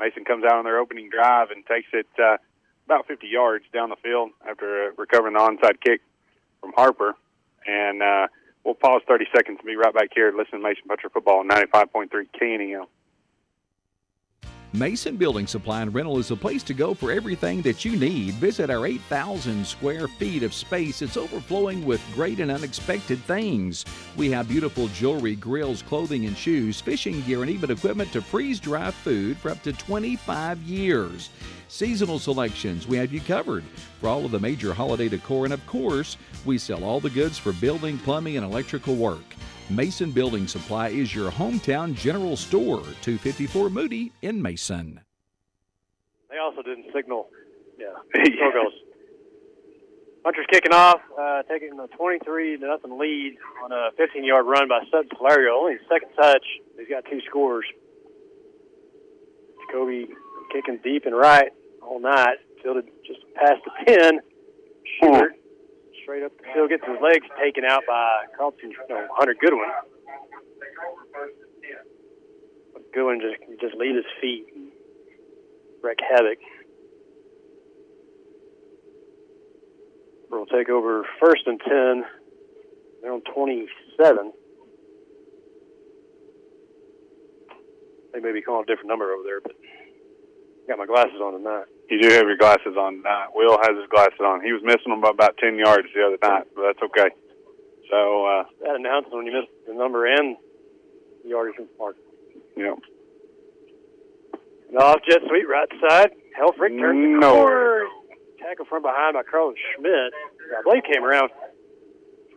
[0.00, 2.36] Mason comes out on their opening drive and takes it uh,
[2.86, 6.00] about 50 yards down the field after uh, recovering the onside kick
[6.60, 7.14] from Harper.
[7.66, 8.26] And uh,
[8.64, 12.08] we'll pause 30 seconds and be right back here listening to Mason Puncher Football 95.3
[12.40, 12.86] KNEL.
[14.74, 18.32] Mason Building Supply and Rental is a place to go for everything that you need.
[18.34, 21.02] Visit our 8,000 square feet of space.
[21.02, 23.84] It's overflowing with great and unexpected things.
[24.16, 28.58] We have beautiful jewelry, grills, clothing and shoes, fishing gear, and even equipment to freeze
[28.58, 31.28] dry food for up to 25 years.
[31.68, 33.64] Seasonal selections, we have you covered
[34.00, 36.16] for all of the major holiday decor, and of course,
[36.46, 39.36] we sell all the goods for building, plumbing, and electrical work.
[39.70, 45.00] Mason Building Supply is your hometown general store, 254 Moody in Mason.
[46.30, 47.28] They also didn't signal.
[47.78, 47.86] Yeah.
[48.12, 48.72] Field goals.
[50.24, 54.68] Hunter's kicking off, uh, taking a 23 to nothing lead on a 15 yard run
[54.68, 55.58] by Sutton Solario.
[55.58, 56.44] Only his second touch.
[56.78, 57.64] He's got two scores.
[59.66, 60.08] Jacoby
[60.52, 61.50] kicking deep and right
[61.82, 62.36] all night.
[62.62, 64.20] Fielded just past the 10.
[65.00, 65.41] Schubert
[66.12, 69.70] straight up the field, gets his legs taken out by Carlton, no, Hunter Goodwin.
[72.92, 74.68] Goodwin just just leave his feet and
[75.82, 76.36] wreak havoc.
[80.30, 82.04] We'll take over first and 10.
[83.00, 84.32] They're on 27.
[88.12, 89.52] They may be calling a different number over there, but
[90.68, 91.71] got my glasses on tonight.
[91.90, 93.02] You do have your glasses on.
[93.06, 94.42] Uh, Will has his glasses on.
[94.42, 97.10] He was missing them by about 10 yards the other night, but that's okay.
[97.90, 100.36] So, uh, That announcement when you miss the number and
[101.22, 101.68] the yardage from
[102.56, 102.78] the know,
[104.68, 106.12] And off jet sweep right side.
[106.38, 107.34] Helfrich turns the No.
[107.34, 107.86] corner.
[108.40, 110.12] Tackle from behind by Carlton Schmidt.
[110.58, 111.30] I believe came around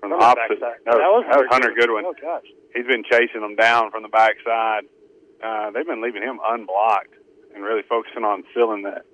[0.01, 0.59] from the opposite.
[0.59, 0.79] backside.
[0.85, 2.03] That was, that was Hunter Goodwin.
[2.03, 2.05] Goodwin.
[2.05, 2.45] Oh, gosh.
[2.75, 4.83] He's been chasing them down from the backside.
[5.41, 7.13] Uh, they've been leaving him unblocked
[7.55, 9.05] and really focusing on filling that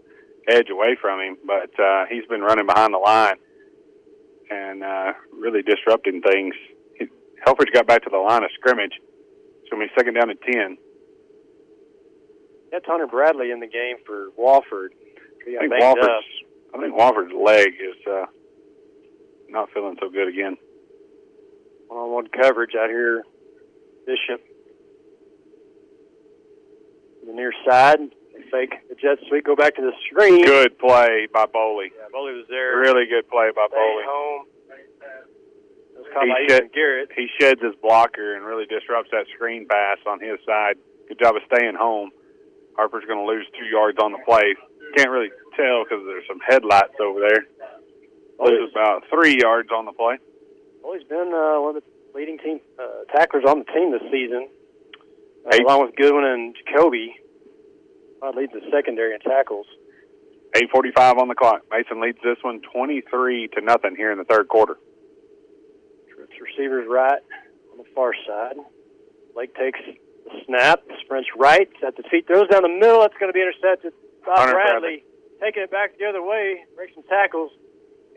[0.48, 1.38] edge away from him.
[1.46, 3.36] But uh, he's been running behind the line
[4.50, 6.56] and uh, really disrupting things.
[6.98, 7.08] He,
[7.46, 8.94] Helfrich got back to the line of scrimmage.
[9.62, 10.78] It's going to be second down and 10.
[12.72, 14.90] That's Hunter Bradley in the game for Wofford.
[15.48, 16.76] I think Wofford's, up.
[16.76, 18.26] I think Wofford's leg is uh,
[19.50, 20.58] not feeling so good again.
[21.88, 23.24] One-on-one coverage out here.
[24.06, 24.42] Bishop.
[27.26, 28.00] The near side.
[28.52, 29.46] They fake the jet sweep.
[29.46, 30.44] Go back to the screen.
[30.44, 31.88] Good play by Boley.
[31.96, 32.78] Yeah, Boley was there.
[32.78, 34.04] Really good play by Stay Boley.
[34.06, 34.46] home.
[35.96, 37.10] It was caught He by shed- Garrett.
[37.16, 40.76] He sheds his blocker and really disrupts that screen pass on his side.
[41.08, 42.12] Good job of staying home.
[42.76, 44.56] Harper's going to lose two yards on the play.
[44.98, 47.46] Can't really tell because there's some headlights over there.
[48.40, 50.18] Loses about three yards on the play.
[50.84, 51.88] Well, he's been uh, one of the
[52.18, 54.50] leading team uh, tacklers on the team this season,
[55.46, 57.16] uh, along with Goodwin and Jacoby.
[58.22, 59.66] Uh, leads the secondary in tackles.
[60.56, 61.64] 8:45 on the clock.
[61.72, 64.78] Mason leads this one 23 to nothing here in the third quarter.
[66.14, 67.22] Trips receivers right
[67.72, 68.58] on the far side.
[69.34, 73.00] Blake takes the snap, sprints right at the feet, throws down the middle.
[73.02, 73.94] That's going to be intercepted.
[74.26, 75.04] Bob Hunter Bradley
[75.42, 77.52] taking it back the other way, breaks some tackles,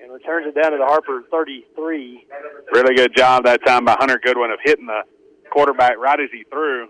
[0.02, 2.26] and returns it down to the Harper 33.
[2.72, 5.02] Really good job that time by Hunter Goodwin of hitting the
[5.50, 6.88] quarterback right as he threw,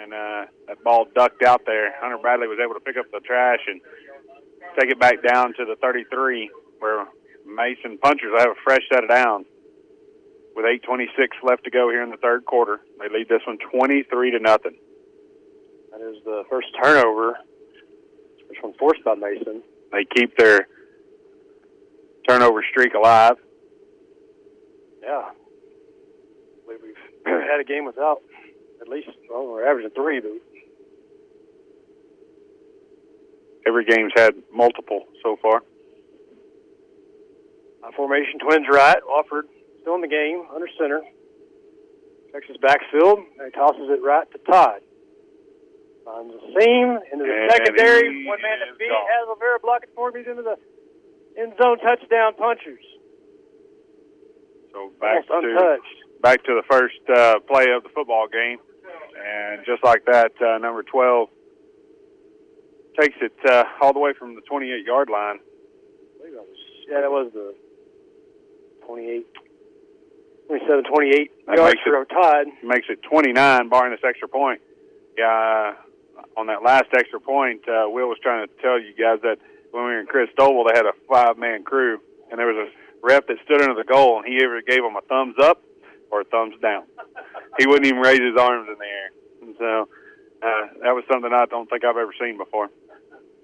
[0.00, 1.92] and uh, that ball ducked out there.
[2.00, 3.80] Hunter Bradley was able to pick up the trash and
[4.80, 7.06] take it back down to the 33, where
[7.46, 9.46] Mason Punchers have a fresh set of downs.
[10.54, 11.08] with 8:26
[11.42, 12.80] left to go here in the third quarter.
[13.00, 14.76] They lead this one 23 to nothing.
[15.90, 17.38] That is the first turnover.
[18.48, 19.62] First one forced by Mason.
[19.92, 20.68] They keep their
[22.28, 23.36] turnover streak alive.
[25.02, 25.30] Yeah.
[25.30, 25.32] I
[26.66, 26.96] believe we've
[27.50, 28.22] had a game without
[28.92, 30.30] least, well, we're averaging three, but
[33.66, 35.62] Every game's had multiple so far.
[37.84, 38.98] uh, formation twins right.
[39.06, 39.42] Wofford
[39.80, 41.00] still in the game, under center.
[42.32, 43.20] Texas backfield.
[43.38, 44.80] And he tosses it right to Todd.
[46.04, 48.26] Finds a seam into the And secondary.
[48.26, 48.90] One man to beat.
[48.90, 50.16] Has Olvera blocking for him.
[50.18, 50.56] He's into the
[51.40, 52.82] end zone touchdown punchers.
[54.72, 55.96] So back Almost to untouched.
[56.20, 58.58] back to the first uh, play of the football game,
[59.16, 61.28] and just like that, uh, number 12
[63.00, 65.38] takes it uh, all the way from the 28 yard line.
[66.22, 66.56] That was,
[66.88, 67.54] yeah, that was the
[68.86, 69.26] 28,
[70.48, 72.46] 27, 28 That yards makes it- Todd.
[72.62, 74.60] makes it 29, barring this extra point.
[75.16, 75.74] Yeah,
[76.36, 79.38] on that last extra point, uh, Will was trying to tell you guys that
[79.70, 81.98] when we were in Chris Stovall, they had a five-man crew,
[82.30, 84.96] and there was a rep that stood under the goal, and he either gave them
[84.96, 85.62] a thumbs up
[86.10, 86.84] or a thumbs down.
[87.58, 89.10] He wouldn't even raise his arms in the air.
[89.42, 89.88] And so
[90.42, 92.70] uh, that was something I don't think I've ever seen before.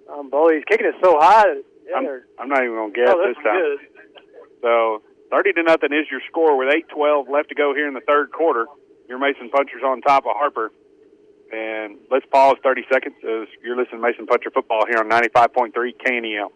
[0.09, 1.61] Um, he's kicking it so high.
[1.87, 3.61] Yeah, I'm, I'm not even going to guess oh, this time.
[3.61, 3.79] good.
[4.63, 8.01] So 30 to nothing is your score with 8:12 left to go here in the
[8.01, 8.67] third quarter.
[9.09, 10.73] Your Mason Punchers on top of Harper.
[11.51, 15.73] And let's pause 30 seconds as you're listening to Mason Puncher football here on 95.3
[15.73, 16.51] KNEL.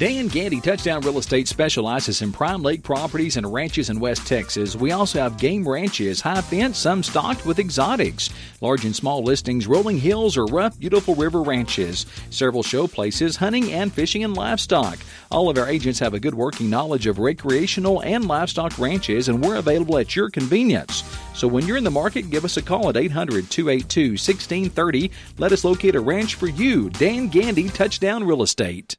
[0.00, 4.74] Dan Gandy Touchdown Real Estate specializes in prime lake properties and ranches in West Texas.
[4.74, 8.30] We also have game ranches, high fence, some stocked with exotics,
[8.62, 12.06] large and small listings, rolling hills, or rough, beautiful river ranches.
[12.30, 14.98] Several show places, hunting and fishing and livestock.
[15.30, 19.44] All of our agents have a good working knowledge of recreational and livestock ranches, and
[19.44, 21.04] we're available at your convenience.
[21.34, 25.10] So when you're in the market, give us a call at 800 282 1630.
[25.36, 26.88] Let us locate a ranch for you.
[26.88, 28.96] Dan Gandy Touchdown Real Estate.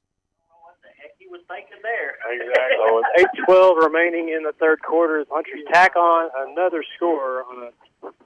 [2.31, 2.77] Exactly.
[2.77, 7.43] So with eight twelve remaining in the third quarter, the Punchers tack on another score
[7.43, 7.71] on a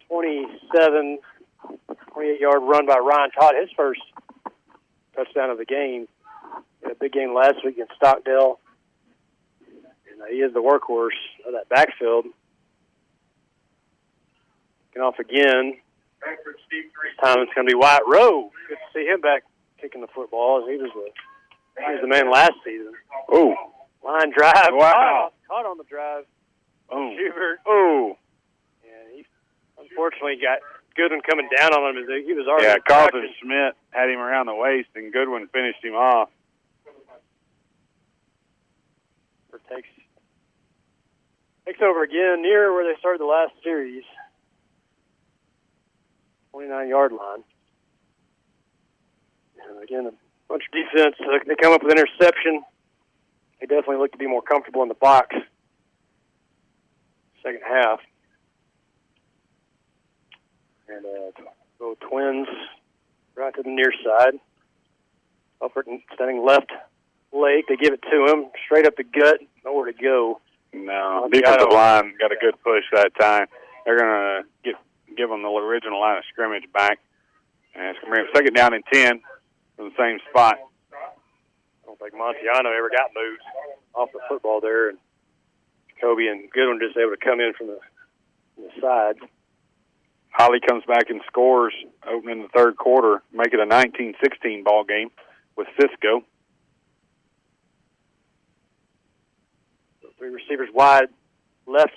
[0.08, 1.20] 27,
[2.14, 4.02] 28 yard run by Ryan Todd, his first
[5.16, 6.08] touchdown of the game.
[6.86, 8.60] A big game last week in Stockdale,
[9.68, 11.10] and he is the workhorse
[11.48, 12.26] of that backfield.
[14.94, 15.78] Getting off again.
[16.22, 18.52] This time it's going to be Wyatt Rowe.
[18.70, 19.44] Good to see him back
[19.82, 20.66] kicking the football.
[20.68, 21.10] He was the
[21.82, 22.94] he was the man last season.
[23.32, 23.54] Oh,
[24.06, 24.70] Line drive.
[24.72, 25.32] Wow.
[25.32, 26.26] Caught, caught on the drive.
[26.92, 27.12] Oh.
[27.18, 27.60] Schubert.
[27.66, 28.18] Oh.
[28.86, 29.26] And he
[29.82, 30.60] unfortunately got
[30.96, 33.28] Goodwin coming down on him he was already Yeah, Carlton.
[33.42, 36.30] Schmidt had him around the waist, and Goodwin finished him off.
[39.52, 39.88] Or takes
[41.66, 44.04] takes over again near where they started the last series.
[46.52, 47.44] 29 yard line.
[49.68, 50.12] And again, a
[50.48, 51.16] bunch of defense.
[51.20, 52.64] uh, They come up with interception.
[53.66, 55.36] They definitely look to be more comfortable in the box.
[57.42, 58.00] Second half.
[60.88, 61.42] And uh,
[61.80, 62.48] go Twins
[63.36, 64.40] right to the near side.
[65.62, 66.70] And standing left
[67.34, 67.64] leg.
[67.68, 69.40] They give it to him straight up the gut.
[69.64, 70.42] Nowhere to go.
[70.72, 73.48] No, defensive line got a good push that time.
[73.84, 74.76] They're gonna get
[75.18, 77.00] give them the original line of scrimmage back,
[77.74, 79.22] and it's gonna bring second down and ten
[79.76, 80.60] from the same spot.
[82.00, 83.42] Don't think Montiano ever got moved
[83.94, 84.98] off the football there, and
[86.02, 87.80] Kobe and Goodwin just able to come in from the,
[88.56, 89.16] from the side.
[90.32, 91.74] Holly comes back and scores
[92.08, 95.10] opening the third quarter, make it a 19-16 ball game
[95.56, 96.24] with Cisco.
[100.18, 101.08] Three receivers wide,
[101.68, 101.92] left,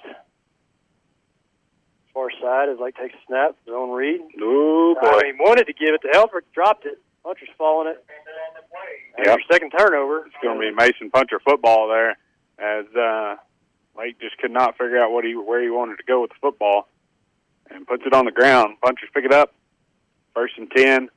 [2.13, 3.57] far side as Lake takes a snap.
[3.65, 4.21] Zone read.
[4.41, 5.09] Oh boy!
[5.09, 7.01] I mean, wanted to give it to Helfrich, dropped it.
[7.25, 8.05] Puncher's falling it.
[9.17, 9.39] And Yep.
[9.51, 10.27] second turnover.
[10.27, 12.17] It's going to be Mason Puncher football there,
[12.59, 13.37] as uh,
[13.97, 16.37] Lake just could not figure out what he where he wanted to go with the
[16.41, 16.89] football,
[17.71, 18.77] and puts it on the ground.
[18.83, 19.53] Punchers pick it up,
[20.35, 21.09] first and ten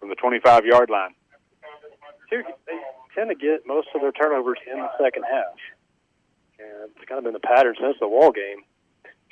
[0.00, 1.14] from the 25 yard line.
[2.30, 2.42] They
[3.14, 5.54] tend to get most of their turnovers in the second half.
[6.58, 8.62] And it's kind of been the pattern since the wall game.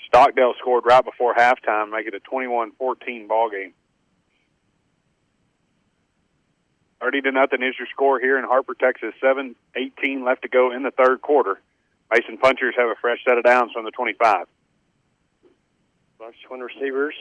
[0.06, 3.72] Stockdale scored right before halftime, make it a 21-14 ball game.
[7.02, 9.12] 30 to nothing is your score here in Harper, Texas.
[9.22, 11.60] 7-18 left to go in the third quarter.
[12.12, 14.46] Mason Punchers have a fresh set of downs from the 25.
[16.18, 17.14] bunch of twin receivers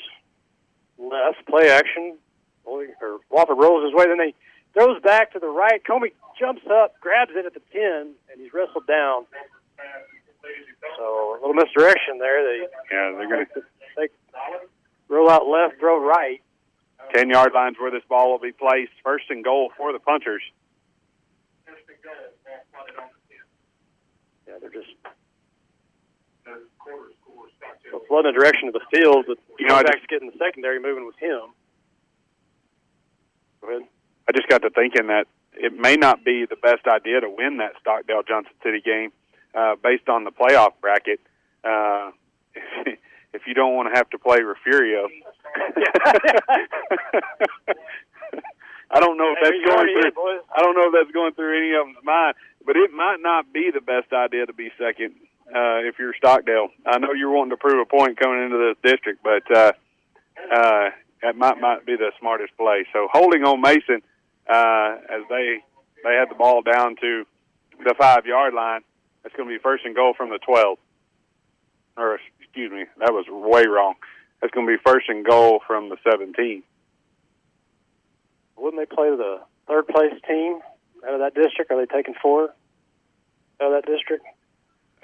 [1.00, 2.18] left play action
[2.64, 2.86] or
[3.32, 4.36] Wofford rolls his way then they
[4.74, 8.54] throws back to the right Comey jumps up grabs it at the 10 and he's
[8.54, 9.26] wrestled down
[10.98, 12.44] So a little misdirection there.
[12.44, 13.62] They Yeah, they're going to
[13.98, 14.10] they
[15.08, 16.42] roll out left, throw right.
[17.14, 18.92] 10 yard lines where this ball will be placed.
[19.04, 20.44] First and goal for the punchers.
[24.48, 24.90] Yeah, they're just
[28.08, 31.06] flooding the direction of the field, but You know, I quarterback's getting the secondary moving
[31.06, 31.54] with him.
[33.62, 33.88] Go ahead.
[34.28, 37.58] I just got to thinking that it may not be the best idea to win
[37.58, 39.12] that Stockdale Johnson City game
[39.54, 41.20] uh, based on the playoff bracket.
[41.64, 42.12] Uh,
[43.34, 45.08] if you don't want to have to play Refugio.
[48.92, 50.42] I don't know if that's you going through.
[50.54, 52.36] I don't know if that's going through any of them's mind,
[52.66, 55.16] but it might not be the best idea to be second
[55.48, 56.70] uh, if you're Stockdale.
[56.86, 59.72] I know you're wanting to prove a point coming into this district, but uh,
[60.54, 60.90] uh,
[61.22, 62.86] that might might be the smartest play.
[62.92, 64.02] So holding on Mason
[64.50, 65.64] uh, as they
[66.04, 67.26] they had the ball down to
[67.84, 68.82] the five yard line.
[69.24, 70.80] That's going to be first and goal from the twelve.
[71.96, 72.20] Or
[72.52, 73.94] excuse me, that was way wrong.
[74.42, 76.64] That's going to be first and goal from the seventeen.
[78.58, 80.60] Wouldn't they play the third place team
[81.08, 81.72] out of that district?
[81.72, 82.50] Are they taking four
[83.62, 84.26] out of that district?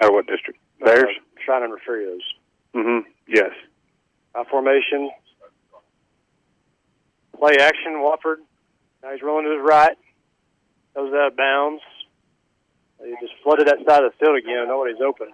[0.00, 0.60] Out of what district?
[0.84, 1.06] Theirs.
[1.08, 2.22] Uh, Shiner and Refugio's.
[2.74, 3.08] Mm-hmm.
[3.26, 3.50] Yes.
[4.50, 5.10] Formation.
[7.36, 8.36] Play action, Wofford.
[9.02, 9.96] Now he's rolling to his right.
[10.94, 11.82] Goes out of bounds.
[13.04, 14.66] He just flooded that side of the field again.
[14.68, 15.28] Nobody's open.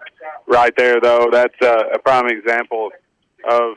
[0.47, 2.91] right there, though, that's uh, a prime example
[3.51, 3.75] of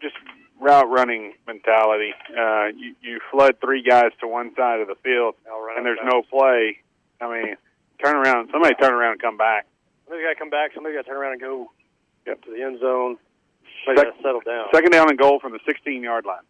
[0.00, 0.14] just
[0.60, 2.12] route running mentality.
[2.30, 5.34] Uh, you, you flood three guys to one side of the field,
[5.76, 6.78] and there's no play.
[7.20, 7.56] I mean,
[8.04, 8.48] turn around.
[8.52, 9.66] Somebody turn around and come back.
[10.06, 10.70] Somebody's got to come back.
[10.74, 11.70] Somebody's got to turn around and go
[12.26, 12.42] Yep.
[12.44, 13.16] to the end zone.
[13.84, 14.66] Somebody's Sec- got to settle down.
[14.74, 16.42] Second down and goal from the 16 yard line.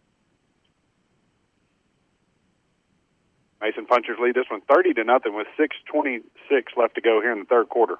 [3.61, 7.41] Mason Punchers lead this one 30 to nothing with 6:26 left to go here in
[7.41, 7.97] the third quarter.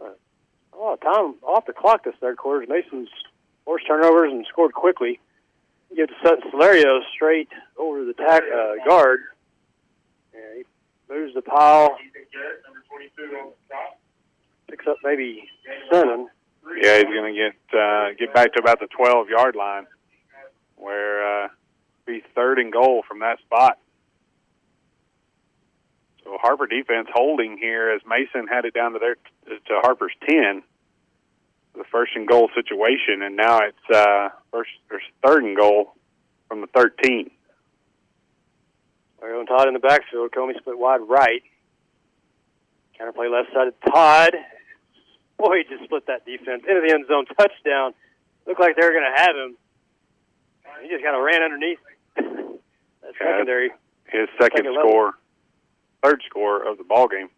[0.00, 2.64] A lot of time off the clock this third quarter.
[2.66, 3.10] Mason's
[3.64, 5.20] forced turnovers and scored quickly.
[5.90, 9.20] You give to Sutton Solario straight over the tack, uh, guard.
[10.32, 11.98] And he moves the pile.
[14.68, 15.48] Picks up maybe
[15.90, 16.28] seven.
[16.80, 19.86] Yeah, he's going to get uh, get back to about the 12 yard line,
[20.76, 21.48] where uh,
[22.06, 23.78] be third and goal from that spot.
[26.30, 30.62] So Harper defense holding here as Mason had it down to their to Harper's 10,
[31.74, 35.94] the first and goal situation, and now it's uh, first or third and goal
[36.46, 37.32] from the 13.
[39.20, 40.30] We're going Todd in the backfield.
[40.30, 41.42] Comey split wide right.
[42.98, 44.36] Counterplay left side of Todd.
[45.36, 47.26] Boy, he just split that defense into the end zone.
[47.26, 47.92] Touchdown.
[48.46, 49.56] Looked like they were going to have him.
[50.82, 51.80] He just kind of ran underneath.
[52.14, 53.70] that secondary.
[54.06, 55.14] His second Second score,
[56.02, 57.28] third score of the ball game.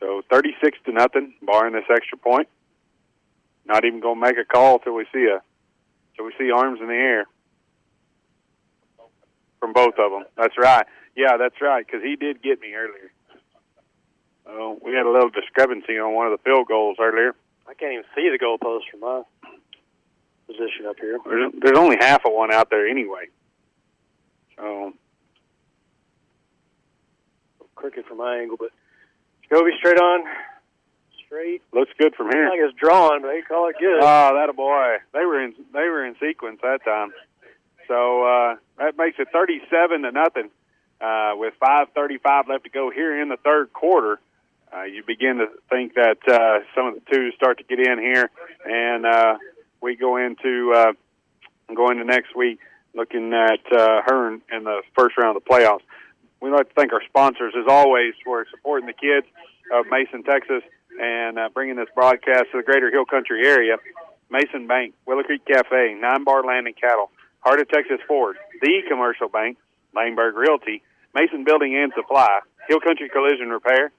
[0.00, 2.48] So 36 to nothing, barring this extra point.
[3.64, 5.40] Not even going to make a call till we see a,
[6.16, 7.26] till we see arms in the air
[9.60, 10.24] from both of them.
[10.36, 10.86] That's right.
[11.14, 11.86] Yeah, that's right.
[11.86, 13.12] Because he did get me earlier.
[14.44, 17.34] Oh, we had a little discrepancy on one of the field goals earlier.
[17.68, 19.22] I can't even see the goalpost from my
[20.48, 21.18] position up here.
[21.24, 23.26] There's, there's only half of one out there anyway.
[24.56, 24.92] So
[27.82, 28.70] Crooked from my angle, but
[29.42, 30.24] Jacoby straight on.
[31.26, 31.62] Straight.
[31.72, 32.48] looks good from here.
[32.48, 33.98] Like it's drawn, but they call it good.
[34.00, 34.98] Oh, that a boy.
[35.12, 37.12] They were in they were in sequence that time.
[37.88, 40.50] So uh, that makes it thirty-seven to nothing.
[41.00, 44.20] Uh, with five thirty-five left to go here in the third quarter,
[44.72, 47.98] uh, you begin to think that uh, some of the twos start to get in
[47.98, 48.30] here,
[48.64, 49.38] and uh,
[49.80, 50.92] we go into uh,
[51.74, 52.60] go into next week
[52.94, 55.82] looking at uh, Hearne in the first round of the playoffs.
[56.42, 59.26] We'd like to thank our sponsors, as always, for supporting the kids
[59.72, 60.62] of Mason, Texas,
[61.00, 63.76] and uh, bringing this broadcast to the greater Hill Country area.
[64.28, 67.10] Mason Bank, Willow Creek Cafe, Nine Bar Land and Cattle,
[67.40, 69.56] Heart of Texas Ford, The Commercial Bank,
[69.94, 70.82] Lehmberg Realty,
[71.14, 73.92] Mason Building and Supply, Hill Country Collision Repair,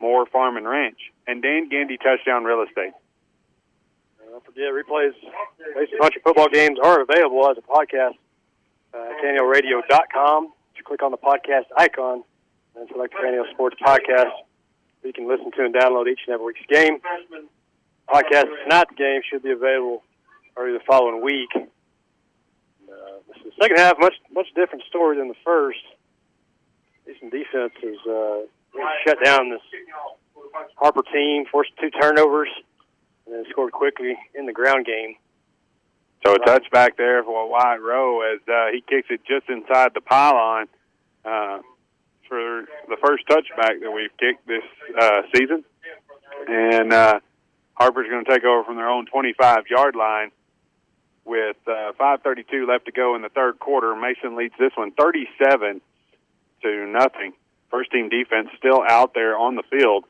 [0.00, 2.92] Moore Farm and Ranch, and Dan Gandy Touchdown Real Estate.
[4.30, 5.12] Don't forget, replays
[5.74, 8.14] Mason Country football games are available as a podcast
[8.94, 10.84] at uh, at KNELRadio.com.
[10.84, 12.22] Click on the podcast icon
[12.76, 14.30] and select KNEL Sports Podcast.
[15.04, 16.98] You can listen to and download each and every week's game.
[18.08, 20.02] Podcast tonight's game should be available
[20.56, 21.48] early the following week.
[21.54, 21.60] Uh,
[23.28, 25.78] this is the second half, much much different story than the first.
[27.06, 28.40] Decent defense has uh,
[29.06, 29.60] shut down this
[30.76, 32.48] Harper team, forced two turnovers,
[33.26, 35.14] and then scored quickly in the ground game.
[36.24, 40.02] So a touchback there for Wyatt Rowe as uh, he kicks it just inside the
[40.02, 40.66] pylon
[41.24, 41.60] uh,
[42.28, 44.62] for the first touchback that we've kicked this
[45.00, 45.64] uh, season.
[46.46, 47.20] and uh,
[47.74, 50.30] Harper's going to take over from their own 25 yard line
[51.24, 53.94] with uh, 5:32 left to go in the third quarter.
[53.96, 55.80] Mason leads this one 37
[56.62, 57.32] to nothing.
[57.70, 60.04] First team defense still out there on the field,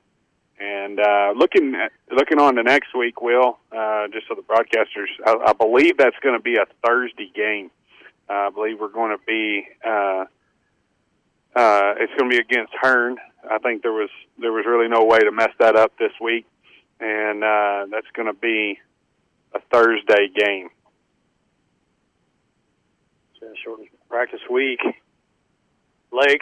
[0.61, 3.21] and uh, looking at, looking on to next week.
[3.21, 7.31] Will uh, just so the broadcasters, I, I believe that's going to be a Thursday
[7.35, 7.71] game.
[8.29, 9.67] Uh, I believe we're going to be.
[9.85, 10.25] Uh,
[11.57, 13.17] uh, it's going to be against Hearne.
[13.51, 16.47] I think there was there was really no way to mess that up this week,
[17.01, 18.79] and uh, that's going to be
[19.55, 20.69] a Thursday game.
[23.35, 24.81] It's a short practice week.
[26.13, 26.41] Leg,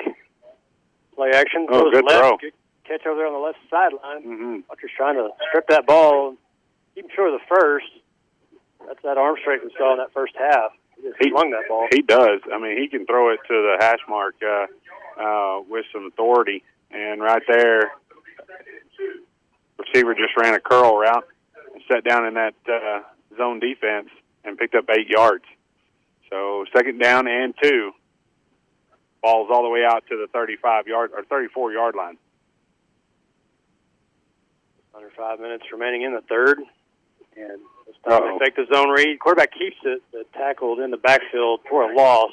[1.14, 1.66] play action.
[1.70, 2.36] Oh, good left, throw.
[2.38, 2.52] Good
[2.88, 4.22] catch over there on the left sideline.
[4.22, 4.56] Mm-hmm.
[4.68, 6.34] Butcher's trying to strip that ball,
[6.94, 7.86] keep him short of the first.
[8.86, 10.72] That's that arm strength we saw in that first half.
[10.96, 11.86] He just He- that ball.
[11.92, 12.40] He does.
[12.52, 14.66] I mean, he can throw it to the hash mark uh,
[15.20, 17.92] uh, with some authority, and right there,
[19.78, 21.24] receiver just ran a curl route
[21.74, 23.00] and sat down in that uh,
[23.36, 24.08] zone defense
[24.44, 25.44] and picked up eight yards.
[26.30, 27.92] So second down and two.
[29.22, 32.18] Balls all the way out to the 35 yard or 34 yard line.
[34.98, 36.58] Under five minutes remaining in the third.
[37.36, 38.38] And this time Uh-oh.
[38.40, 39.20] they fake the zone read.
[39.20, 42.32] Quarterback keeps it, but tackled in the backfield for a loss.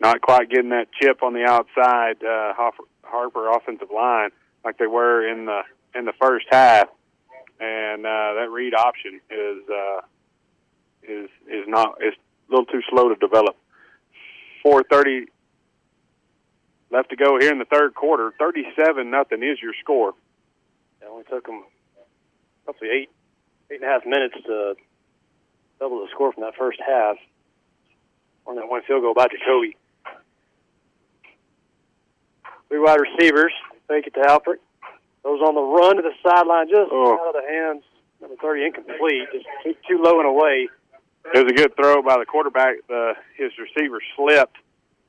[0.00, 2.24] Not quite getting that chip on the outside.
[2.24, 4.30] Uh, Harper, Harper offensive line
[4.64, 5.60] like they were in the
[5.94, 6.88] in the first half,
[7.60, 10.00] and uh, that read option is uh,
[11.02, 12.14] is is not is
[12.48, 13.56] a little too slow to develop.
[14.62, 15.26] Four thirty
[16.90, 18.32] left to go here in the third quarter.
[18.38, 20.14] Thirty-seven nothing is your score.
[21.02, 21.64] It only took them
[22.66, 23.10] roughly eight,
[23.70, 24.74] eight and a half minutes to
[25.80, 27.16] double the score from that first half
[28.46, 29.76] on that one field goal by Jacoby.
[32.68, 33.52] Three wide receivers,
[33.88, 34.58] fake it to Helfrich.
[35.22, 37.18] Goes on the run to the sideline, just Oh.
[37.18, 37.82] out of the hands.
[38.20, 40.68] Number 30 incomplete, just too, too low and away.
[41.34, 42.76] It was a good throw by the quarterback.
[42.88, 44.56] The his receiver slipped,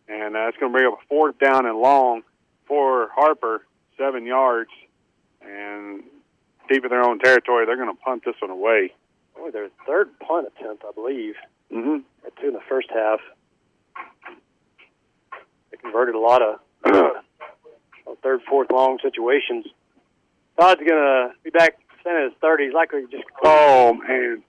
[0.08, 2.24] and uh, it's going to bring up a fourth down and long
[2.68, 3.66] for Harper,
[3.98, 4.70] seven yards,
[5.42, 6.04] and
[6.68, 7.66] deep in their own territory.
[7.66, 8.94] They're going to punt this one away.
[9.38, 11.36] Only their third punt attempt, I believe.
[11.72, 11.98] Mm-hmm.
[12.24, 13.20] Had two in the first half.
[15.72, 16.60] They converted a lot of
[18.24, 19.66] third, fourth long situations.
[20.60, 23.24] Todd's gonna be back in his thirties, likely just.
[23.44, 24.44] Oh man,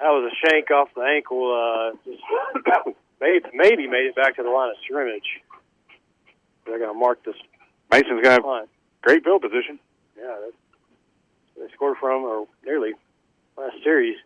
[0.00, 1.50] that was a shank off the ankle.
[1.50, 2.22] Uh, just
[3.20, 5.40] maybe maybe made it back to the line of scrimmage.
[6.66, 7.34] They're gonna mark this
[7.90, 8.68] Mason's going to punt.
[9.02, 9.78] great field position.
[10.16, 10.56] Yeah, that's
[11.74, 12.92] scored from or nearly
[13.56, 14.16] last series.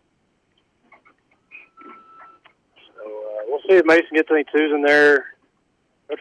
[2.87, 5.25] So uh, we'll see if Mason gets any twos in there.
[6.09, 6.19] Coach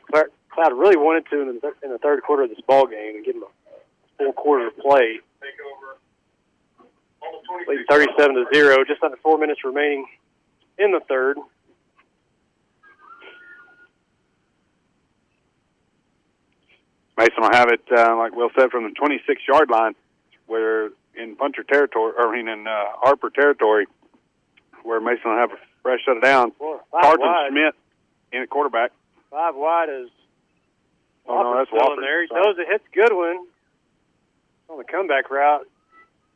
[0.50, 3.16] Cloud really wanted to in the, th- in the third quarter of this ball game
[3.16, 5.18] and give him a full quarter to play.
[7.68, 10.06] Leading 37 to zero, just under four minutes remaining
[10.78, 11.36] in the third.
[17.16, 19.94] Mason will have it, uh, like Will said, from the 26 yard line,
[20.46, 23.86] where in puncher territory, or I mean in uh, Harper territory,
[24.82, 26.52] where Mason will have a fresh of down.
[26.52, 27.48] Four, Carlton wide.
[27.50, 27.74] Schmidt
[28.32, 28.92] in at quarterback.
[29.30, 30.08] Five wide is
[31.26, 32.00] Oh no, that's Wofford.
[32.00, 32.22] there.
[32.22, 33.46] He throws a hits Goodwin
[34.68, 35.66] on the comeback route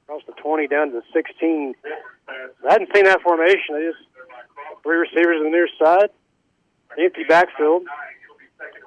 [0.04, 1.74] across the 20 down to the 16.
[2.28, 3.74] I hadn't seen that formation.
[3.74, 4.04] They just
[4.82, 6.08] three receivers on the near side,
[6.98, 7.84] empty backfield.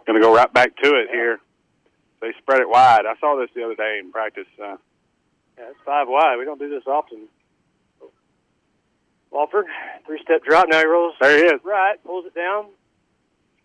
[0.07, 1.39] Going to go right back to it here.
[2.21, 3.05] They spread it wide.
[3.05, 4.47] I saw this the other day in practice.
[4.61, 4.77] Uh,
[5.69, 6.37] It's five wide.
[6.37, 7.27] We don't do this often.
[9.31, 9.63] Wofford,
[10.05, 10.67] three-step drop.
[10.69, 11.15] Now he rolls.
[11.21, 11.61] There he is.
[11.63, 12.65] Right, pulls it down.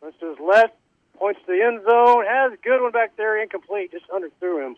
[0.01, 0.74] Runs to his left,
[1.18, 2.24] points to the end zone.
[2.24, 3.90] Has a good one back there, incomplete.
[3.90, 4.77] Just underthrew him.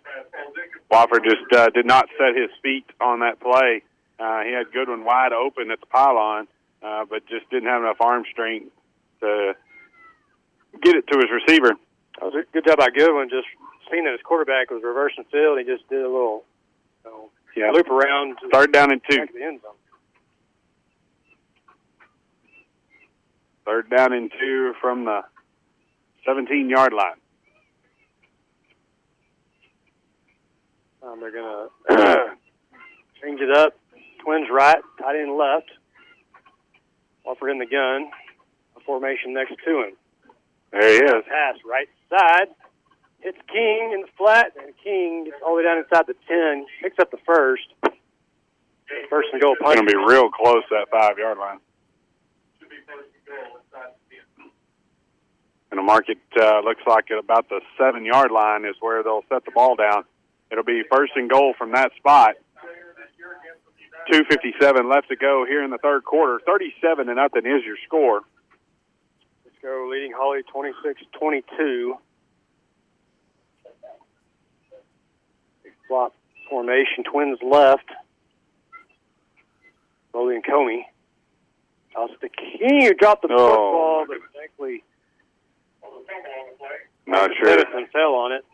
[0.91, 3.83] Wofford just uh, did not set his feet on that play.
[4.19, 6.49] Uh, he had Goodwin wide open at the pylon,
[6.83, 8.71] uh, but just didn't have enough arm strength
[9.21, 9.55] to
[10.83, 11.75] get it to his receiver.
[12.19, 13.29] That was a good job by Goodwin.
[13.29, 13.47] Just
[13.91, 16.45] seeing that his quarterback was reversing field, he just did a little
[17.05, 17.71] know, Yeah.
[17.73, 18.37] loop around.
[18.41, 19.27] To Third down and two.
[19.35, 19.73] the end zone.
[23.65, 25.21] Third down and two from the
[26.25, 27.21] 17 yard line.
[31.03, 31.69] Um, they're gonna
[33.23, 33.75] change it up.
[34.25, 35.71] Twins right, tight end left.
[37.27, 38.11] Wofford in the gun.
[38.77, 39.97] A formation next to him.
[40.73, 41.25] There he is.
[41.29, 42.49] Pass right side.
[43.21, 46.67] Hits King in the flat, and King gets all the way down inside the 10.
[46.83, 47.67] Picks up the first.
[49.11, 51.59] First and goal It's going to be real close to that five yard line.
[55.71, 59.25] And the market uh, looks like at about the seven yard line is where they'll
[59.29, 60.05] set the ball down.
[60.51, 62.37] It'll be first and goal from that spot.
[64.11, 66.41] 257 left to go here in the third quarter.
[66.47, 68.23] 37 to nothing is your score.
[69.45, 71.99] Let's go leading Holly 26-22.
[75.89, 76.15] Flop
[76.49, 77.89] formation, twins left.
[80.15, 80.83] Boley and Comey.
[81.95, 82.29] Toss the
[82.61, 84.85] who dropped the football, but thankfully
[87.07, 87.49] Not sure.
[87.49, 88.45] Edison fell on it.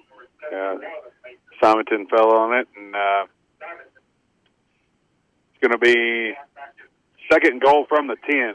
[0.51, 0.77] Yeah.
[1.61, 3.25] Simonton fell on it, and uh,
[5.53, 6.35] it's going to be
[7.31, 8.55] second goal from the 10.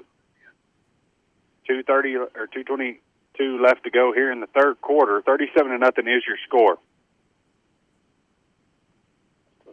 [1.67, 5.21] 230 or 222 left to go here in the third quarter.
[5.21, 6.77] 37 to nothing is your score.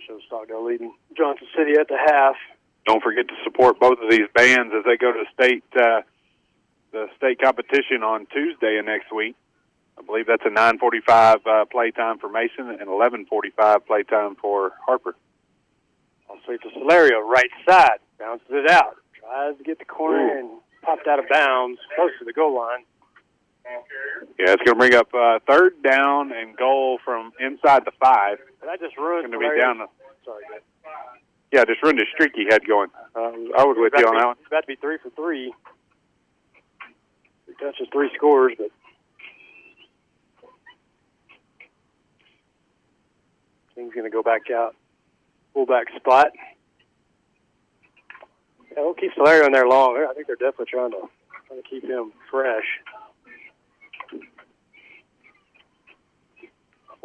[0.06, 2.36] Show Stockdale leading Johnson City at the half.
[2.86, 6.02] Don't forget to support both of these bands as they go to state uh,
[6.92, 9.34] the state competition on Tuesday of next week.
[9.98, 15.16] I believe that's a 9:45 uh, playtime for Mason and 11:45 playtime for Harper.
[16.30, 17.98] On sweep to Solario, right side.
[18.18, 18.96] Bounces it out.
[19.18, 20.38] Tries to get the corner Ooh.
[20.38, 20.50] and
[20.82, 22.84] popped out of bounds close to the goal line.
[24.38, 28.38] Yeah, it's going to bring up uh, third down and goal from inside the five.
[28.60, 29.78] And that just ruined Going to be down.
[29.78, 29.86] The,
[30.24, 30.42] Sorry,
[31.52, 32.90] yeah, just ruined the streak he had going.
[33.14, 34.36] Uh, I was with you on be- that one.
[34.46, 35.54] About to be three for three.
[37.44, 38.68] Three touches, three scores, but
[43.74, 44.74] King's going to go back out.
[45.54, 46.28] Fullback spot.
[48.72, 49.96] Yeah, we'll keep Solario in there long.
[49.96, 51.08] I think they're definitely trying to
[51.46, 52.64] trying to keep him fresh.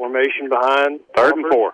[0.01, 0.99] Formation behind.
[1.15, 1.73] Third and four.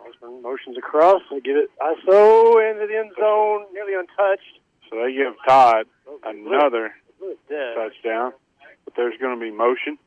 [0.00, 1.20] Osborne motions across.
[1.30, 4.60] They get it ISO into the end zone, nearly untouched.
[4.88, 5.84] So they give Todd
[6.24, 6.94] another
[7.76, 8.32] touchdown,
[8.86, 9.98] but there's going to be motion.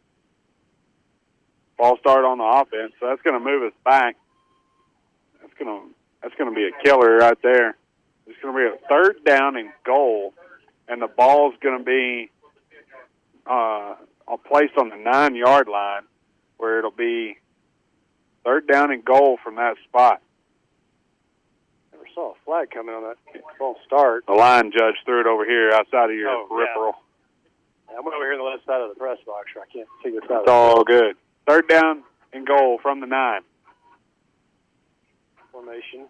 [1.78, 4.16] Ball start on the offense, so that's going to move us back.
[5.42, 5.94] That's going to
[6.24, 7.78] that's going to be a killer right there.
[8.26, 10.34] It's going to be a third down and goal,
[10.88, 12.32] and the ball's going to be
[13.46, 13.94] uh,
[14.38, 16.04] placed on the nine yard line,
[16.58, 17.38] where it'll be
[18.44, 20.22] third down and goal from that spot.
[21.92, 23.18] Never saw a flag coming on that
[23.58, 24.26] false start.
[24.28, 26.94] The line judge threw it over here outside of your Oh, peripheral.
[27.90, 29.48] Yeah, I'm over here on the left side of the press box.
[29.54, 30.42] so I can't see this side.
[30.42, 31.16] It's all good.
[31.48, 32.04] Third down
[32.34, 33.42] and goal from the nine.
[35.52, 36.08] Formation.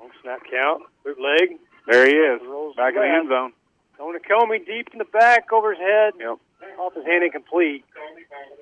[0.00, 0.82] Long snap count.
[1.04, 1.58] Bootleg.
[1.86, 2.40] There he is,
[2.76, 3.52] back in the end zone.
[3.98, 6.14] Going to Comey deep in the back over his head.
[6.18, 6.38] Yep.
[6.78, 7.84] Off his hand incomplete.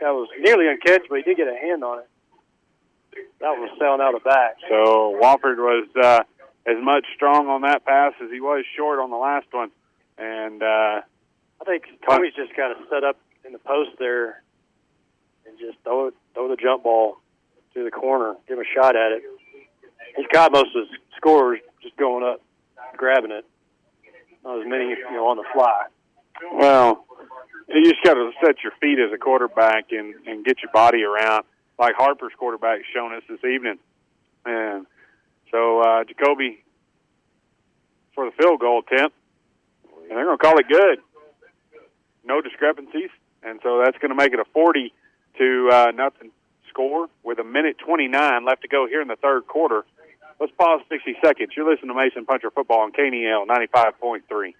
[0.00, 1.08] That was nearly uncatchable.
[1.10, 2.08] But he did get a hand on it.
[3.40, 4.56] That was selling out of back.
[4.68, 6.22] So Wofford was uh,
[6.66, 9.70] as much strong on that pass as he was short on the last one,
[10.16, 11.00] and uh,
[11.60, 14.42] I think Comey's just kind of set up in the post there
[15.46, 17.18] and just throw it, throw the jump ball
[17.74, 19.22] to the corner, give him a shot at it.
[20.16, 22.40] He's caught most of his scores just going up,
[22.96, 23.44] grabbing it.
[24.44, 25.84] Not as many, you know, on the fly.
[26.52, 27.04] well,
[27.68, 31.02] you just got to set your feet as a quarterback and and get your body
[31.04, 31.44] around,
[31.78, 33.78] like Harper's quarterback shown us this evening.
[34.44, 34.86] And
[35.50, 36.62] so uh, Jacoby
[38.14, 39.16] for the field goal attempt,
[40.08, 40.98] and they're going to call it good.
[42.24, 43.10] No discrepancies,
[43.42, 44.92] and so that's going to make it a forty
[45.38, 46.30] to uh, nothing
[46.68, 49.84] score with a minute twenty nine left to go here in the third quarter.
[50.40, 51.50] Let's pause sixty seconds.
[51.56, 54.56] You're listening to Mason Puncher Football on KNEL ninety five point three.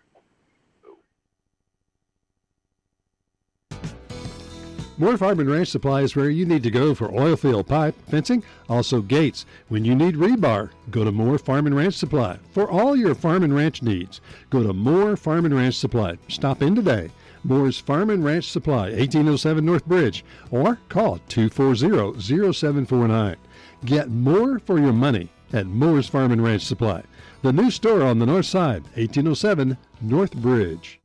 [4.99, 7.95] Moore Farm and Ranch Supply is where you need to go for oil field pipe,
[8.09, 9.47] fencing, also gates.
[9.69, 12.39] When you need rebar, go to Moore Farm and Ranch Supply.
[12.53, 14.21] For all your farm and ranch needs,
[14.51, 16.19] go to Moore Farm and Ranch Supply.
[16.29, 17.11] Stop in today.
[17.43, 23.37] Moore's Farm and Ranch Supply, 1807 North Bridge, or call 240-0749.
[23.85, 27.03] Get more for your money at Moore's Farm and Ranch Supply.
[27.43, 31.02] The new store on the north side, 1807 North Bridge.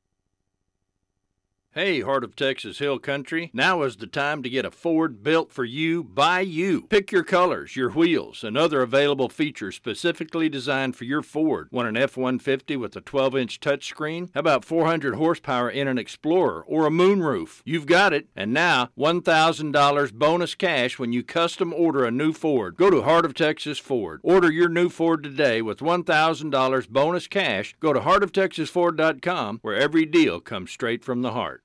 [1.78, 5.52] Hey, Heart of Texas Hill Country, now is the time to get a Ford built
[5.52, 6.88] for you by you.
[6.90, 11.68] Pick your colors, your wheels, and other available features specifically designed for your Ford.
[11.72, 14.32] Want an F 150 with a 12 inch touchscreen?
[14.34, 17.62] How about 400 horsepower in an Explorer or a moonroof?
[17.64, 22.76] You've got it, and now $1,000 bonus cash when you custom order a new Ford.
[22.76, 24.20] Go to Heart of Texas Ford.
[24.24, 27.76] Order your new Ford today with $1,000 bonus cash.
[27.80, 31.62] Go to heartoftexasford.com where every deal comes straight from the heart.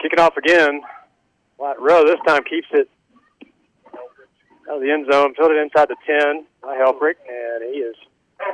[0.00, 0.82] Kicking off again.
[1.58, 2.88] Wyatt Rowe this time keeps it
[4.68, 7.96] out of the end zone, filled it inside the 10 by Helfrich, and he is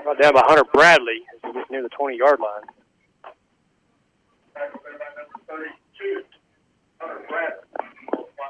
[0.04, 2.62] brought down by Hunter Bradley as he gets near the 20 yard line.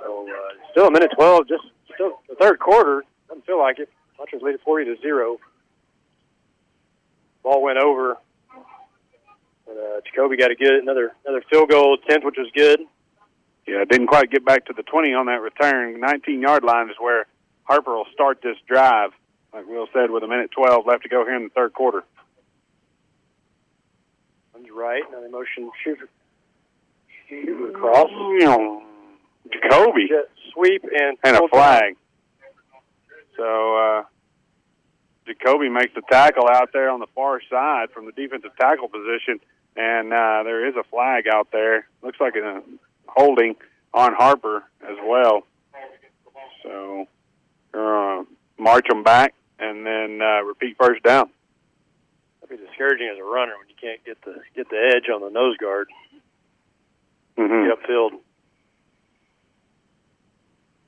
[0.03, 1.65] So, uh, still a minute 12, just
[1.95, 3.05] still the third quarter.
[3.29, 3.89] Doesn't feel like it.
[4.19, 5.39] Punchers lead it 40 to 0.
[7.43, 8.17] Ball went over
[10.05, 12.81] Jacoby got a good another another field goal attempt, which was good.
[13.67, 16.01] Yeah, didn't quite get back to the 20 on that return.
[16.01, 17.27] 19 yard line is where
[17.65, 19.11] Harper will start this drive,
[19.55, 22.03] like Will said, with a minute 12 left to go here in the third quarter.
[24.53, 25.03] Runs right.
[25.13, 25.99] Now they motion shoot,
[27.29, 28.11] shoot across.
[29.53, 30.09] Jacoby.
[30.09, 31.97] Jet sweep and and a flag.
[33.37, 34.03] So uh,
[35.27, 39.41] Jacoby makes the tackle out there on the far side from the defensive tackle position,
[39.77, 41.87] and uh, there is a flag out there.
[42.03, 42.63] Looks like a
[43.07, 43.57] holding
[43.95, 45.47] on Harper as well.
[46.63, 47.07] So
[47.75, 48.25] uh,
[48.59, 51.31] march them back and then uh, repeat first down.
[52.41, 55.21] That'd be discouraging as a runner when you can't get the get the edge on
[55.21, 55.89] the nose guard.
[57.39, 57.69] Mm-hmm.
[57.69, 58.21] Get upfield.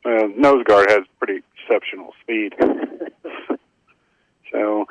[0.05, 2.55] Uh, nose guard has pretty exceptional speed.
[4.53, 4.87] so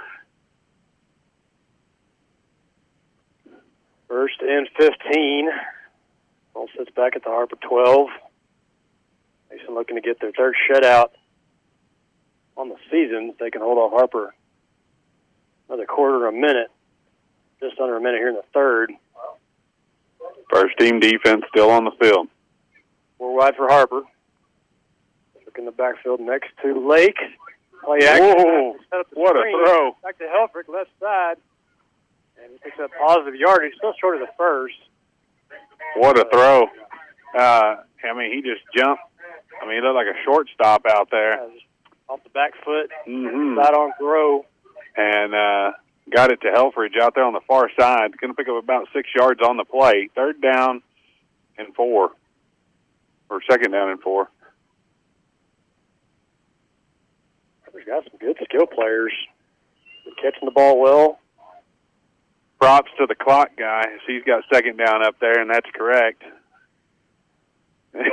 [4.13, 5.49] First and 15.
[6.53, 8.09] Ball sits back at the Harper 12.
[9.49, 11.09] Mason looking to get their third shutout
[12.55, 13.33] on the season.
[13.39, 14.35] They can hold off Harper
[15.67, 16.69] another quarter, of a minute,
[17.59, 18.91] just under a minute here in the third.
[20.47, 22.27] first team defense still on the field.
[23.17, 24.03] Four wide for Harper.
[25.43, 27.17] Look in the backfield next to Lake.
[27.83, 28.35] Play action.
[28.37, 29.97] Whoa, Set up the what a throw.
[30.03, 31.37] Back to Helfrich, left side.
[32.43, 33.73] And he picks up positive yardage.
[33.77, 34.75] Still short of the first.
[35.95, 36.63] What a throw!
[37.37, 39.01] Uh, I mean, he just jumped.
[39.61, 41.39] I mean, he looked like a shortstop out there.
[42.09, 42.91] Off the back foot.
[43.07, 43.61] Mm-hmm.
[43.61, 44.45] Side on throw.
[44.95, 45.71] and uh,
[46.13, 48.17] got it to Helfrich out there on the far side.
[48.19, 50.09] Going to pick up about six yards on the play.
[50.15, 50.81] Third down
[51.57, 52.11] and four,
[53.29, 54.29] or second down and four.
[57.63, 59.13] Harper's got some good skill players.
[60.05, 61.19] Been catching the ball well.
[62.63, 63.83] Props to the clock guy.
[64.07, 66.23] He's got second down up there, and that's correct.
[67.93, 68.05] 15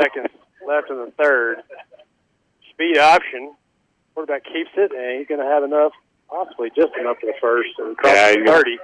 [0.00, 0.28] seconds
[0.64, 1.58] left in the third.
[2.70, 3.54] Speed option.
[4.14, 5.90] Quarterback keeps it, and he's going to have enough,
[6.28, 7.70] possibly just enough for the first.
[7.78, 8.78] And Yeah, he's gonna- 30.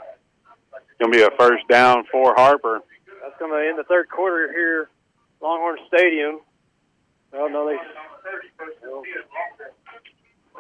[0.99, 2.81] Going to be a first down for Harper.
[3.23, 4.89] That's going to end the third quarter here,
[5.41, 6.41] Longhorn Stadium.
[7.33, 7.77] Well, no, they.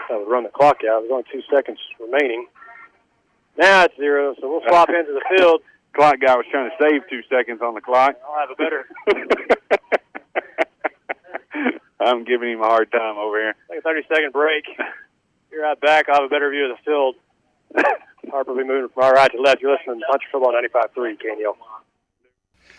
[0.08, 1.00] That would run the clock out.
[1.00, 2.46] There's only two seconds remaining.
[3.56, 5.62] Now it's zero, so we'll swap into the field.
[5.96, 8.14] Clock guy was trying to save two seconds on the clock.
[8.22, 8.86] I'll have a better.
[11.98, 13.54] I'm giving him a hard time over here.
[13.68, 14.64] Take a 30 second break.
[15.50, 16.08] You're right back.
[16.08, 17.16] I'll have a better view of the field.
[18.30, 19.60] Harper will be moving from our right to left.
[19.60, 21.56] You're listening to Punch Football 95.3, KNEL.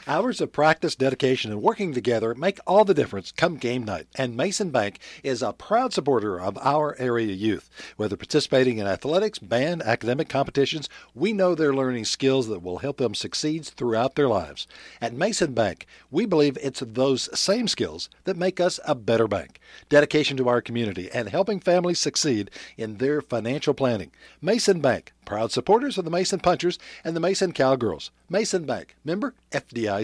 [0.10, 4.08] Hours of practice, dedication, and working together make all the difference come game night.
[4.16, 7.70] And Mason Bank is a proud supporter of our area youth.
[7.96, 12.98] Whether participating in athletics, band, academic competitions, we know they're learning skills that will help
[12.98, 14.66] them succeed throughout their lives.
[15.00, 19.60] At Mason Bank, we believe it's those same skills that make us a better bank.
[19.90, 24.10] Dedication to our community and helping families succeed in their financial planning.
[24.42, 28.10] Mason Bank, proud supporters of the Mason Punchers and the Mason Cowgirls.
[28.28, 29.99] Mason Bank, member FDIC.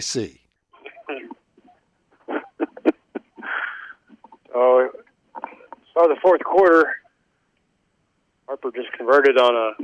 [4.54, 4.88] Oh,
[5.94, 6.96] so the fourth quarter,
[8.46, 9.82] Harper just converted on a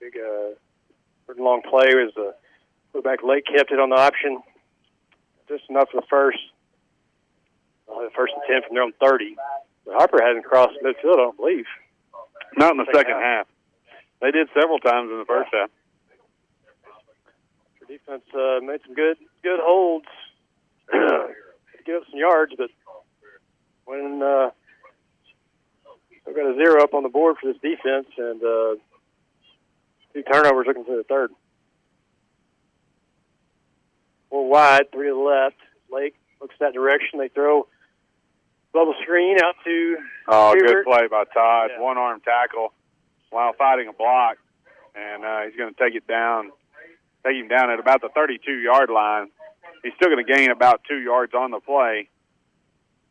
[0.00, 0.54] big, uh,
[1.42, 1.86] long play.
[1.88, 2.34] It was a
[2.92, 4.42] quarterback Lake kept it on the option,
[5.48, 6.38] just enough for the first.
[7.88, 9.36] Uh, the first and ten from their own thirty.
[9.86, 11.66] But Harper hasn't crossed midfield, I don't believe.
[12.56, 13.46] Not in the second half.
[14.20, 15.70] They did several times in the first half.
[17.88, 20.06] Defense uh, made some good good holds,
[21.86, 22.70] give up some yards, but
[23.86, 24.50] when uh,
[26.26, 28.74] they've got a zero up on the board for this defense and uh,
[30.12, 31.30] two turnovers looking for the third.
[34.28, 35.56] Four wide, three to the left.
[35.90, 37.18] Lake looks that direction.
[37.18, 37.66] They throw
[38.74, 39.96] bubble screen out to
[40.28, 41.70] Oh, good play by Todd.
[41.78, 42.74] One arm tackle
[43.30, 44.36] while fighting a block,
[44.94, 46.50] and uh, he's going to take it down,
[47.26, 49.28] take him down at about the 32 yard line.
[49.82, 52.08] He's still going to gain about two yards on the play.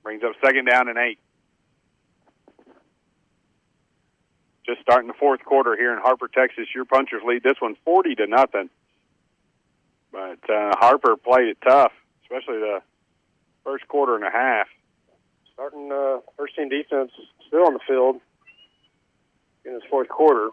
[0.03, 1.19] Brings up second down and eight.
[4.65, 6.67] Just starting the fourth quarter here in Harper, Texas.
[6.75, 8.69] Your punchers lead this one 40 to nothing.
[10.11, 11.91] But uh, Harper played it tough,
[12.23, 12.79] especially the
[13.63, 14.67] first quarter and a half.
[15.53, 17.11] starting uh, first team defense
[17.47, 18.19] still on the field
[19.65, 20.49] in his fourth quarter.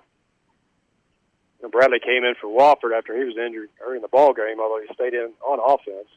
[1.65, 4.61] Know, Bradley came in for Wofford after he was injured early in the ball game,
[4.61, 6.09] although he stayed in on offense.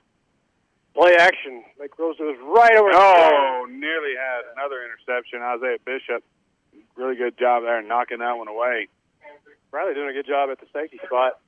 [0.93, 1.63] play action.
[1.79, 2.91] Mike Rose was right over.
[2.91, 5.39] Oh, nearly had another interception.
[5.41, 6.21] Isaiah Bishop,
[6.97, 8.89] really good job there knocking that one away.
[9.71, 11.39] Bradley doing a good job at the safety spot.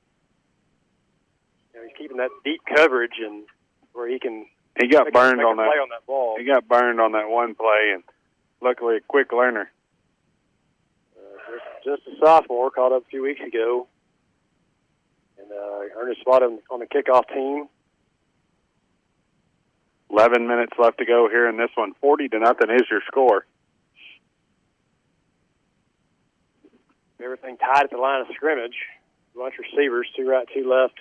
[1.74, 3.44] You know, he's keeping that deep coverage and
[3.92, 4.46] where he can.
[4.80, 5.76] He got make, burned make on a that.
[5.76, 6.36] on that ball.
[6.38, 8.02] He got burned on that one play, and
[8.62, 9.70] luckily a quick learner.
[11.18, 13.88] Uh, just, just a sophomore, called up a few weeks ago,
[15.50, 17.68] uh, earned a spot on, on the kickoff team.
[20.10, 21.92] 11 minutes left to go here in this one.
[22.00, 23.46] 40 to nothing is your score.
[27.22, 28.74] Everything tied at the line of scrimmage.
[29.34, 30.98] A Bunch of receivers, two right, two left.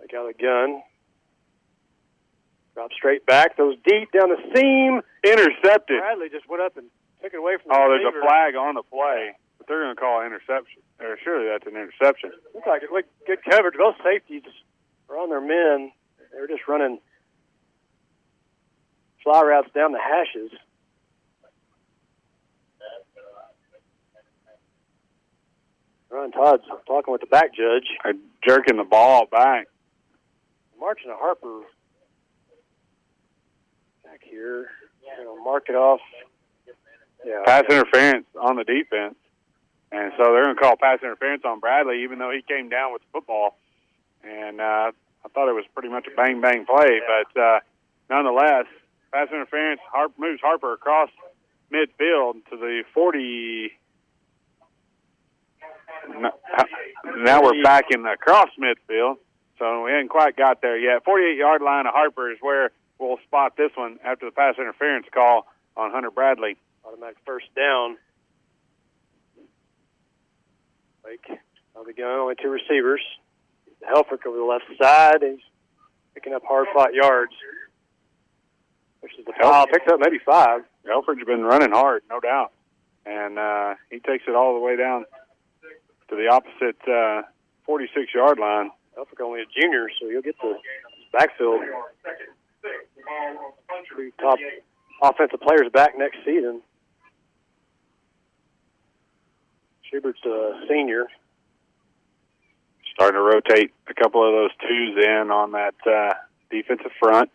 [0.00, 0.82] Take got a gun.
[2.74, 3.56] Drop straight back.
[3.56, 5.00] Those deep down the seam.
[5.24, 5.98] Intercepted.
[6.00, 6.86] Bradley just went up and
[7.22, 9.32] took it away from the Oh, there's a flag on the play,
[9.70, 10.82] they're going to call an interception.
[10.98, 12.32] Or surely that's an interception.
[12.52, 12.90] Looks like it.
[12.92, 13.74] Look, good coverage.
[13.78, 14.42] Both safeties
[15.08, 15.92] are on their men.
[16.32, 16.98] They're just running
[19.22, 20.50] fly routes down the hashes.
[26.10, 27.86] Ron Todd's talking with the back judge.
[28.04, 28.12] Uh,
[28.46, 29.68] jerking the ball back.
[30.80, 31.60] Marching to Harper
[34.02, 34.70] back here.
[35.18, 36.00] You know, mark it off.
[37.24, 37.42] Yeah.
[37.44, 39.14] Pass interference on the defense.
[39.92, 42.92] And so they're going to call pass interference on Bradley, even though he came down
[42.92, 43.56] with the football.
[44.22, 44.92] And uh,
[45.24, 47.60] I thought it was pretty much a bang bang play, but uh,
[48.08, 48.66] nonetheless,
[49.12, 49.80] pass interference.
[49.90, 51.10] Harp moves Harper across
[51.72, 53.72] midfield to the 40.
[57.16, 59.16] Now we're back in the cross midfield,
[59.58, 61.04] so we haven't quite got there yet.
[61.04, 65.06] 48 yard line of Harper is where we'll spot this one after the pass interference
[65.12, 65.46] call
[65.76, 66.56] on Hunter Bradley.
[66.84, 67.96] Automatic first down.
[71.10, 71.40] Like,
[71.74, 73.00] on the gun, only two receivers.
[73.82, 75.22] Helfrich over the left side.
[75.22, 75.40] He's
[76.14, 77.32] picking up hard fought yards.
[79.00, 79.66] Which is the foul.
[79.66, 80.60] Picked up maybe five.
[80.86, 82.52] Helfrich's been running hard, no doubt,
[83.06, 85.04] and uh, he takes it all the way down
[86.10, 87.22] to the opposite uh,
[87.64, 88.70] 46 yard line.
[88.96, 90.54] Helfrich only a junior, so he'll get the
[91.12, 91.60] backfield.
[93.92, 94.38] Three top
[95.02, 96.60] offensive players back next season.
[99.90, 101.06] Schubert's a senior.
[102.94, 106.14] Starting to rotate a couple of those twos in on that uh,
[106.50, 107.30] defensive front.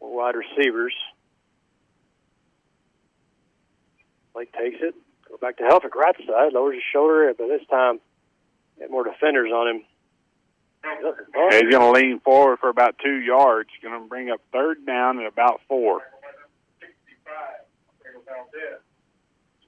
[0.00, 0.94] Wide receivers.
[4.34, 4.94] Blake takes it.
[5.28, 6.52] Go back to Helfrich, right side.
[6.52, 8.00] Lowers his shoulder, but this time,
[8.78, 9.82] get more defenders on him.
[10.84, 13.70] And he's going to lean forward for about two yards.
[13.82, 16.02] Going to bring up third down at about four.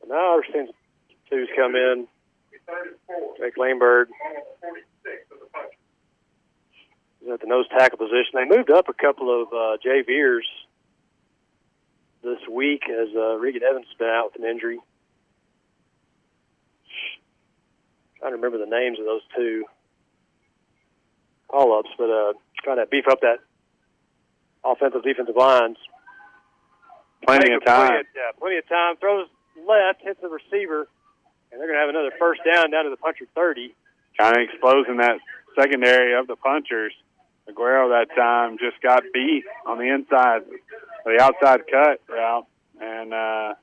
[0.01, 0.69] So now seeing
[1.31, 2.07] twos come in.
[3.39, 4.07] Jake Lehmberg
[7.23, 8.33] is at the nose tackle position.
[8.35, 10.47] They moved up a couple of uh, Jay Veers
[12.23, 14.79] this week as uh, Regan Evans has been out with an injury.
[18.17, 19.65] i trying to remember the names of those two
[21.49, 22.33] call ups, but uh,
[22.63, 23.41] trying to beef up that
[24.65, 25.77] offensive defensive lines.
[27.27, 27.89] Plenty of time.
[27.89, 28.97] Plenty of, yeah, plenty of time.
[28.97, 29.29] Throws
[29.69, 30.89] left, hits the receiver,
[31.55, 33.73] and they're going to have another first down down to the puncher 30.
[34.19, 35.19] Kind of exposing that
[35.59, 36.93] secondary of the punchers.
[37.49, 40.43] Aguero that time just got beat on the inside,
[41.05, 42.47] the outside cut route,
[42.81, 43.55] and uh,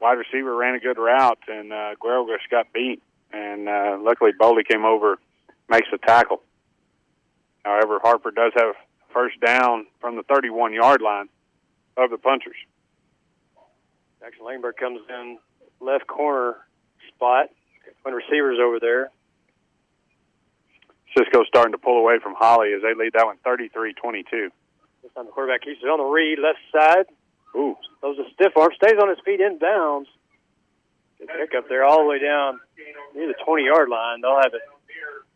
[0.00, 3.02] wide receiver ran a good route, and uh, Aguero just got beat.
[3.32, 5.18] And uh, luckily, Boley came over,
[5.68, 6.42] makes the tackle.
[7.64, 8.74] However, Harper does have
[9.12, 11.28] first down from the 31 yard line
[11.96, 12.56] of the punchers.
[14.20, 15.38] Jackson Lehmberg comes in
[15.80, 16.56] left corner
[17.08, 17.48] spot.
[18.02, 19.10] One receiver's over there.
[21.16, 24.50] Cisco's starting to pull away from Holly as they lead that one 33-22.
[25.02, 27.06] This time the quarterback keeps it on the read, left side.
[27.56, 27.76] Ooh.
[28.00, 30.06] Throws a stiff arm, stays on his feet inbounds.
[31.18, 32.60] Good pick up there all the way down
[33.14, 34.20] near the 20 yard line.
[34.20, 34.62] They'll have it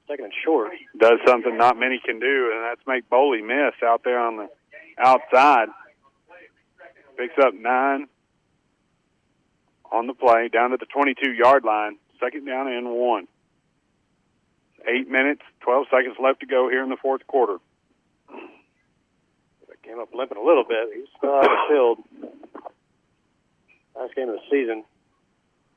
[0.07, 0.71] second and short.
[0.99, 4.49] Does something not many can do, and that's make Boley miss out there on the
[4.99, 5.69] outside.
[7.17, 8.07] Picks up nine
[9.95, 11.99] on the play down to the 22 yard line.
[12.21, 13.29] Second down and one.
[14.87, 17.59] Eight minutes, 12 seconds left to go here in the fourth quarter.
[19.85, 20.89] Came up limping a little bit.
[20.95, 21.99] He's still out of the field.
[23.95, 24.83] Last game of the season.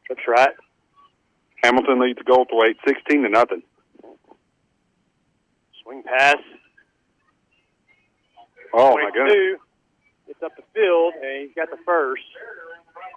[0.06, 0.53] Trips right.
[1.61, 3.64] Hamilton leads the goal Goldthwaite 16 to nothing.
[5.84, 6.38] Swing pass.
[8.73, 9.34] Oh my goodness!
[9.34, 9.57] 22.
[10.27, 12.23] Gets up the field, and he's got the first.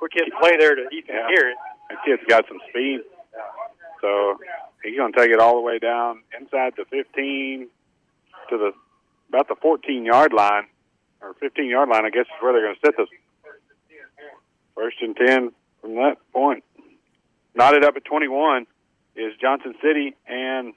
[0.01, 1.29] Quick hit play there to Ethan Yeah.
[1.29, 1.57] Garrett.
[1.91, 3.01] That kid's got some speed.
[4.01, 4.39] So
[4.83, 7.69] he's going to take it all the way down inside the 15
[8.49, 8.73] to the
[9.29, 10.67] about the 14 yard line
[11.21, 12.07] or 15 yard line.
[12.07, 13.09] I guess is where they're going to sit this
[14.75, 15.53] first and 10
[15.83, 16.65] from that point.
[17.55, 18.67] Knotted up at 21
[19.17, 20.73] is Johnson City and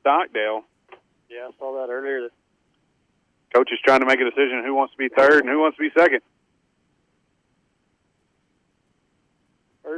[0.00, 0.62] Stockdale.
[1.28, 2.28] Yeah, I saw that earlier.
[3.52, 5.76] Coach is trying to make a decision who wants to be third and who wants
[5.78, 6.20] to be second.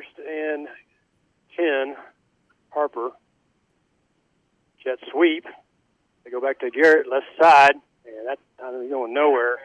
[0.00, 0.68] First and
[1.56, 1.96] ten,
[2.70, 3.10] Harper.
[4.82, 5.44] Jet sweep.
[6.24, 7.74] They go back to Garrett, left side,
[8.06, 9.58] and that time he's going nowhere.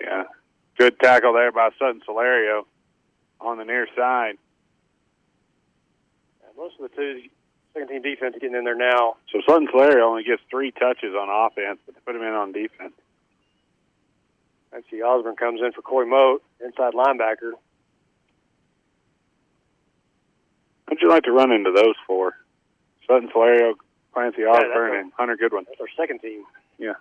[0.00, 0.24] Yeah,
[0.78, 2.64] good tackle there by Sutton Solario
[3.40, 4.36] on the near side.
[6.42, 7.22] Yeah, most of the two
[7.72, 9.16] second team defense getting in there now.
[9.32, 12.52] So Sutton Solario only gets three touches on offense, but they put him in on
[12.52, 12.92] defense.
[14.74, 17.52] Clancy Osborne comes in for Coy Moat, inside linebacker.
[20.86, 22.34] What'd you like to run into those for?
[23.06, 23.74] Sutton Solario,
[24.12, 25.64] Clancy Osborne, our- and Hunter Goodwin.
[25.68, 26.44] That's our second team.
[26.78, 26.94] Yeah.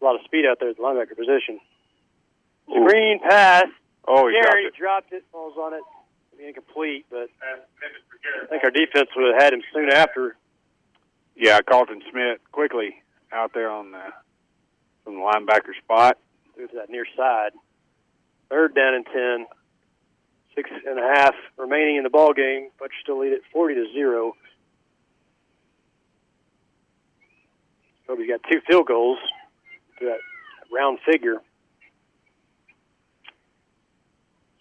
[0.00, 1.58] A lot of speed out there at the linebacker position.
[2.68, 3.66] Screen pass.
[4.06, 4.74] Oh, he dropped it.
[4.74, 5.82] dropped it, falls on it.
[6.38, 10.36] Incomplete, but I think our defense would have had him soon after.
[11.34, 14.12] Yeah, Carlton Smith quickly out there on the
[15.04, 16.18] from the linebacker spot.
[16.54, 17.52] Through to that near side.
[18.50, 19.46] Third down and ten.
[20.54, 23.74] Six and a half remaining in the ball game, but you still lead it forty
[23.74, 24.34] to zero.
[28.06, 29.18] So we got two field goals
[29.98, 30.18] to that
[30.70, 31.36] round figure.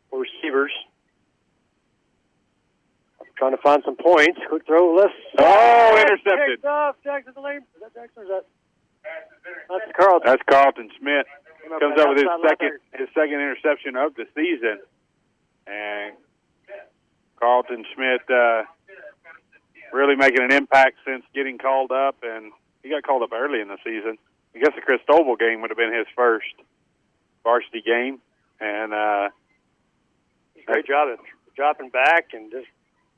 [0.09, 0.71] Four receivers.
[3.35, 4.39] Trying to find some points.
[4.47, 5.13] Quick throw, left.
[5.39, 6.63] Oh, intercepted.
[6.63, 6.95] Off.
[7.03, 7.61] Jackson the lane.
[7.75, 8.45] Is that Jackson or is that?
[9.67, 10.21] That's Carlton.
[10.25, 11.25] That's Carlton Smith.
[11.61, 14.79] Came up Comes up with his outside second his second interception of the season,
[15.67, 16.15] and
[17.39, 18.63] Carlton Smith uh,
[19.93, 22.51] really making an impact since getting called up, and
[22.83, 24.17] he got called up early in the season.
[24.55, 26.53] I guess the Christoval game would have been his first
[27.43, 28.19] varsity game,
[28.59, 29.29] and uh,
[30.65, 31.19] Great job at
[31.55, 32.67] dropping back and just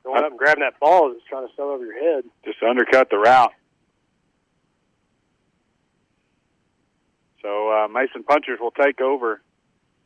[0.02, 2.24] going up and grabbing that ball that's trying to sell over your head.
[2.44, 3.52] just undercut the route.
[7.44, 9.42] So uh, Mason Punchers will take over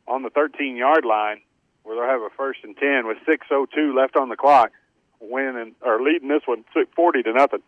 [0.08, 1.40] on the 13 yard line,
[1.84, 4.72] where they'll have a first and 10 with 6:02 left on the clock,
[5.20, 6.64] winning or leading this one
[6.96, 7.62] 40 to nothing.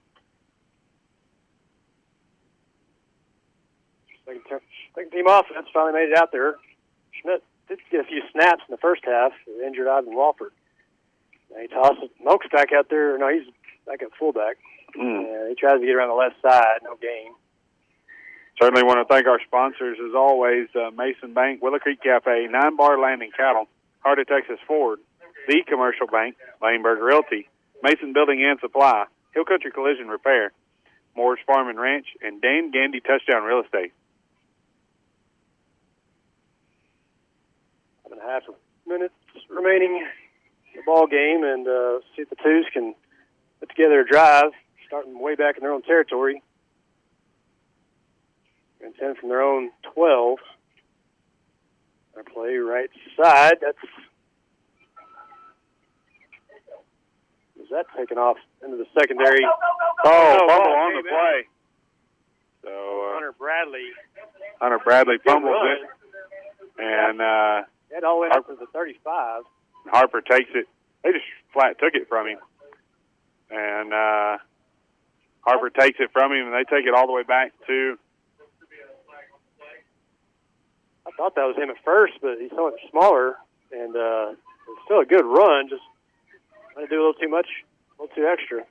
[4.27, 6.57] Second, team offense finally made it out there.
[7.21, 9.33] Schmidt did get a few snaps in the first half.
[9.65, 10.51] Injured Ivan Wofford.
[11.55, 13.17] And he tosses Moke's back out there.
[13.19, 13.47] No, he's
[13.87, 14.57] back at fullback.
[14.95, 16.79] And he tries to get around the left side.
[16.83, 17.35] No gain.
[18.61, 22.77] Certainly want to thank our sponsors as always: uh, Mason Bank, Willow Creek Cafe, Nine
[22.77, 23.67] Bar Landing Cattle,
[24.01, 24.99] Heart of Texas Ford,
[25.49, 27.49] The Commercial Bank, Lehmberg Realty,
[27.83, 30.53] Mason Building and Supply, Hill Country Collision Repair,
[31.17, 33.93] Moore's Farm and Ranch, and Dan Gandy Touchdown Real Estate.
[38.11, 38.43] And a half
[38.87, 39.15] minutes
[39.49, 40.07] remaining
[40.75, 42.95] in the ball game, and uh, see if the twos can
[43.59, 44.53] put together a drive,
[44.87, 46.43] starting way back in their own territory.
[48.83, 50.39] And 10 from their own 12.
[52.15, 53.55] Their play right side.
[53.61, 53.79] That's.
[57.61, 59.45] Is that taken off into the secondary?
[60.05, 61.47] Oh, no, fumble on the play.
[62.63, 63.87] So uh, Hunter Bradley.
[64.61, 65.89] Hunter Bradley fumbles it,
[66.79, 69.43] and uh, That all went up to the 35.
[69.87, 70.67] Harper takes it.
[71.03, 72.39] They just flat took it from him,
[73.51, 74.37] and uh,
[75.41, 77.99] Harper takes it from him, and they take it all the way back to.
[81.13, 83.37] I thought that was him at first, but he's so much smaller,
[83.73, 85.69] and uh, it's still a good run.
[85.69, 85.83] Just
[86.77, 87.47] to do a little too much,
[87.99, 88.65] a little too extra.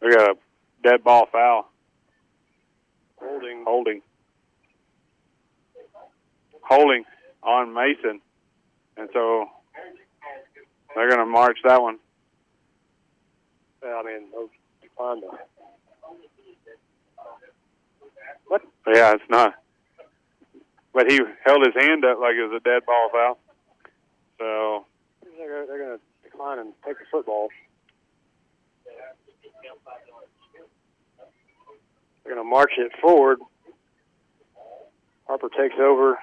[0.00, 0.34] We got a
[0.82, 1.70] dead ball foul.
[3.16, 3.64] Holding.
[3.66, 4.02] Holding.
[6.62, 7.04] Holding
[7.42, 8.20] on Mason,
[8.96, 9.46] and so
[10.94, 11.98] they're going to march that one.
[13.82, 14.50] I mean, they'll
[14.82, 15.38] decline the
[18.94, 19.54] yeah, it's not.
[20.98, 23.38] But he held his hand up like it was a dead ball foul.
[24.36, 24.84] So
[25.38, 27.50] They're, they're going to decline and take the football.
[32.24, 33.38] They're going to march it forward.
[35.28, 36.18] Harper takes over.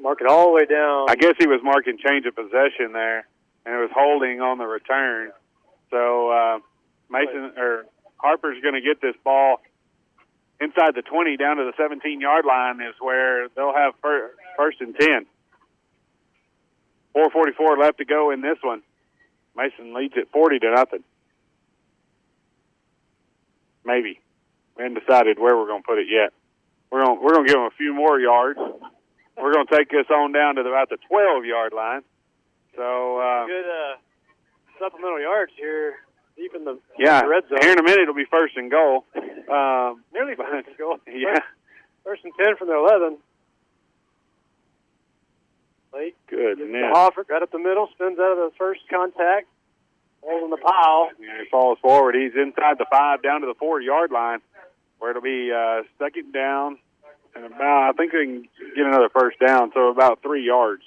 [0.00, 1.06] Mark it all the way down.
[1.08, 3.28] I guess he was marking change of possession there,
[3.64, 5.30] and it was holding on the return.
[5.92, 6.58] So uh,
[7.08, 7.86] Mason or
[8.16, 9.60] Harper's going to get this ball
[10.60, 14.80] inside the 20 down to the 17 yard line is where they'll have fir- first
[14.80, 15.26] and 10.
[17.14, 18.82] 4:44 left to go in this one.
[19.56, 21.04] Mason leads it 40 to nothing.
[23.84, 24.20] Maybe.
[24.76, 26.32] We haven't decided where we're going to put it yet.
[26.90, 28.58] We're going we're going to give them a few more yards.
[29.36, 32.02] We're going to take this on down to about the 12 yard line.
[32.76, 33.96] So uh, Good uh,
[34.78, 35.94] supplemental yards here,
[36.36, 37.58] deep in the yeah, the red zone.
[37.62, 39.04] here in a minute it'll be first and goal.
[39.16, 40.98] Um, Nearly first and goal.
[41.06, 41.38] yeah,
[42.04, 43.18] First and ten from the eleven.
[45.94, 46.14] Late.
[46.28, 46.58] good.
[46.58, 49.46] Hoffert right up the middle, spins out of the first contact,
[50.22, 51.08] in the pile.
[51.18, 52.14] yeah, he falls forward.
[52.14, 54.40] He's inside the five, down to the four yard line,
[54.98, 56.76] where it'll be uh, second down
[57.34, 57.90] and about.
[57.90, 58.42] I think they can
[58.74, 60.82] get another first down, so about three yards.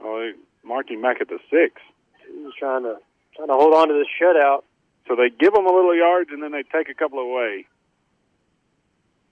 [0.00, 0.32] Oh, they
[0.64, 1.80] marked him back at the six.
[2.26, 2.96] He was trying to
[3.36, 4.62] trying to hold on to this shutout.
[5.06, 7.66] So they give him a little yards, and then they take a couple away.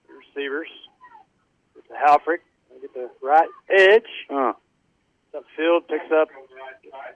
[0.07, 0.67] Receivers.
[1.75, 2.43] Get to Helfrich.
[2.81, 4.09] Get the right edge.
[4.29, 4.53] Huh.
[5.33, 6.27] Upfield picks up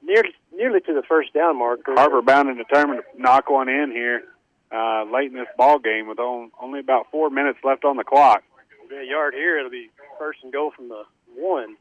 [0.01, 1.93] nearly nearly to the first down marker.
[1.93, 4.23] Harper bound and determined to knock one in here
[4.71, 8.03] uh, late in this ball game with on, only about four minutes left on the
[8.03, 8.43] clock.
[8.75, 9.59] It'll be a yard here.
[9.59, 11.03] It'll be first and goal from the
[11.35, 11.77] one.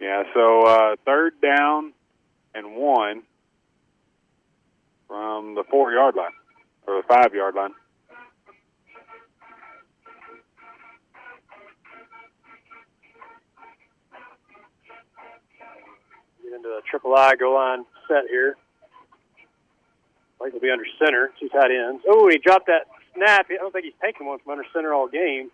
[0.00, 1.92] Yeah, so uh, third down
[2.54, 3.22] and one
[5.08, 6.30] from the four yard line
[6.86, 7.74] or the five yard line.
[16.44, 18.56] Get into a triple I goal line set here.
[20.40, 22.04] Like will be under center, two tight ends.
[22.08, 23.46] Oh, he dropped that snap.
[23.50, 25.50] I don't think he's taken one from under center all game.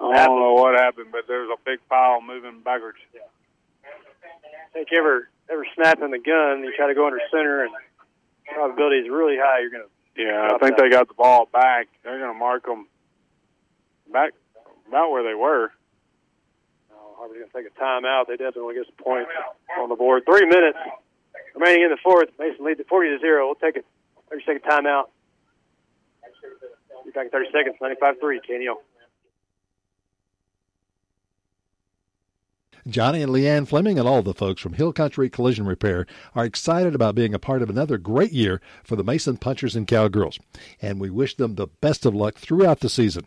[0.00, 2.98] I don't know what happened, but there's a big pile moving backwards.
[3.84, 7.74] I think ever ever snap in the gun, you try to go under center, and
[8.54, 9.60] probability is really high.
[9.60, 10.82] You're gonna Yeah, I think that.
[10.82, 11.88] they got the ball back.
[12.02, 12.86] They're going to mark them
[14.12, 14.32] back
[14.88, 15.72] about where they were.
[16.92, 18.26] Oh, Harper's going to take a timeout.
[18.28, 19.30] They definitely get some points
[19.78, 20.24] on the board.
[20.26, 20.78] Three minutes
[21.54, 22.28] remaining in the fourth.
[22.38, 23.46] Mason leads at 40 to 0.
[23.46, 23.84] We'll take a
[24.30, 25.04] 30 second timeout.
[27.04, 27.76] Be back in 30 seconds.
[27.80, 28.40] 95 3,
[32.88, 36.04] Johnny and Leanne Fleming and all the folks from Hill Country Collision Repair
[36.34, 39.86] are excited about being a part of another great year for the Mason Punchers and
[39.86, 40.40] Cowgirls,
[40.80, 43.24] and we wish them the best of luck throughout the season.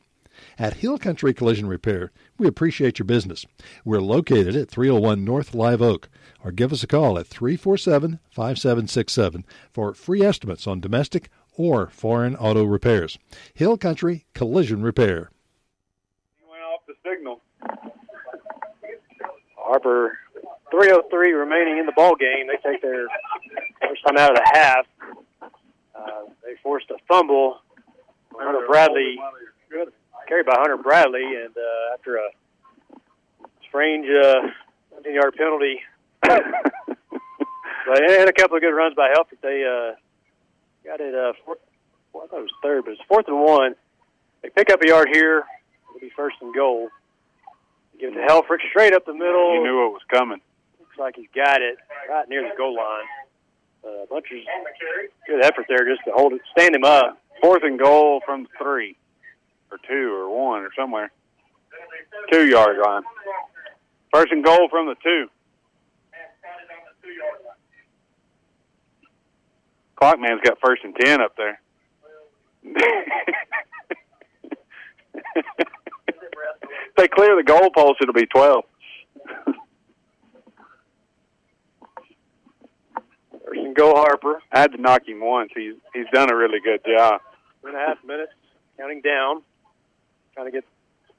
[0.60, 3.45] At Hill Country Collision Repair, we appreciate your business.
[3.86, 6.10] We're located at 301 North Live Oak,
[6.44, 12.36] or give us a call at 347 5767 for free estimates on domestic or foreign
[12.36, 13.18] auto repairs.
[13.53, 15.32] Hill Country Collision Repair.
[16.49, 17.41] Went off the signal.
[19.66, 20.20] Harper,
[20.70, 22.48] 303 remaining in the ball game.
[22.48, 23.08] They take their
[23.82, 24.86] first time out of the half.
[25.96, 27.58] Uh, they forced a fumble.
[28.38, 29.18] Hunter Bradley,
[30.28, 32.30] carried by Hunter Bradley, and uh, after a
[33.68, 34.50] strange uh,
[34.92, 35.80] 17 yard penalty,
[36.22, 36.38] but
[37.96, 39.40] they had a couple of good runs by Helfrich.
[39.42, 39.96] They uh,
[40.84, 41.58] got it, uh, four,
[42.14, 43.76] well, I thought it was third, but it's fourth and one.
[44.44, 45.46] They pick up a yard here.
[45.90, 46.90] It'll be first and goal.
[48.00, 49.54] Give it to Helfrich straight up the middle.
[49.54, 50.42] He knew it was coming.
[50.80, 51.78] Looks like he's got it
[52.10, 53.06] right near the goal line.
[53.86, 54.44] A Uh, Puncher's
[55.28, 57.18] good effort there just to hold it, stand him up.
[57.42, 58.98] Fourth and goal from three,
[59.72, 61.12] or two, or one, or somewhere.
[62.32, 63.04] Two yard line.
[64.12, 65.30] First and goal from the two.
[70.02, 71.62] Clockman's got first and ten up there.
[76.98, 78.64] if they clear the goalpost, it'll be twelve.
[83.46, 84.42] First and goal, Harper.
[84.52, 85.52] I had to knock him once.
[85.56, 87.22] He's he's done a really good job.
[87.62, 88.32] Two and a half minutes,
[88.78, 89.42] counting down.
[90.34, 90.66] Trying to get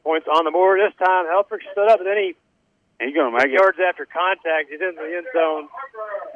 [0.04, 1.26] points on the board this time.
[1.26, 2.34] Helfrich stood up, and then he
[3.00, 3.52] He's gonna make it.
[3.52, 4.70] yards after contact.
[4.70, 5.68] He's in the end zone.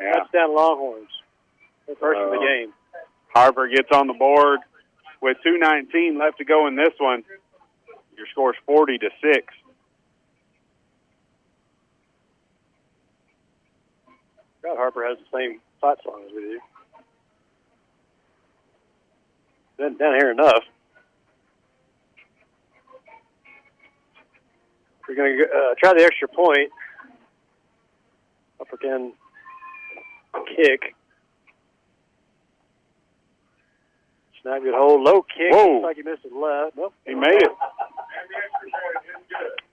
[0.01, 0.13] Yeah.
[0.21, 1.09] Touchdown Longhorns.
[1.89, 2.73] The first of the Uh, game.
[3.35, 4.61] Harper gets on the board
[5.21, 7.25] with 2:19 left to go in this one.
[8.21, 9.47] Your score's 40 to six.
[14.63, 16.61] God, Harper has the same fight song as we do.
[19.79, 20.65] Been down here enough.
[25.09, 26.71] We're going to uh, try the extra point.
[28.61, 29.15] Up again,
[30.55, 30.95] kick.
[34.43, 35.53] Snap good hold, low kick.
[35.53, 35.73] Whoa.
[35.73, 36.77] Looks like he missed it left.
[36.77, 36.93] Nope.
[37.07, 37.51] He made it.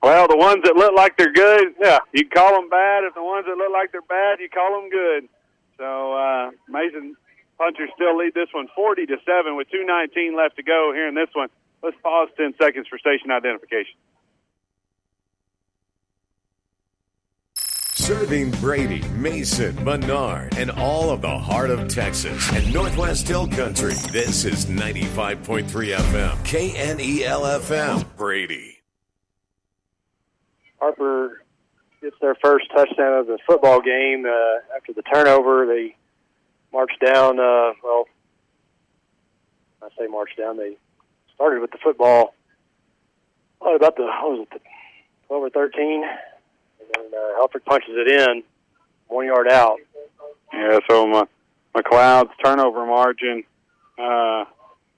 [0.02, 3.04] Well, the ones that look like they're good, yeah, you call them bad.
[3.04, 5.28] If the ones that look like they're bad, you call them good.
[5.78, 7.16] So uh, Mason
[7.58, 11.16] Punchers still lead this one 40 to 7 with 2.19 left to go here in
[11.16, 11.50] this one.
[11.84, 13.96] Let's pause 10 seconds for station identification.
[18.08, 23.96] Serving Brady, Mason, Menard, and all of the heart of Texas and Northwest Hill Country.
[24.14, 28.78] This is 95.3 FM, KNEL FM, Brady.
[30.80, 31.44] Harper
[32.02, 35.66] gets their first touchdown of the football game uh, after the turnover.
[35.66, 35.94] They
[36.72, 37.42] march down.
[37.42, 38.06] Uh, well,
[39.84, 40.56] I say march down.
[40.56, 40.78] They
[41.36, 42.34] started with the football.
[43.60, 44.60] Oh, about the what was it, the
[45.28, 46.06] twelve or thirteen,
[46.96, 48.44] and uh, Helfrich punches it in,
[49.08, 49.80] one yard out.
[50.54, 51.26] Yeah, so my
[51.76, 53.44] McLeod's turnover margin
[53.98, 54.46] uh,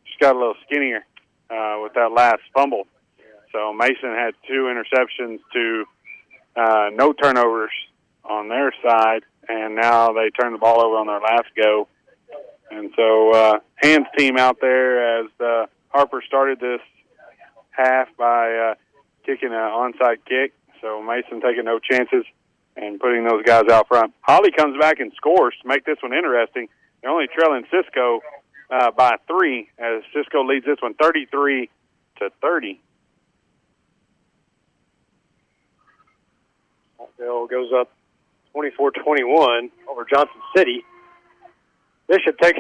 [0.06, 1.06] just got a little skinnier
[1.50, 2.88] uh, with that last fumble.
[3.52, 5.86] So Mason had two interceptions to
[6.56, 7.72] uh, no turnovers
[8.24, 11.88] on their side, and now they turn the ball over on their last go.
[12.72, 16.82] And so uh, Hans team out there as uh, Harper started this
[17.72, 18.76] half by uh,
[19.26, 20.54] kicking an onside kick.
[20.82, 22.26] So Mason taking no chances
[22.76, 24.14] and putting those guys out front.
[24.22, 26.70] Hawley comes back and scores to make this one interesting.
[27.02, 28.22] They're only trailing Cisco
[28.70, 31.70] uh, by three as Cisco leads this one 33
[32.20, 32.80] to 30.
[37.18, 37.92] Bill goes up
[38.56, 40.84] 24-21 over Johnson City.
[42.08, 42.60] Bishop takes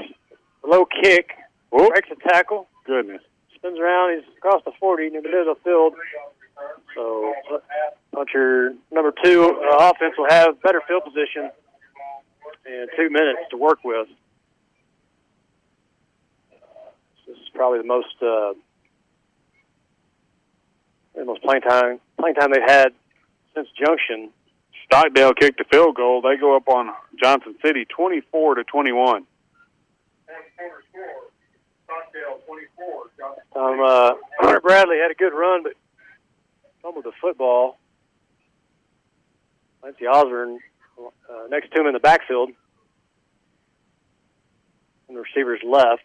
[0.63, 1.31] a low kick,
[1.71, 3.21] breaks a tackle, Goodness.
[3.55, 4.17] spins around.
[4.17, 5.93] He's across the 40 near the middle of the field.
[6.95, 7.34] So,
[8.14, 11.52] puncher number two uh, offense will have better field position
[12.65, 14.07] and two minutes to work with.
[17.27, 18.53] This is probably the most uh,
[21.15, 22.90] the most playing time playing time they've had
[23.56, 24.31] since Junction.
[24.86, 26.22] Stockdale kicked the field goal.
[26.22, 26.91] They go up on
[27.22, 29.27] Johnson City 24 to 21.
[33.56, 35.73] Um, uh, Hunter Bradley had a good run, but
[36.81, 37.77] fumbled the football.
[39.81, 40.60] Clancy Osborne
[40.99, 42.49] uh, next to him in the backfield.
[45.07, 46.03] And the receivers left.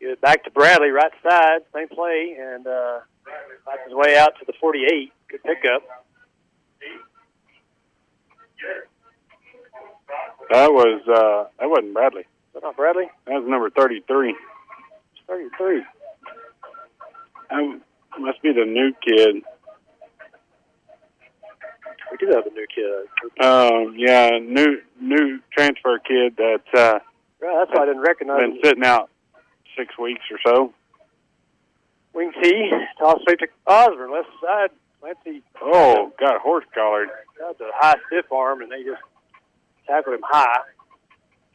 [0.00, 3.00] Get it back to Bradley, right side, same play, and uh,
[3.64, 5.12] finds his way out to the 48.
[5.28, 5.82] Good pickup.
[10.50, 12.22] That was uh, that wasn't Bradley.
[12.22, 13.04] Is that not Bradley?
[13.26, 14.30] That was number 33.
[14.30, 14.38] It's
[15.26, 15.82] 33.
[17.50, 17.80] That
[18.18, 19.42] must be the new kid.
[22.10, 23.44] We do have a new kid.
[23.44, 26.98] Um, yeah, new new transfer kid that's uh,
[27.42, 28.58] Yeah, that's why I didn't recognize been him.
[28.62, 29.10] sitting out
[29.76, 30.74] six weeks or so.
[32.14, 34.70] Wing T, toss straight to Osborne, left side.
[35.00, 37.08] Clancy Oh, got horse collared.
[37.38, 39.00] got the high stiff arm, and they just
[39.86, 40.60] tackled him high.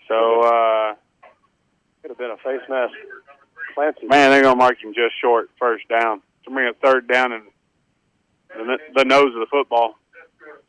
[0.08, 0.96] So uh,
[2.02, 2.94] Could have been a face mask.
[3.76, 4.08] Clancy.
[4.08, 6.22] man, they're gonna mark him just short first down.
[6.48, 7.44] To bring a third down and
[8.56, 9.96] the, the nose of the football.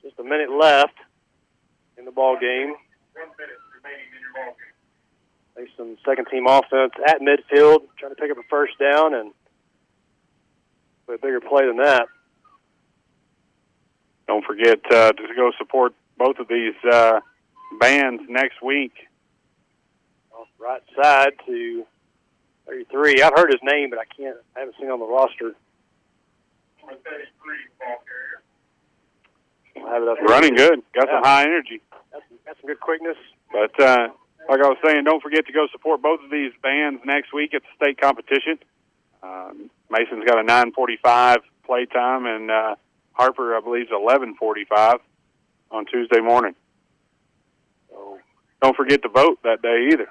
[0.02, 0.96] Just a minute left
[1.96, 2.74] in the ball game.
[5.55, 9.32] They some second team offense at midfield, trying to pick up a first down and
[11.06, 12.09] play a bigger play than that.
[14.26, 17.20] Don't forget uh, to go support both of these uh,
[17.78, 18.92] bands next week.
[20.32, 21.84] Off right side to
[22.66, 23.22] 33.
[23.22, 24.36] I've heard his name, but I can't.
[24.56, 25.55] I haven't seen him on the roster.
[29.77, 30.19] I'll have it up.
[30.28, 30.82] Running good.
[30.94, 31.15] Got Yeah.
[31.16, 31.81] some high energy.
[32.12, 33.16] Got some, some good quickness.
[33.52, 34.09] But uh,
[34.48, 37.55] like I was saying, don't forget to go support both of these bands next week
[37.55, 38.59] at the state competition.
[39.23, 42.74] Um, Mason's got a 9:45 play time, and uh,
[43.12, 44.98] Harper, I believe, is 11:45
[45.70, 46.55] on Tuesday morning.
[47.90, 48.19] So
[48.62, 50.09] don't forget to vote that day either.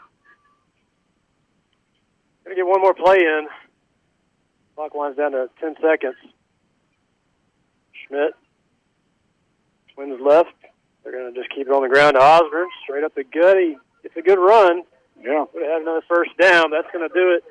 [2.43, 3.47] Gonna get one more play in.
[4.75, 6.15] Clock winds down to 10 seconds.
[8.07, 8.33] Schmidt.
[9.93, 10.53] Twins left.
[11.03, 12.67] They're gonna just keep it on the ground to Osborne.
[12.83, 13.57] Straight up the gut.
[13.57, 14.83] He gets a good run.
[15.21, 15.45] Yeah.
[15.53, 16.71] Would have had another first down.
[16.71, 17.43] That's gonna do it.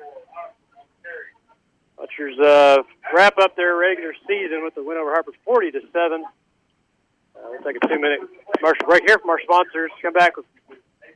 [1.97, 6.23] Punchers uh, wrap up their regular season with the win over Harper 40 to 7.
[6.23, 8.19] Uh, we'll take a two minute
[8.57, 9.91] commercial break here from our sponsors.
[10.01, 10.45] Come back with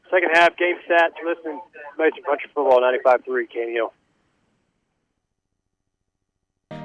[0.10, 1.14] second half game stats.
[1.24, 1.62] Listen to
[1.98, 3.92] Mason Puncher Football 95.3 KNEL.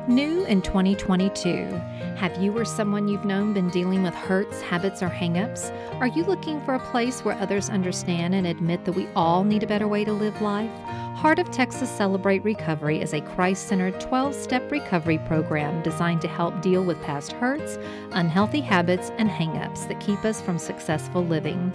[0.09, 1.81] New in 2022,
[2.17, 5.71] have you or someone you've known been dealing with hurts, habits, or hangups?
[6.01, 9.63] Are you looking for a place where others understand and admit that we all need
[9.63, 10.71] a better way to live life?
[11.17, 16.29] Heart of Texas Celebrate Recovery is a Christ centered 12 step recovery program designed to
[16.29, 17.79] help deal with past hurts,
[18.13, 21.73] unhealthy habits, and hangups that keep us from successful living.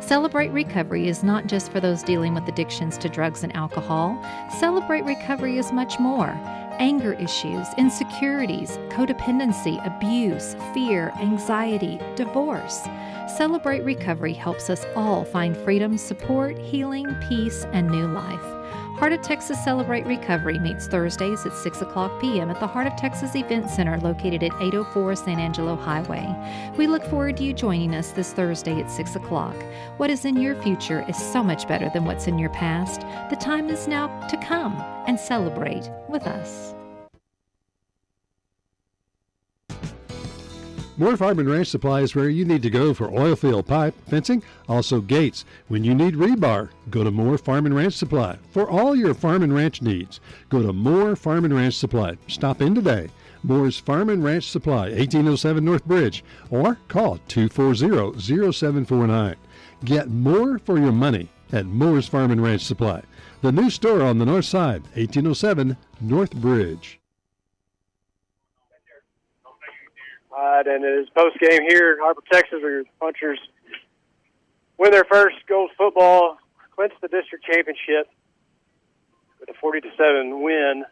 [0.00, 4.16] Celebrate Recovery is not just for those dealing with addictions to drugs and alcohol,
[4.58, 6.30] Celebrate Recovery is much more
[6.78, 12.82] anger issues, insecurities, codependency, abuse, fear, anxiety, divorce.
[13.36, 18.53] Celebrate Recovery helps us all find freedom, support, healing, peace, and new life.
[18.96, 22.48] Heart of Texas Celebrate Recovery meets Thursdays at 6 o'clock p.m.
[22.48, 26.24] at the Heart of Texas Event Center located at 804 San Angelo Highway.
[26.78, 29.56] We look forward to you joining us this Thursday at 6 o'clock.
[29.96, 33.00] What is in your future is so much better than what's in your past.
[33.30, 34.76] The time is now to come
[35.08, 36.74] and celebrate with us.
[40.96, 43.96] Moore Farm and Ranch Supply is where you need to go for oil field pipe,
[44.06, 45.44] fencing, also gates.
[45.66, 48.38] When you need rebar, go to Moore Farm and Ranch Supply.
[48.52, 52.16] For all your farm and ranch needs, go to Moore Farm and Ranch Supply.
[52.28, 53.08] Stop in today.
[53.42, 59.34] Moore's Farm and Ranch Supply, 1807 North Bridge, or call 240-0749.
[59.84, 63.02] Get more for your money at Moore's Farm and Ranch Supply.
[63.42, 67.00] The new store on the north side, 1807 North Bridge.
[70.44, 73.38] Right, and it is post game here in Harper, Texas, where your punchers
[74.76, 76.36] win their first gold football,
[76.76, 78.10] clinch the district championship
[79.40, 80.84] with a 40 to seven win.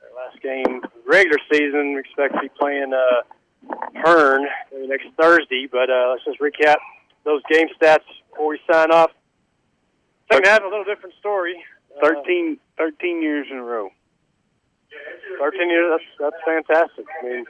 [0.00, 1.94] Their last game regular season.
[1.94, 3.74] We expect to be playing uh,
[4.04, 4.46] Hearne
[4.86, 6.76] next Thursday, but uh, let's just recap
[7.24, 9.10] those game stats before we sign off.
[10.32, 11.56] Second half, a little different story.
[12.00, 13.90] 13, 13 years in a row.
[15.38, 17.06] 13 years, that's, that's fantastic.
[17.08, 17.44] I mean,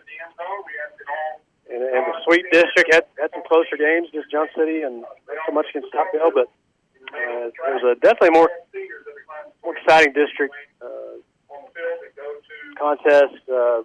[1.70, 5.38] and, and the sweep district had, had some closer games, just Jump City and not
[5.46, 6.48] so much against Stockdale, but
[7.12, 8.50] uh, was a definitely more
[9.64, 11.16] more exciting district uh,
[12.78, 13.40] contest.
[13.48, 13.82] Uh,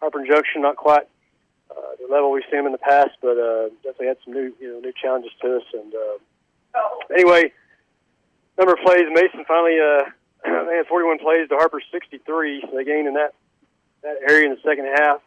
[0.00, 1.06] Harper Junction, not quite
[1.70, 4.52] uh, the level we've seen them in the past, but uh, definitely had some new
[4.60, 5.64] you know new challenges to us.
[5.74, 6.78] And uh,
[7.14, 7.52] anyway,
[8.58, 9.78] number of plays, Mason finally.
[9.78, 10.10] Uh,
[10.44, 13.34] they had 41 plays to Harper's 63, so they gained in that
[14.02, 15.20] that area in the second half.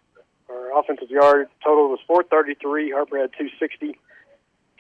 [0.49, 2.91] Our offensive yard total was 433.
[2.91, 3.99] Harper had 260.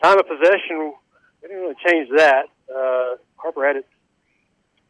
[0.01, 0.93] Time of possession,
[1.41, 2.47] we didn't really change that.
[2.73, 3.87] Uh, Harper had it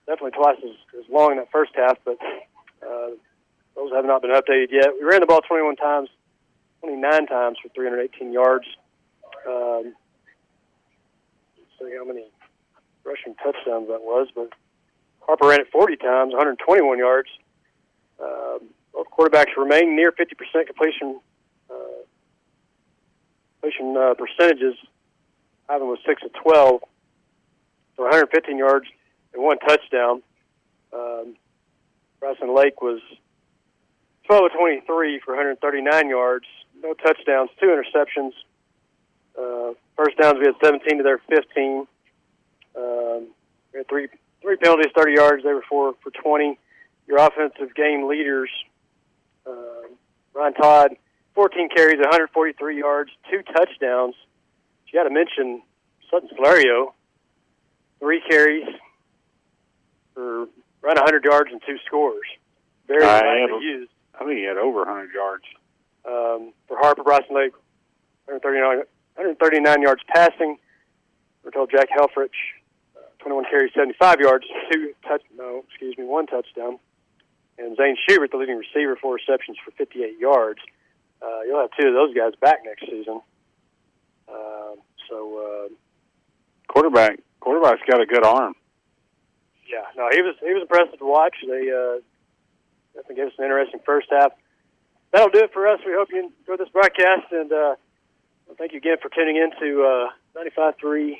[0.07, 2.17] definitely twice as, as long in that first half, but
[2.85, 3.09] uh,
[3.75, 4.89] those have not been updated yet.
[4.99, 6.09] We ran the ball 21 times,
[6.81, 8.65] 29 times for 318 yards.
[9.47, 9.93] Um,
[11.79, 12.25] see how many
[13.03, 14.49] rushing touchdowns that was, but
[15.21, 17.29] Harper ran it 40 times, 121 yards.
[18.21, 18.59] Um,
[18.93, 21.19] both quarterbacks remain near 50% completion
[21.69, 21.73] uh,
[23.59, 24.75] completion uh, percentages.
[25.69, 26.81] Ivan was 6 of 12
[27.95, 28.87] for 115 yards
[29.33, 30.21] and one touchdown.
[30.93, 31.35] Um,
[32.19, 32.99] Bryson Lake was
[34.27, 36.45] 12 of 23 for 139 yards,
[36.83, 38.33] no touchdowns, two interceptions.
[39.37, 41.87] Uh, first downs, we had 17 to their 15.
[42.75, 43.27] Um,
[43.73, 44.07] we had three
[44.41, 45.43] three penalties, 30 yards.
[45.43, 46.57] They were four for 20.
[47.07, 48.49] Your offensive game leaders,
[49.45, 49.51] uh,
[50.33, 50.91] Ryan Todd,
[51.35, 54.15] 14 carries, 143 yards, two touchdowns.
[54.87, 55.61] You got to mention
[56.09, 56.93] Sutton Solario,
[57.99, 58.67] three carries
[60.13, 60.47] for
[60.83, 62.25] around 100 yards and two scores.
[62.87, 63.91] Very widely used.
[64.15, 65.43] I think he had over 100 yards.
[66.03, 67.53] Um, for Harper Bryson Lake,
[68.25, 68.77] 139,
[69.15, 70.57] 139 yards passing.
[71.43, 72.37] We're told Jack Helfrich,
[73.21, 76.79] 21 carries, 75 yards, two touch, no, excuse me, one touchdown.
[77.57, 80.59] And Zane Schubert, the leading receiver, four receptions for 58 yards.
[81.21, 83.21] Uh, you'll have two of those guys back next season.
[84.29, 84.77] Um
[85.09, 85.73] so, uh,
[86.69, 88.55] Quarterback, quarterback's got a good arm.
[89.67, 91.35] yeah, no, he was he was impressive to watch.
[91.45, 91.99] They uh,
[92.95, 94.31] definitely gave us an interesting first half.
[95.11, 95.81] That'll do it for us.
[95.85, 97.75] We hope you enjoyed this broadcast, and uh,
[98.47, 101.17] well, thank you again for tuning in to uh, 95.3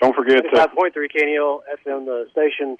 [0.00, 2.78] Don't forget to 95.3 KNEL FM, the station,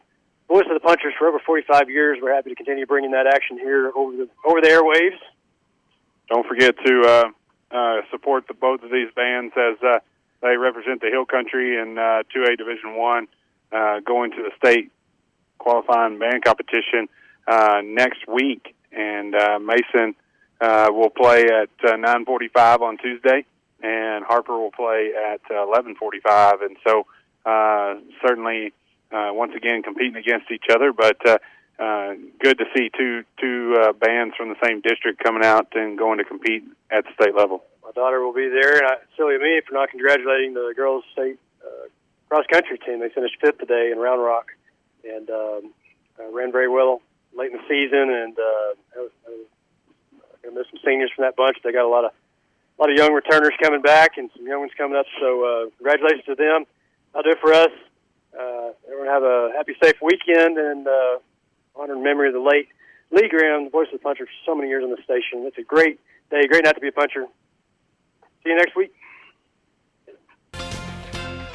[0.48, 2.18] voice of the punchers for over 45 years.
[2.22, 5.18] We're happy to continue bringing that action here over the over the airwaves.
[6.30, 9.98] don't forget to uh, uh, support the both of these bands as uh,
[10.42, 13.28] they represent the Hill Country in uh, 2A Division One,
[13.70, 14.90] uh, going to the state
[15.58, 17.08] qualifying band competition
[17.46, 18.74] uh, next week.
[18.92, 20.14] And uh, Mason
[20.60, 23.44] uh, will play at uh, 9:45 on Tuesday,
[23.82, 26.62] and Harper will play at uh, 11:45.
[26.62, 27.06] And so,
[27.44, 27.94] uh,
[28.24, 28.72] certainly,
[29.12, 31.16] uh, once again, competing against each other, but.
[31.26, 31.38] Uh,
[31.80, 35.96] uh, good to see two two uh, bands from the same district coming out and
[35.96, 37.64] going to compete at the state level.
[37.82, 41.04] My daughter will be there, and I, silly of me for not congratulating the girls'
[41.14, 41.88] state uh,
[42.28, 43.00] cross country team.
[43.00, 44.48] They finished fifth today in Round Rock
[45.04, 45.72] and um,
[46.18, 47.00] uh, ran very well
[47.34, 48.10] late in the season.
[48.12, 49.10] And uh, I was,
[50.42, 51.58] to miss some seniors from that bunch.
[51.62, 52.12] They got a lot of
[52.80, 55.04] a lot of young returners coming back and some young ones coming up.
[55.20, 56.64] So uh, congratulations to them.
[57.14, 57.68] I'll do for us.
[58.32, 61.18] Uh, everyone have a happy, safe weekend and uh,
[61.76, 62.68] honor in memory of the late
[63.10, 65.44] Lee Graham, the voice of the puncher for so many years on the station.
[65.44, 66.00] It's a great
[66.30, 67.26] day, great night to be a puncher.
[68.44, 68.94] See you next week.